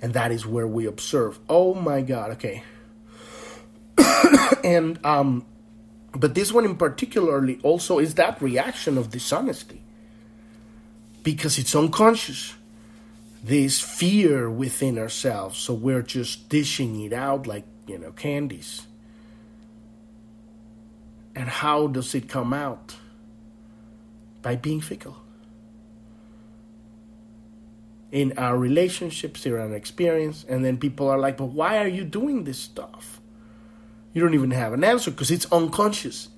And 0.00 0.14
that 0.14 0.32
is 0.32 0.44
where 0.44 0.66
we 0.66 0.86
observe. 0.86 1.38
Oh 1.48 1.74
my 1.74 2.02
God, 2.02 2.32
okay. 2.32 2.64
and, 4.64 5.04
um, 5.04 5.46
but 6.12 6.34
this 6.34 6.52
one 6.52 6.64
in 6.64 6.76
particularly 6.76 7.60
also 7.62 7.98
is 7.98 8.14
that 8.14 8.42
reaction 8.42 8.98
of 8.98 9.10
dishonesty 9.10 9.80
because 11.22 11.58
it's 11.58 11.74
unconscious. 11.74 12.54
This 13.44 13.80
fear 13.80 14.48
within 14.48 14.98
ourselves, 14.98 15.58
so 15.58 15.74
we're 15.74 16.02
just 16.02 16.48
dishing 16.48 17.00
it 17.00 17.12
out 17.12 17.46
like, 17.46 17.64
you 17.88 17.98
know, 17.98 18.12
candies. 18.12 18.86
And 21.34 21.48
how 21.48 21.88
does 21.88 22.14
it 22.14 22.28
come 22.28 22.52
out? 22.52 22.94
By 24.42 24.56
being 24.56 24.80
fickle 24.80 25.16
in 28.12 28.34
our 28.36 28.58
relationships, 28.58 29.46
in 29.46 29.54
our 29.54 29.74
experience, 29.74 30.44
and 30.46 30.62
then 30.62 30.76
people 30.76 31.08
are 31.08 31.18
like, 31.18 31.38
but 31.38 31.46
why 31.46 31.78
are 31.78 31.88
you 31.88 32.04
doing 32.04 32.44
this 32.44 32.58
stuff? 32.58 33.20
You 34.12 34.22
don't 34.22 34.34
even 34.34 34.50
have 34.50 34.74
an 34.74 34.84
answer 34.84 35.10
because 35.10 35.30
it's 35.30 35.50
unconscious. 35.50 36.28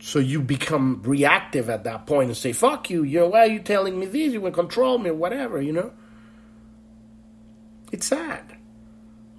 So 0.00 0.18
you 0.18 0.42
become 0.42 1.00
reactive 1.04 1.70
at 1.70 1.84
that 1.84 2.06
point 2.06 2.28
and 2.28 2.36
say, 2.36 2.52
fuck 2.52 2.90
you, 2.90 3.04
you 3.04 3.20
know, 3.20 3.28
why 3.28 3.44
are 3.44 3.46
you 3.46 3.60
telling 3.60 3.98
me 3.98 4.06
this? 4.06 4.32
You 4.32 4.40
to 4.40 4.50
control 4.50 4.98
me 4.98 5.12
whatever, 5.12 5.62
you 5.62 5.72
know? 5.72 5.92
It's 7.92 8.08
sad. 8.08 8.56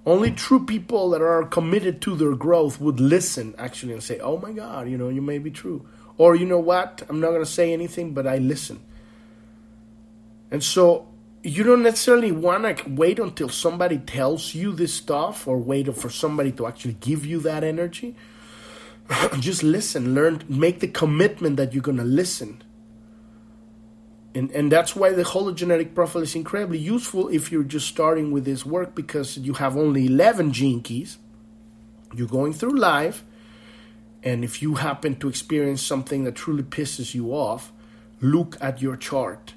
Only 0.06 0.30
true 0.30 0.64
people 0.64 1.10
that 1.10 1.20
are 1.20 1.44
committed 1.44 2.00
to 2.02 2.16
their 2.16 2.34
growth 2.34 2.80
would 2.80 3.00
listen 3.00 3.54
actually 3.58 3.92
and 3.92 4.02
say, 4.02 4.18
oh 4.20 4.38
my 4.38 4.52
God, 4.52 4.88
you 4.88 4.96
know, 4.96 5.10
you 5.10 5.20
may 5.20 5.38
be 5.38 5.50
true. 5.50 5.86
Or, 6.18 6.34
you 6.34 6.46
know 6.46 6.58
what, 6.58 7.02
I'm 7.08 7.20
not 7.20 7.28
going 7.28 7.44
to 7.44 7.50
say 7.50 7.72
anything, 7.72 8.14
but 8.14 8.26
I 8.26 8.38
listen. 8.38 8.80
And 10.50 10.62
so 10.62 11.08
you 11.42 11.62
don't 11.62 11.82
necessarily 11.82 12.32
want 12.32 12.78
to 12.78 12.90
wait 12.90 13.18
until 13.18 13.48
somebody 13.48 13.98
tells 13.98 14.54
you 14.54 14.72
this 14.72 14.94
stuff 14.94 15.46
or 15.46 15.58
wait 15.58 15.94
for 15.94 16.10
somebody 16.10 16.52
to 16.52 16.66
actually 16.66 16.94
give 16.94 17.24
you 17.24 17.40
that 17.40 17.62
energy. 17.62 18.16
Just 19.38 19.62
listen, 19.62 20.14
learn, 20.14 20.42
make 20.48 20.80
the 20.80 20.88
commitment 20.88 21.56
that 21.56 21.72
you're 21.72 21.82
going 21.82 21.98
to 21.98 22.04
listen. 22.04 22.62
And, 24.34 24.50
and 24.50 24.70
that's 24.70 24.94
why 24.94 25.12
the 25.12 25.22
hologenetic 25.22 25.94
profile 25.94 26.22
is 26.22 26.34
incredibly 26.34 26.78
useful 26.78 27.28
if 27.28 27.50
you're 27.50 27.62
just 27.62 27.86
starting 27.86 28.32
with 28.32 28.44
this 28.44 28.66
work 28.66 28.94
because 28.94 29.38
you 29.38 29.54
have 29.54 29.78
only 29.78 30.06
11 30.06 30.52
gene 30.52 30.82
keys. 30.82 31.16
You're 32.14 32.28
going 32.28 32.52
through 32.52 32.76
life, 32.76 33.24
and 34.26 34.42
if 34.42 34.60
you 34.60 34.74
happen 34.74 35.14
to 35.20 35.28
experience 35.28 35.80
something 35.80 36.24
that 36.24 36.34
truly 36.34 36.64
pisses 36.64 37.14
you 37.14 37.30
off, 37.30 37.72
look 38.20 38.56
at 38.60 38.82
your 38.82 38.96
chart 38.96 39.54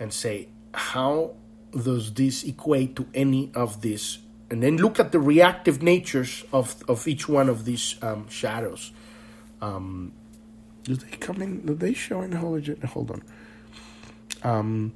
and 0.00 0.12
say, 0.12 0.48
how 0.74 1.36
does 1.70 2.12
this 2.14 2.42
equate 2.42 2.96
to 2.96 3.06
any 3.14 3.52
of 3.54 3.82
this? 3.82 4.18
And 4.50 4.64
then 4.64 4.78
look 4.78 4.98
at 4.98 5.12
the 5.12 5.20
reactive 5.20 5.80
natures 5.80 6.44
of, 6.52 6.82
of 6.88 7.06
each 7.06 7.28
one 7.28 7.48
of 7.48 7.64
these 7.64 7.94
um, 8.02 8.28
shadows. 8.28 8.90
Um, 9.62 10.10
do 10.82 10.96
they 10.96 11.16
come 11.18 11.40
in? 11.40 11.64
Do 11.64 11.74
they 11.76 11.94
show 11.94 12.22
in? 12.22 12.32
Hold 12.32 13.12
on. 13.12 13.22
Um, 14.42 14.92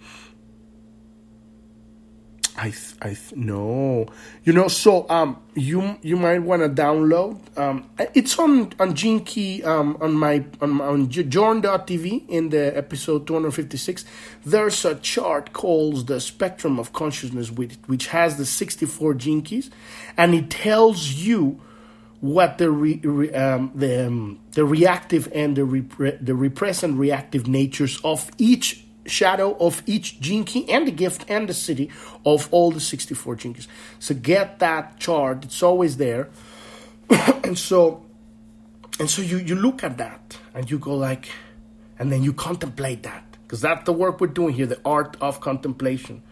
I 2.57 2.71
th- 2.71 2.95
I 3.03 3.09
th- 3.09 3.35
no, 3.35 4.07
you 4.45 4.53
know. 4.53 4.69
So 4.69 5.09
um, 5.09 5.43
you 5.55 5.99
you 6.03 6.17
might 6.17 6.39
want 6.39 6.63
to 6.63 6.69
download. 6.69 7.41
Um, 7.59 7.91
it's 8.15 8.39
on 8.39 8.73
on 8.79 8.95
Key 8.95 9.63
um 9.65 9.97
on 10.01 10.15
my 10.15 10.45
on 10.61 10.81
on 10.81 11.11
Journ.tv 11.11 12.29
in 12.29 12.51
the 12.51 12.77
episode 12.77 13.27
two 13.27 13.35
hundred 13.35 13.53
fifty 13.53 13.77
six. 13.77 14.05
There's 14.47 14.85
a 14.85 14.95
chart 14.95 15.53
called 15.53 16.07
the 16.07 16.21
spectrum 16.21 16.79
of 16.79 16.93
consciousness, 16.93 17.51
which 17.51 17.75
which 17.87 18.07
has 18.09 18.37
the 18.37 18.47
sixty 18.47 18.87
four 18.87 19.15
gene 19.15 19.43
keys, 19.43 19.69
and 20.17 20.33
it 20.33 20.49
tells 20.49 21.09
you 21.09 21.61
what 22.21 22.59
the 22.59 22.71
re, 22.71 23.01
re, 23.03 23.33
um, 23.35 23.73
the 23.75 24.07
um, 24.07 24.39
the 24.53 24.65
reactive 24.65 25.29
and 25.35 25.57
the 25.57 25.63
repre- 25.63 26.25
the 26.25 26.35
repressed 26.37 26.85
and 26.85 26.99
reactive 27.01 27.49
natures 27.49 28.01
of 28.05 28.31
each 28.39 28.84
shadow 29.07 29.57
of 29.59 29.83
each 29.87 30.21
key 30.21 30.69
and 30.71 30.87
the 30.87 30.93
gift 30.93 31.25
and 31.29 31.49
the 31.49 31.53
siddhi 31.53 31.91
of 32.25 32.49
all 32.51 32.71
the 32.71 32.81
64 32.81 33.37
gene 33.37 33.55
keys. 33.55 33.69
So 33.99 34.15
get 34.15 34.59
that 34.61 34.99
chart, 34.99 35.45
it's 35.45 35.63
always 35.63 35.97
there. 35.97 36.29
and 37.45 37.59
so 37.59 38.05
and 38.99 39.11
so 39.11 39.23
you, 39.23 39.39
you 39.39 39.57
look 39.57 39.83
at 39.83 39.99
that 39.99 40.39
and 40.55 40.71
you 40.71 40.79
go 40.79 40.95
like 40.95 41.29
and 41.99 42.13
then 42.13 42.23
you 42.23 42.33
contemplate 42.33 43.03
that. 43.03 43.25
Because 43.43 43.61
that's 43.61 43.85
the 43.85 43.93
work 43.93 44.21
we're 44.21 44.29
doing 44.29 44.55
here 44.55 44.67
the 44.67 44.81
art 44.85 45.17
of 45.21 45.41
contemplation. 45.41 46.23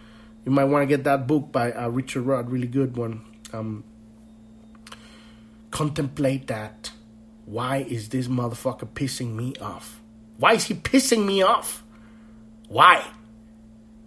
You 0.45 0.53
might 0.53 0.65
want 0.65 0.83
to 0.83 0.87
get 0.87 1.05
that 1.05 1.27
book 1.27 1.53
by 1.53 1.73
uh, 1.73 1.89
richard 1.89 2.23
rudd 2.23 2.51
really 2.51 2.67
good 2.67 2.97
one. 2.97 3.23
Um, 3.53 3.85
contemplate 5.71 6.47
that. 6.49 6.93
Why 7.45 7.79
is 7.79 8.09
this 8.09 8.29
motherfucker 8.29 8.89
pissing 8.89 9.35
me 9.35 9.55
off? 9.61 10.01
Why 10.39 10.55
is 10.55 10.65
he 10.65 10.75
pissing 10.75 11.27
me 11.27 11.43
off 11.43 11.83
why? 12.73 13.05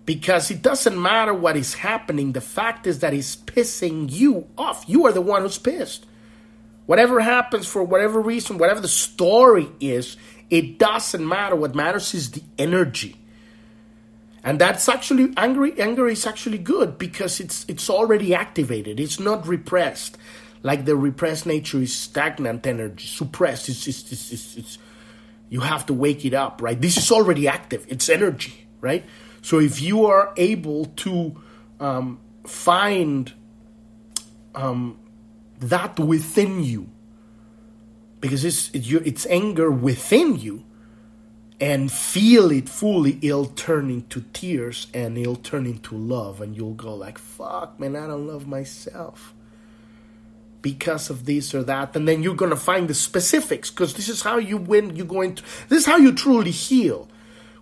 Because 0.06 0.50
it 0.50 0.64
doesn't 0.64 1.00
matter 1.00 1.34
what 1.34 1.56
is 1.56 1.76
happening. 1.76 2.32
The 2.32 2.42
fact 2.42 2.88
is 2.88 3.00
that 3.00 3.14
he's 3.14 3.36
pissing 3.36 4.12
you 4.12 4.48
off. 4.58 4.84
You 4.88 5.06
are 5.06 5.12
the 5.12 5.22
one 5.22 5.44
who's 5.44 5.60
pissed. 5.60 6.06
Whatever 6.88 7.20
happens 7.20 7.68
for 7.68 7.84
whatever 7.84 8.20
reason, 8.20 8.58
whatever 8.58 8.80
the 8.80 8.88
story 8.88 9.70
is, 9.80 10.18
it 10.50 10.80
doesn't 10.80 11.28
matter. 11.28 11.56
What 11.56 11.76
matters 11.76 12.14
is 12.16 12.32
the 12.32 12.44
energy. 12.58 13.16
And 14.44 14.60
that's 14.60 14.90
actually 14.90 15.32
angry 15.38 15.80
anger 15.80 16.08
is 16.08 16.26
actually 16.26 16.60
good 16.60 16.98
because 16.98 17.40
it's 17.40 17.66
it's 17.68 17.90
already 17.90 18.36
activated. 18.36 19.00
It's 19.00 19.20
not 19.20 19.48
repressed. 19.48 20.18
Like 20.62 20.86
the 20.86 20.96
repressed 20.96 21.46
nature 21.46 21.82
is 21.82 21.96
stagnant 21.96 22.66
energy, 22.66 23.06
suppressed. 23.06 23.70
It's, 23.70 23.88
it's, 23.88 24.12
it's, 24.12 24.32
it's, 24.32 24.58
it's 24.58 24.78
you 25.50 25.62
have 25.62 25.86
to 25.88 25.94
wake 25.94 26.26
it 26.26 26.34
up, 26.34 26.62
right? 26.62 26.80
This 26.80 26.98
is 26.98 27.12
already 27.12 27.48
active. 27.48 27.86
It's 27.88 28.10
energy, 28.10 28.68
right? 28.82 29.06
So 29.42 29.60
if 29.60 29.82
you 29.82 30.08
are 30.08 30.34
able 30.38 30.86
to 30.86 31.40
um, 31.80 32.20
find 32.46 33.32
um, 34.56 35.00
that 35.60 36.00
within 36.00 36.64
you, 36.64 36.90
because 38.22 38.44
it's 38.44 38.72
it's 38.74 39.28
anger 39.28 39.70
within 39.70 40.40
you, 40.40 40.64
and 41.60 41.92
feel 41.92 42.52
it 42.52 42.68
fully, 42.68 43.20
it'll 43.22 43.46
turn 43.46 43.92
into 43.92 44.22
tears 44.34 44.88
and 44.96 45.16
it'll 45.16 45.36
turn 45.36 45.68
into 45.68 45.96
love, 45.96 46.42
and 46.42 46.56
you'll 46.58 46.74
go 46.74 46.96
like, 46.96 47.20
"Fuck, 47.20 47.80
man, 47.80 47.96
I 47.96 48.08
don't 48.08 48.26
love 48.26 48.48
myself." 48.48 49.35
Because 50.66 51.12
of 51.12 51.26
this 51.26 51.54
or 51.54 51.62
that 51.62 51.96
and 51.96 52.08
then 52.08 52.24
you're 52.24 52.36
to 52.36 52.56
find 52.56 52.88
the 52.88 52.94
specifics 52.96 53.70
because 53.70 53.94
this 53.94 54.10
is 54.10 54.24
how 54.24 54.40
you 54.40 54.58
win 54.58 54.96
you're 54.96 55.06
going 55.06 55.36
to 55.36 55.44
this 55.70 55.82
is 55.82 55.86
how 55.86 55.96
you 55.96 56.12
truly 56.12 56.50
heal. 56.50 57.08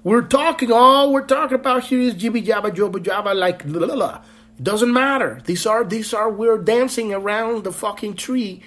We're 0.05 0.21
talking 0.21 0.71
all 0.71 1.11
we're 1.11 1.25
talking 1.25 1.55
about 1.55 1.83
here 1.83 1.99
is 1.99 2.15
jibby 2.15 2.45
jabba 2.45 2.71
jobba 2.71 3.03
jabba 3.03 3.35
like 3.35 3.65
blah. 3.65 4.21
it 4.57 4.63
doesn't 4.63 4.93
matter. 4.93 5.41
These 5.43 5.65
are 5.65 5.83
these 5.83 6.13
are 6.13 6.29
we're 6.29 6.57
dancing 6.57 7.13
around 7.13 7.65
the 7.65 7.73
fucking 7.73 8.15
tree 8.15 8.63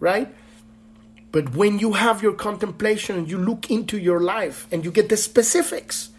right? 0.00 0.28
But 1.32 1.54
when 1.54 1.78
you 1.78 1.94
have 1.94 2.22
your 2.22 2.34
contemplation 2.34 3.16
and 3.16 3.30
you 3.30 3.38
look 3.38 3.70
into 3.70 3.96
your 3.96 4.20
life 4.20 4.68
and 4.70 4.84
you 4.84 4.90
get 4.90 5.08
the 5.08 5.16
specifics 5.16 6.10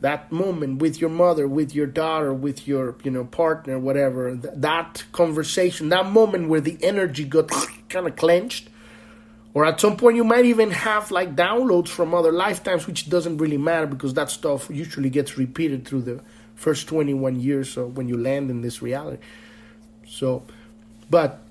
that 0.00 0.32
moment 0.32 0.80
with 0.80 1.00
your 1.00 1.10
mother 1.10 1.46
with 1.46 1.74
your 1.74 1.86
daughter 1.86 2.32
with 2.32 2.66
your 2.66 2.96
you 3.02 3.10
know 3.10 3.24
partner 3.24 3.78
whatever 3.78 4.34
th- 4.36 4.54
that 4.56 5.04
conversation 5.12 5.90
that 5.90 6.06
moment 6.06 6.48
where 6.48 6.60
the 6.60 6.78
energy 6.82 7.24
got 7.24 7.50
kind 7.88 8.06
of 8.06 8.16
clenched 8.16 8.68
or 9.52 9.64
at 9.64 9.80
some 9.80 9.96
point 9.96 10.16
you 10.16 10.24
might 10.24 10.44
even 10.44 10.70
have 10.70 11.10
like 11.10 11.34
downloads 11.34 11.88
from 11.88 12.14
other 12.14 12.32
lifetimes 12.32 12.86
which 12.86 13.08
doesn't 13.10 13.38
really 13.38 13.58
matter 13.58 13.86
because 13.86 14.14
that 14.14 14.30
stuff 14.30 14.70
usually 14.70 15.10
gets 15.10 15.36
repeated 15.36 15.86
through 15.86 16.02
the 16.02 16.20
first 16.54 16.86
21 16.88 17.40
years 17.40 17.70
so 17.70 17.86
when 17.86 18.08
you 18.08 18.16
land 18.16 18.50
in 18.50 18.60
this 18.60 18.82
reality. 18.82 19.22
So 20.06 20.44
but 21.08 21.42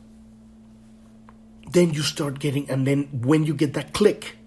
then 1.72 1.94
you 1.94 2.02
start 2.02 2.40
getting 2.40 2.70
and 2.70 2.88
then 2.88 3.04
when 3.12 3.44
you 3.44 3.54
get 3.54 3.74
that 3.74 3.94
click 3.94 4.38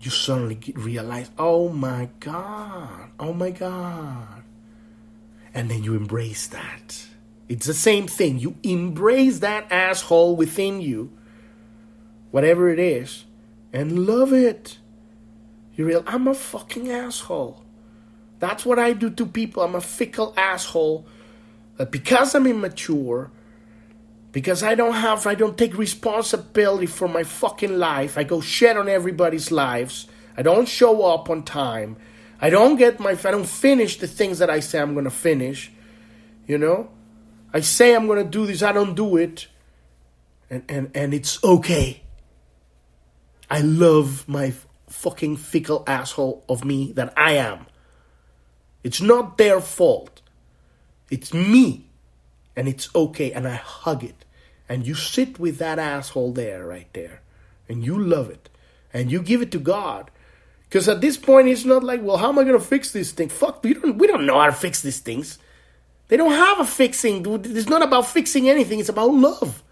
you 0.00 0.10
suddenly 0.10 0.58
realize, 0.74 1.30
oh 1.38 1.68
my 1.68 2.08
God, 2.20 3.10
oh 3.18 3.32
my 3.32 3.50
God. 3.50 4.42
And 5.52 5.70
then 5.70 5.82
you 5.82 5.94
embrace 5.94 6.46
that. 6.48 7.06
It's 7.48 7.66
the 7.66 7.74
same 7.74 8.06
thing. 8.06 8.38
You 8.38 8.56
embrace 8.62 9.40
that 9.40 9.70
asshole 9.70 10.36
within 10.36 10.80
you, 10.80 11.10
whatever 12.30 12.70
it 12.70 12.78
is, 12.78 13.24
and 13.72 14.06
love 14.06 14.32
it. 14.32 14.78
You 15.76 15.86
realize, 15.86 16.06
I'm 16.08 16.28
a 16.28 16.34
fucking 16.34 16.90
asshole. 16.90 17.62
That's 18.38 18.64
what 18.64 18.78
I 18.78 18.92
do 18.94 19.10
to 19.10 19.26
people. 19.26 19.62
I'm 19.62 19.74
a 19.74 19.80
fickle 19.80 20.32
asshole. 20.36 21.06
That 21.76 21.90
because 21.90 22.34
I'm 22.34 22.46
immature, 22.46 23.30
because 24.32 24.62
I 24.62 24.74
don't 24.74 24.94
have, 24.94 25.26
I 25.26 25.34
don't 25.34 25.58
take 25.58 25.76
responsibility 25.76 26.86
for 26.86 27.08
my 27.08 27.24
fucking 27.24 27.78
life. 27.78 28.16
I 28.16 28.24
go 28.24 28.40
shit 28.40 28.76
on 28.76 28.88
everybody's 28.88 29.50
lives. 29.50 30.06
I 30.36 30.42
don't 30.42 30.68
show 30.68 31.04
up 31.04 31.28
on 31.28 31.42
time. 31.42 31.96
I 32.40 32.50
don't 32.50 32.76
get 32.76 33.00
my, 33.00 33.10
I 33.10 33.30
don't 33.30 33.48
finish 33.48 33.98
the 33.98 34.06
things 34.06 34.38
that 34.38 34.48
I 34.48 34.60
say 34.60 34.78
I'm 34.78 34.94
gonna 34.94 35.10
finish. 35.10 35.70
You 36.46 36.58
know, 36.58 36.90
I 37.52 37.60
say 37.60 37.94
I'm 37.94 38.06
gonna 38.06 38.24
do 38.24 38.46
this, 38.46 38.62
I 38.62 38.72
don't 38.72 38.94
do 38.94 39.16
it, 39.16 39.48
and 40.48 40.64
and 40.68 40.90
and 40.94 41.12
it's 41.12 41.42
okay. 41.44 42.02
I 43.50 43.60
love 43.60 44.28
my 44.28 44.54
fucking 44.88 45.36
fickle 45.36 45.84
asshole 45.86 46.44
of 46.48 46.64
me 46.64 46.92
that 46.92 47.12
I 47.16 47.32
am. 47.32 47.66
It's 48.82 49.00
not 49.00 49.38
their 49.38 49.60
fault. 49.60 50.22
It's 51.10 51.34
me 51.34 51.89
and 52.60 52.68
it's 52.68 52.94
okay 52.94 53.32
and 53.32 53.48
I 53.48 53.54
hug 53.54 54.04
it. 54.04 54.26
And 54.68 54.86
you 54.86 54.94
sit 54.94 55.38
with 55.38 55.56
that 55.58 55.78
asshole 55.78 56.32
there, 56.32 56.66
right 56.66 56.92
there, 56.92 57.22
and 57.70 57.82
you 57.82 57.98
love 57.98 58.28
it, 58.28 58.50
and 58.92 59.10
you 59.10 59.22
give 59.22 59.40
it 59.40 59.50
to 59.52 59.58
God. 59.58 60.10
Because 60.68 60.86
at 60.86 61.00
this 61.00 61.16
point, 61.16 61.48
it's 61.48 61.64
not 61.64 61.82
like, 61.82 62.02
well, 62.02 62.18
how 62.18 62.28
am 62.28 62.38
I 62.38 62.44
going 62.44 62.58
to 62.58 62.64
fix 62.64 62.92
this 62.92 63.12
thing? 63.12 63.30
Fuck, 63.30 63.64
we 63.64 63.72
don't, 63.72 63.96
we 63.96 64.06
don't 64.06 64.26
know 64.26 64.38
how 64.38 64.44
to 64.44 64.52
fix 64.52 64.82
these 64.82 64.98
things. 64.98 65.38
They 66.08 66.18
don't 66.18 66.32
have 66.32 66.60
a 66.60 66.66
fixing. 66.66 67.24
It's 67.46 67.70
not 67.70 67.80
about 67.80 68.06
fixing 68.06 68.50
anything, 68.50 68.78
it's 68.78 68.90
about 68.90 69.14
love. 69.14 69.62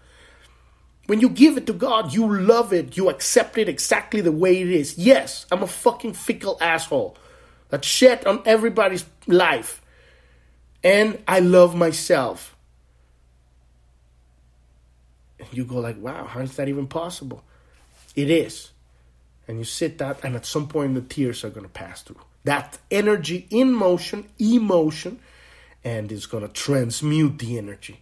When 1.05 1.21
you 1.21 1.29
give 1.29 1.57
it 1.57 1.67
to 1.67 1.73
God, 1.73 2.11
you 2.11 2.41
love 2.41 2.73
it. 2.73 2.97
You 2.97 3.09
accept 3.09 3.59
it 3.59 3.69
exactly 3.69 4.21
the 4.21 4.31
way 4.31 4.63
it 4.63 4.69
is. 4.69 4.97
Yes, 4.97 5.45
I'm 5.51 5.61
a 5.61 5.67
fucking 5.67 6.13
fickle 6.13 6.57
asshole 6.59 7.15
that 7.69 7.85
shit 7.85 8.25
on 8.25 8.41
everybody's 8.47 9.05
life. 9.27 9.79
And 10.83 11.21
I 11.27 11.39
love 11.39 11.75
myself 11.75 12.55
you 15.51 15.65
go 15.65 15.77
like, 15.79 15.99
wow, 15.99 16.25
how 16.25 16.41
is 16.41 16.55
that 16.57 16.67
even 16.67 16.87
possible? 16.87 17.43
It 18.15 18.29
is. 18.29 18.71
And 19.47 19.57
you 19.57 19.63
sit 19.63 19.97
that, 19.97 20.23
and 20.23 20.35
at 20.35 20.45
some 20.45 20.67
point 20.67 20.93
the 20.93 21.01
tears 21.01 21.43
are 21.43 21.49
going 21.49 21.65
to 21.65 21.71
pass 21.71 22.01
through. 22.03 22.21
that 22.45 22.77
energy 22.89 23.47
in 23.49 23.73
motion, 23.73 24.27
emotion, 24.39 25.19
and 25.83 26.11
it's 26.11 26.25
going 26.25 26.45
to 26.45 26.53
transmute 26.53 27.39
the 27.39 27.57
energy. 27.57 28.01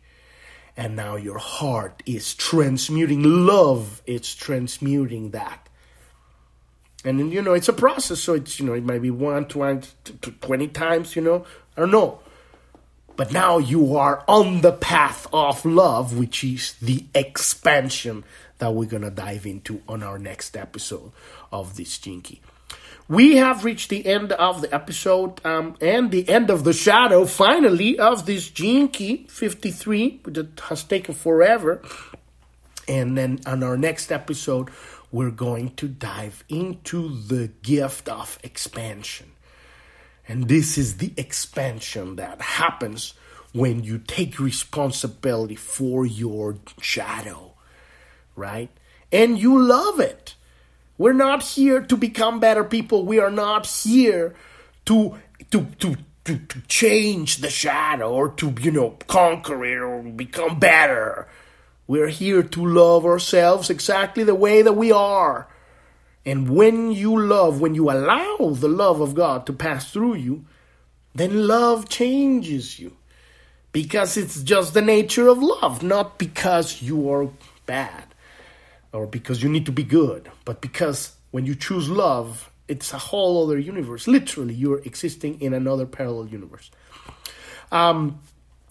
And 0.75 0.95
now 0.95 1.15
your 1.15 1.39
heart 1.39 2.03
is 2.05 2.35
transmuting 2.35 3.23
love, 3.23 4.01
it's 4.05 4.35
transmuting 4.35 5.31
that. 5.31 5.67
And 7.03 7.31
you 7.31 7.41
know, 7.41 7.53
it's 7.53 7.69
a 7.69 7.73
process, 7.73 8.19
so 8.19 8.33
it's, 8.33 8.59
you 8.59 8.65
know, 8.65 8.73
it 8.73 8.83
might 8.83 9.01
be 9.01 9.11
one, 9.11 9.45
20, 9.45 9.87
20 10.41 10.67
times, 10.69 11.15
you 11.15 11.21
know, 11.21 11.45
I 11.75 11.81
don't 11.81 11.91
know. 11.91 12.19
But 13.17 13.33
now 13.33 13.57
you 13.57 13.97
are 13.97 14.23
on 14.27 14.61
the 14.61 14.71
path 14.71 15.25
of 15.33 15.65
love, 15.65 16.15
which 16.15 16.43
is 16.43 16.73
the 16.79 17.05
expansion 17.15 18.23
that 18.59 18.75
we're 18.75 18.85
going 18.85 19.01
to 19.01 19.09
dive 19.09 19.47
into 19.47 19.81
on 19.87 20.03
our 20.03 20.19
next 20.19 20.55
episode 20.55 21.11
of 21.51 21.75
this 21.77 21.97
Key. 21.97 22.41
We 23.09 23.37
have 23.37 23.65
reached 23.65 23.89
the 23.89 24.05
end 24.05 24.33
of 24.33 24.61
the 24.61 24.73
episode 24.73 25.43
um, 25.43 25.75
and 25.81 26.11
the 26.11 26.29
end 26.29 26.51
of 26.51 26.63
the 26.63 26.73
shadow, 26.73 27.25
finally, 27.25 27.97
of 27.97 28.27
this 28.27 28.49
Key 28.49 29.25
53 29.27 30.21
that 30.25 30.59
has 30.69 30.83
taken 30.83 31.15
forever. 31.15 31.81
And 32.87 33.17
then 33.17 33.39
on 33.47 33.63
our 33.63 33.77
next 33.77 34.11
episode, 34.11 34.69
we're 35.11 35.31
going 35.31 35.73
to 35.75 35.87
dive 35.87 36.43
into 36.49 37.17
the 37.23 37.47
gift 37.63 38.09
of 38.09 38.37
expansion. 38.43 39.31
And 40.27 40.47
this 40.47 40.77
is 40.77 40.97
the 40.97 41.13
expansion 41.15 42.17
that 42.17 42.41
happens 42.41 43.13
when 43.53 43.83
you 43.83 43.97
take 43.97 44.39
responsibility 44.39 45.55
for 45.55 46.05
your 46.05 46.57
shadow, 46.81 47.53
right? 48.35 48.69
And 49.11 49.39
you 49.39 49.61
love 49.61 49.99
it. 49.99 50.35
We're 50.97 51.13
not 51.13 51.43
here 51.43 51.81
to 51.81 51.95
become 51.95 52.39
better 52.39 52.63
people. 52.63 53.05
We 53.05 53.19
are 53.19 53.31
not 53.31 53.67
here 53.67 54.35
to 54.85 55.17
to 55.51 55.65
to 55.79 55.95
to, 56.25 56.37
to 56.37 56.61
change 56.67 57.37
the 57.37 57.49
shadow 57.49 58.11
or 58.11 58.29
to 58.29 58.53
you 58.59 58.71
know 58.71 58.97
conquer 59.07 59.63
it 59.63 59.77
or 59.77 60.01
become 60.03 60.59
better. 60.59 61.27
We're 61.87 62.09
here 62.09 62.43
to 62.43 62.65
love 62.65 63.05
ourselves 63.05 63.69
exactly 63.69 64.25
the 64.25 64.35
way 64.35 64.61
that 64.61 64.73
we 64.73 64.91
are. 64.91 65.47
And 66.27 66.49
when 66.49 66.91
you 66.91 67.17
love, 67.17 67.61
when 67.61 67.73
you 67.73 67.89
allow 67.89 68.49
the 68.51 68.67
love 68.67 68.99
of 68.99 69.15
God 69.15 69.45
to 69.45 69.53
pass 69.53 69.89
through 69.89 70.15
you, 70.15 70.45
then 71.15 71.47
love 71.47 71.87
changes 71.87 72.77
you. 72.77 72.97
Because 73.71 74.17
it's 74.17 74.43
just 74.43 74.73
the 74.73 74.81
nature 74.81 75.29
of 75.29 75.41
love, 75.41 75.83
not 75.83 76.19
because 76.19 76.81
you 76.81 77.09
are 77.09 77.29
bad 77.65 78.03
or 78.91 79.07
because 79.07 79.41
you 79.41 79.47
need 79.47 79.65
to 79.67 79.71
be 79.71 79.83
good, 79.83 80.29
but 80.43 80.59
because 80.59 81.15
when 81.31 81.45
you 81.45 81.55
choose 81.55 81.89
love, 81.89 82.51
it's 82.67 82.91
a 82.91 82.97
whole 82.97 83.45
other 83.45 83.57
universe. 83.57 84.05
Literally, 84.05 84.53
you're 84.53 84.79
existing 84.79 85.39
in 85.39 85.53
another 85.53 85.85
parallel 85.85 86.27
universe. 86.27 86.69
Um, 87.71 88.19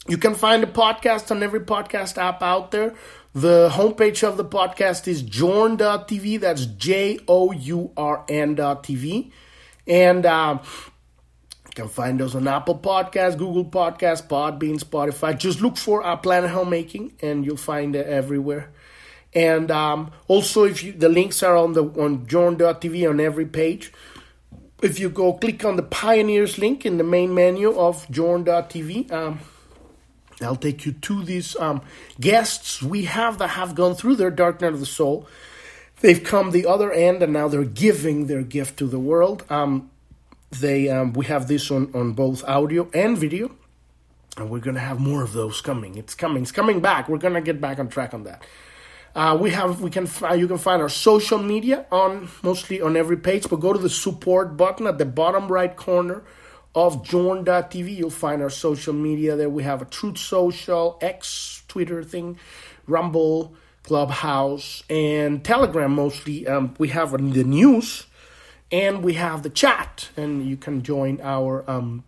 you 0.07 0.19
can 0.19 0.35
find 0.35 0.63
the 0.63 0.67
podcast 0.67 1.31
on 1.31 1.43
every 1.43 1.61
podcast 1.61 2.19
app 2.19 2.43
out 2.43 2.71
there. 2.71 2.95
The 3.37 3.69
homepage 3.71 4.27
of 4.27 4.39
the 4.39 4.47
podcast 4.47 5.07
is 5.07 5.21
journ.tv. 5.21 6.41
That's 6.41 6.65
J 6.65 7.19
O 7.29 7.53
U 7.53 7.93
R 7.95 8.25
N.tv. 8.31 9.31
And 9.87 10.25
uh, 10.25 10.59
you 10.63 11.73
can 11.75 11.89
find 11.89 12.23
us 12.23 12.35
on 12.35 12.49
Apple 12.49 12.79
Podcasts, 12.79 13.37
Google 13.37 13.67
Podcasts, 13.67 14.27
Podbean, 14.27 14.83
Spotify. 14.83 15.37
Just 15.37 15.61
look 15.61 15.77
for 15.77 16.03
uh, 16.03 16.17
Planet 16.17 16.49
Homemaking 16.49 17.13
and 17.21 17.45
you'll 17.45 17.59
find 17.59 17.95
it 17.95 18.07
everywhere. 18.07 18.73
And 19.35 19.71
um, 19.71 20.13
also, 20.29 20.65
if 20.65 20.83
you, 20.83 20.93
the 20.93 21.11
links 21.11 21.43
are 21.43 21.59
on 21.59 21.75
the 21.75 21.85
on 21.85 22.27
journ.tv 22.27 23.07
on 23.07 23.21
every 23.21 23.45
page. 23.45 23.93
If 24.81 24.99
you 24.99 25.11
go 25.11 25.35
click 25.35 25.63
on 25.63 25.77
the 25.77 25.83
Pioneers 25.83 26.57
link 26.57 26.87
in 26.87 26.97
the 26.97 27.05
main 27.05 27.35
menu 27.35 27.79
of 27.79 28.11
journ.tv, 28.11 29.13
um, 29.13 29.41
I'll 30.41 30.57
take 30.57 30.85
you 30.85 30.93
to 30.93 31.23
these 31.23 31.57
um, 31.57 31.81
guests 32.21 32.83
we 32.83 33.05
have 33.05 33.39
that 33.39 33.49
have 33.49 33.75
gone 33.75 33.95
through 33.95 34.17
their 34.17 34.31
dark 34.31 34.61
night 34.61 34.75
of 34.75 34.81
the 34.81 34.87
soul. 34.87 35.27
They've 36.01 36.23
come 36.23 36.51
the 36.51 36.67
other 36.67 36.93
end, 36.93 37.23
and 37.23 37.33
now 37.33 37.49
they're 37.49 37.65
giving 37.65 38.27
their 38.27 38.43
gift 38.43 38.79
to 38.79 38.87
the 38.87 38.99
world. 38.99 39.45
Um, 39.49 39.91
they 40.51 40.89
um, 40.89 41.15
we 41.15 41.25
have 41.27 41.49
this 41.49 41.71
on 41.71 41.91
on 41.95 42.13
both 42.13 42.45
audio 42.45 42.91
and 42.93 43.17
video, 43.17 43.51
and 44.37 44.51
we're 44.51 44.61
gonna 44.61 44.81
have 44.81 45.01
more 45.01 45.23
of 45.23 45.33
those 45.33 45.63
coming. 45.63 45.97
It's 45.97 46.15
coming. 46.15 46.43
It's 46.43 46.53
coming 46.53 46.81
back. 46.81 47.09
We're 47.09 47.19
gonna 47.19 47.41
get 47.41 47.61
back 47.61 47.79
on 47.79 47.89
track 47.89 48.13
on 48.13 48.25
that. 48.25 48.43
Uh, 49.15 49.39
we 49.41 49.51
have 49.51 49.81
we 49.81 49.89
can 49.89 50.07
you 50.37 50.47
can 50.47 50.59
find 50.59 50.83
our 50.83 50.91
social 50.91 51.39
media 51.39 51.87
on 51.91 52.29
mostly 52.43 52.83
on 52.83 52.95
every 52.95 53.17
page, 53.17 53.49
but 53.49 53.61
go 53.61 53.73
to 53.73 53.79
the 53.79 53.89
support 53.89 54.59
button 54.59 54.87
at 54.87 54.99
the 54.99 55.07
bottom 55.07 55.49
right 55.49 55.75
corner 55.75 56.23
of 56.77 57.03
journ.tv. 57.03 57.97
You'll 57.97 58.11
find 58.11 58.43
our 58.43 58.51
social 58.51 58.93
media 58.93 59.35
there. 59.35 59.49
We 59.49 59.63
have 59.63 59.81
a 59.81 59.87
Truth 59.87 60.19
Social, 60.19 60.99
X, 61.01 61.63
Twitter 61.67 62.05
thing, 62.05 62.39
Rumble, 62.87 63.55
Clubhouse, 63.83 64.85
and 64.91 65.43
Telegram 65.43 65.93
mostly. 65.93 66.47
Um, 66.47 66.75
we 66.79 66.89
have 66.89 67.13
the 67.13 67.45
news 67.45 68.07
and 68.71 69.03
we 69.03 69.15
have 69.15 69.43
the 69.43 69.51
chat, 69.51 70.11
and 70.17 70.47
you 70.47 70.57
can 70.57 70.83
join 70.83 71.21
our 71.23 71.69
um, 71.71 72.05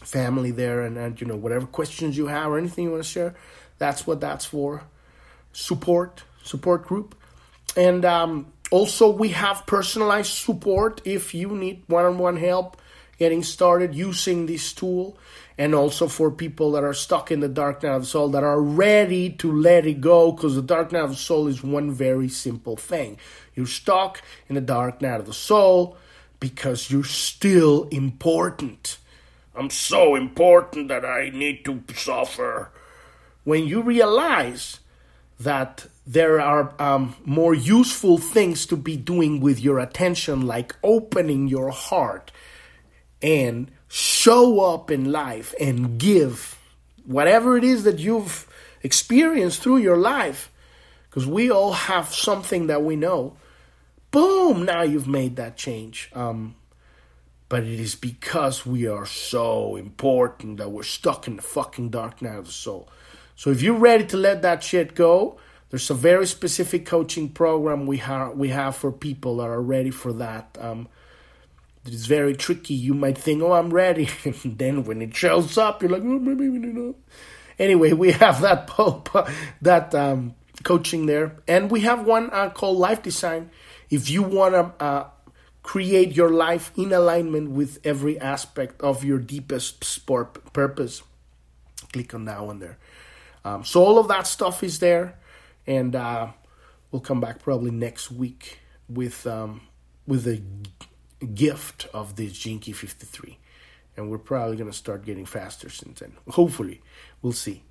family 0.00 0.50
there. 0.50 0.82
And, 0.82 0.96
and 0.96 1.20
you 1.20 1.26
know 1.26 1.36
whatever 1.36 1.66
questions 1.66 2.16
you 2.16 2.28
have 2.28 2.50
or 2.50 2.58
anything 2.58 2.84
you 2.84 2.90
want 2.92 3.02
to 3.02 3.08
share, 3.08 3.34
that's 3.78 4.06
what 4.06 4.20
that's 4.20 4.46
for. 4.46 4.82
Support 5.52 6.22
support 6.42 6.86
group, 6.86 7.16
and 7.76 8.04
um, 8.04 8.52
also 8.70 9.10
we 9.10 9.30
have 9.30 9.66
personalized 9.66 10.32
support 10.32 11.02
if 11.04 11.34
you 11.34 11.48
need 11.50 11.82
one-on-one 11.88 12.36
help 12.36 12.80
getting 13.20 13.42
started 13.42 13.94
using 13.94 14.46
this 14.46 14.72
tool 14.72 15.16
and 15.58 15.74
also 15.74 16.08
for 16.08 16.30
people 16.30 16.72
that 16.72 16.82
are 16.82 16.94
stuck 16.94 17.30
in 17.30 17.40
the 17.40 17.48
dark 17.48 17.82
night 17.82 17.90
of 17.90 18.00
the 18.00 18.08
soul 18.08 18.30
that 18.30 18.42
are 18.42 18.62
ready 18.62 19.28
to 19.28 19.52
let 19.52 19.86
it 19.86 20.00
go 20.00 20.32
because 20.32 20.54
the 20.54 20.62
dark 20.62 20.90
night 20.90 21.04
of 21.04 21.10
the 21.10 21.16
soul 21.16 21.46
is 21.46 21.62
one 21.62 21.92
very 21.92 22.30
simple 22.30 22.78
thing. 22.78 23.18
You're 23.54 23.66
stuck 23.66 24.22
in 24.48 24.54
the 24.54 24.62
dark 24.62 25.02
night 25.02 25.20
of 25.20 25.26
the 25.26 25.34
soul 25.34 25.98
because 26.40 26.90
you're 26.90 27.04
still 27.04 27.88
important. 27.90 28.96
I'm 29.54 29.68
so 29.68 30.14
important 30.14 30.88
that 30.88 31.04
i 31.04 31.28
need 31.28 31.62
to 31.66 31.82
suffer. 31.94 32.70
When 33.44 33.66
you 33.66 33.82
realize 33.82 34.80
that 35.38 35.86
there 36.06 36.40
are 36.40 36.72
um, 36.78 37.16
more 37.26 37.52
useful 37.52 38.16
things 38.16 38.64
to 38.64 38.76
be 38.76 38.96
doing 38.96 39.40
with 39.40 39.60
your 39.60 39.78
attention 39.78 40.46
like 40.46 40.74
opening 40.82 41.48
your 41.48 41.68
heart 41.68 42.32
and 43.22 43.70
show 43.88 44.60
up 44.60 44.90
in 44.90 45.10
life 45.10 45.54
and 45.60 45.98
give 45.98 46.58
whatever 47.04 47.56
it 47.56 47.64
is 47.64 47.84
that 47.84 47.98
you've 47.98 48.46
experienced 48.82 49.62
through 49.62 49.78
your 49.78 49.96
life. 49.96 50.50
Because 51.08 51.26
we 51.26 51.50
all 51.50 51.72
have 51.72 52.14
something 52.14 52.68
that 52.68 52.84
we 52.84 52.94
know. 52.94 53.36
Boom! 54.12 54.64
Now 54.64 54.82
you've 54.82 55.08
made 55.08 55.36
that 55.36 55.56
change. 55.56 56.08
Um, 56.14 56.54
but 57.48 57.64
it 57.64 57.80
is 57.80 57.96
because 57.96 58.64
we 58.64 58.86
are 58.86 59.06
so 59.06 59.74
important 59.74 60.58
that 60.58 60.70
we're 60.70 60.84
stuck 60.84 61.26
in 61.26 61.34
the 61.34 61.42
fucking 61.42 61.90
dark 61.90 62.22
night 62.22 62.38
of 62.38 62.46
the 62.46 62.52
soul. 62.52 62.88
So 63.34 63.50
if 63.50 63.60
you're 63.60 63.74
ready 63.74 64.04
to 64.06 64.16
let 64.16 64.42
that 64.42 64.62
shit 64.62 64.94
go, 64.94 65.36
there's 65.70 65.90
a 65.90 65.94
very 65.94 66.26
specific 66.26 66.86
coaching 66.86 67.28
program 67.28 67.86
we 67.86 67.96
have 67.98 68.36
we 68.36 68.50
have 68.50 68.76
for 68.76 68.92
people 68.92 69.38
that 69.38 69.48
are 69.48 69.62
ready 69.62 69.90
for 69.90 70.12
that. 70.14 70.56
Um, 70.60 70.88
it's 71.84 72.06
very 72.06 72.34
tricky. 72.34 72.74
You 72.74 72.94
might 72.94 73.16
think, 73.16 73.42
"Oh, 73.42 73.52
I'm 73.52 73.70
ready," 73.70 74.08
and 74.24 74.58
then 74.58 74.84
when 74.84 75.02
it 75.02 75.16
shows 75.16 75.56
up, 75.56 75.82
you're 75.82 75.90
like, 75.90 76.02
"Oh, 76.02 76.18
maybe 76.18 76.44
you 76.44 76.58
know." 76.58 76.94
Anyway, 77.58 77.92
we 77.92 78.12
have 78.24 78.40
that 78.42 78.66
pope, 78.66 79.08
that 79.62 79.94
um, 79.94 80.34
coaching 80.62 81.06
there, 81.06 81.36
and 81.48 81.70
we 81.70 81.80
have 81.80 82.06
one 82.06 82.30
uh, 82.32 82.50
called 82.50 82.78
Life 82.78 83.02
Design. 83.02 83.50
If 83.88 84.08
you 84.08 84.22
want 84.22 84.54
to 84.54 84.84
uh, 84.84 85.08
create 85.62 86.12
your 86.14 86.30
life 86.30 86.70
in 86.76 86.92
alignment 86.92 87.50
with 87.50 87.78
every 87.84 88.18
aspect 88.20 88.80
of 88.82 89.04
your 89.04 89.18
deepest 89.18 89.82
sport 89.82 90.52
purpose, 90.52 91.02
click 91.92 92.14
on 92.14 92.26
that 92.26 92.44
one 92.44 92.60
there. 92.60 92.78
Um, 93.44 93.64
so 93.64 93.82
all 93.82 93.98
of 93.98 94.08
that 94.08 94.26
stuff 94.26 94.62
is 94.62 94.78
there, 94.78 95.18
and 95.66 95.96
uh, 95.96 96.28
we'll 96.90 97.00
come 97.00 97.20
back 97.20 97.40
probably 97.42 97.70
next 97.70 98.10
week 98.10 98.58
with 98.88 99.26
um, 99.26 99.62
with 100.06 100.26
a 100.26 100.42
gift 101.26 101.88
of 101.92 102.16
this 102.16 102.32
Gene 102.32 102.58
Key 102.58 102.72
53. 102.72 103.38
And 103.96 104.10
we're 104.10 104.18
probably 104.18 104.56
going 104.56 104.70
to 104.70 104.76
start 104.76 105.04
getting 105.04 105.26
faster 105.26 105.68
since 105.68 106.00
then. 106.00 106.12
Hopefully. 106.28 106.80
We'll 107.22 107.32
see. 107.32 107.62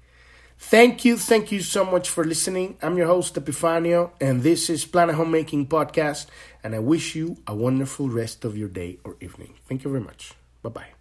Thank 0.57 1.05
you. 1.05 1.17
Thank 1.17 1.51
you 1.51 1.61
so 1.61 1.85
much 1.85 2.09
for 2.09 2.25
listening. 2.25 2.77
I'm 2.81 2.97
your 2.97 3.07
host, 3.07 3.35
Epifanio, 3.35 4.11
and 4.19 4.43
this 4.43 4.69
is 4.69 4.83
Planet 4.83 5.15
Homemaking 5.15 5.67
Podcast. 5.67 6.27
And 6.63 6.75
I 6.75 6.79
wish 6.79 7.15
you 7.15 7.37
a 7.47 7.55
wonderful 7.55 8.09
rest 8.09 8.43
of 8.43 8.57
your 8.57 8.67
day 8.67 8.99
or 9.05 9.15
evening. 9.21 9.55
Thank 9.67 9.85
you 9.85 9.89
very 9.89 10.03
much. 10.03 10.33
Bye 10.61 10.69
bye. 10.69 10.98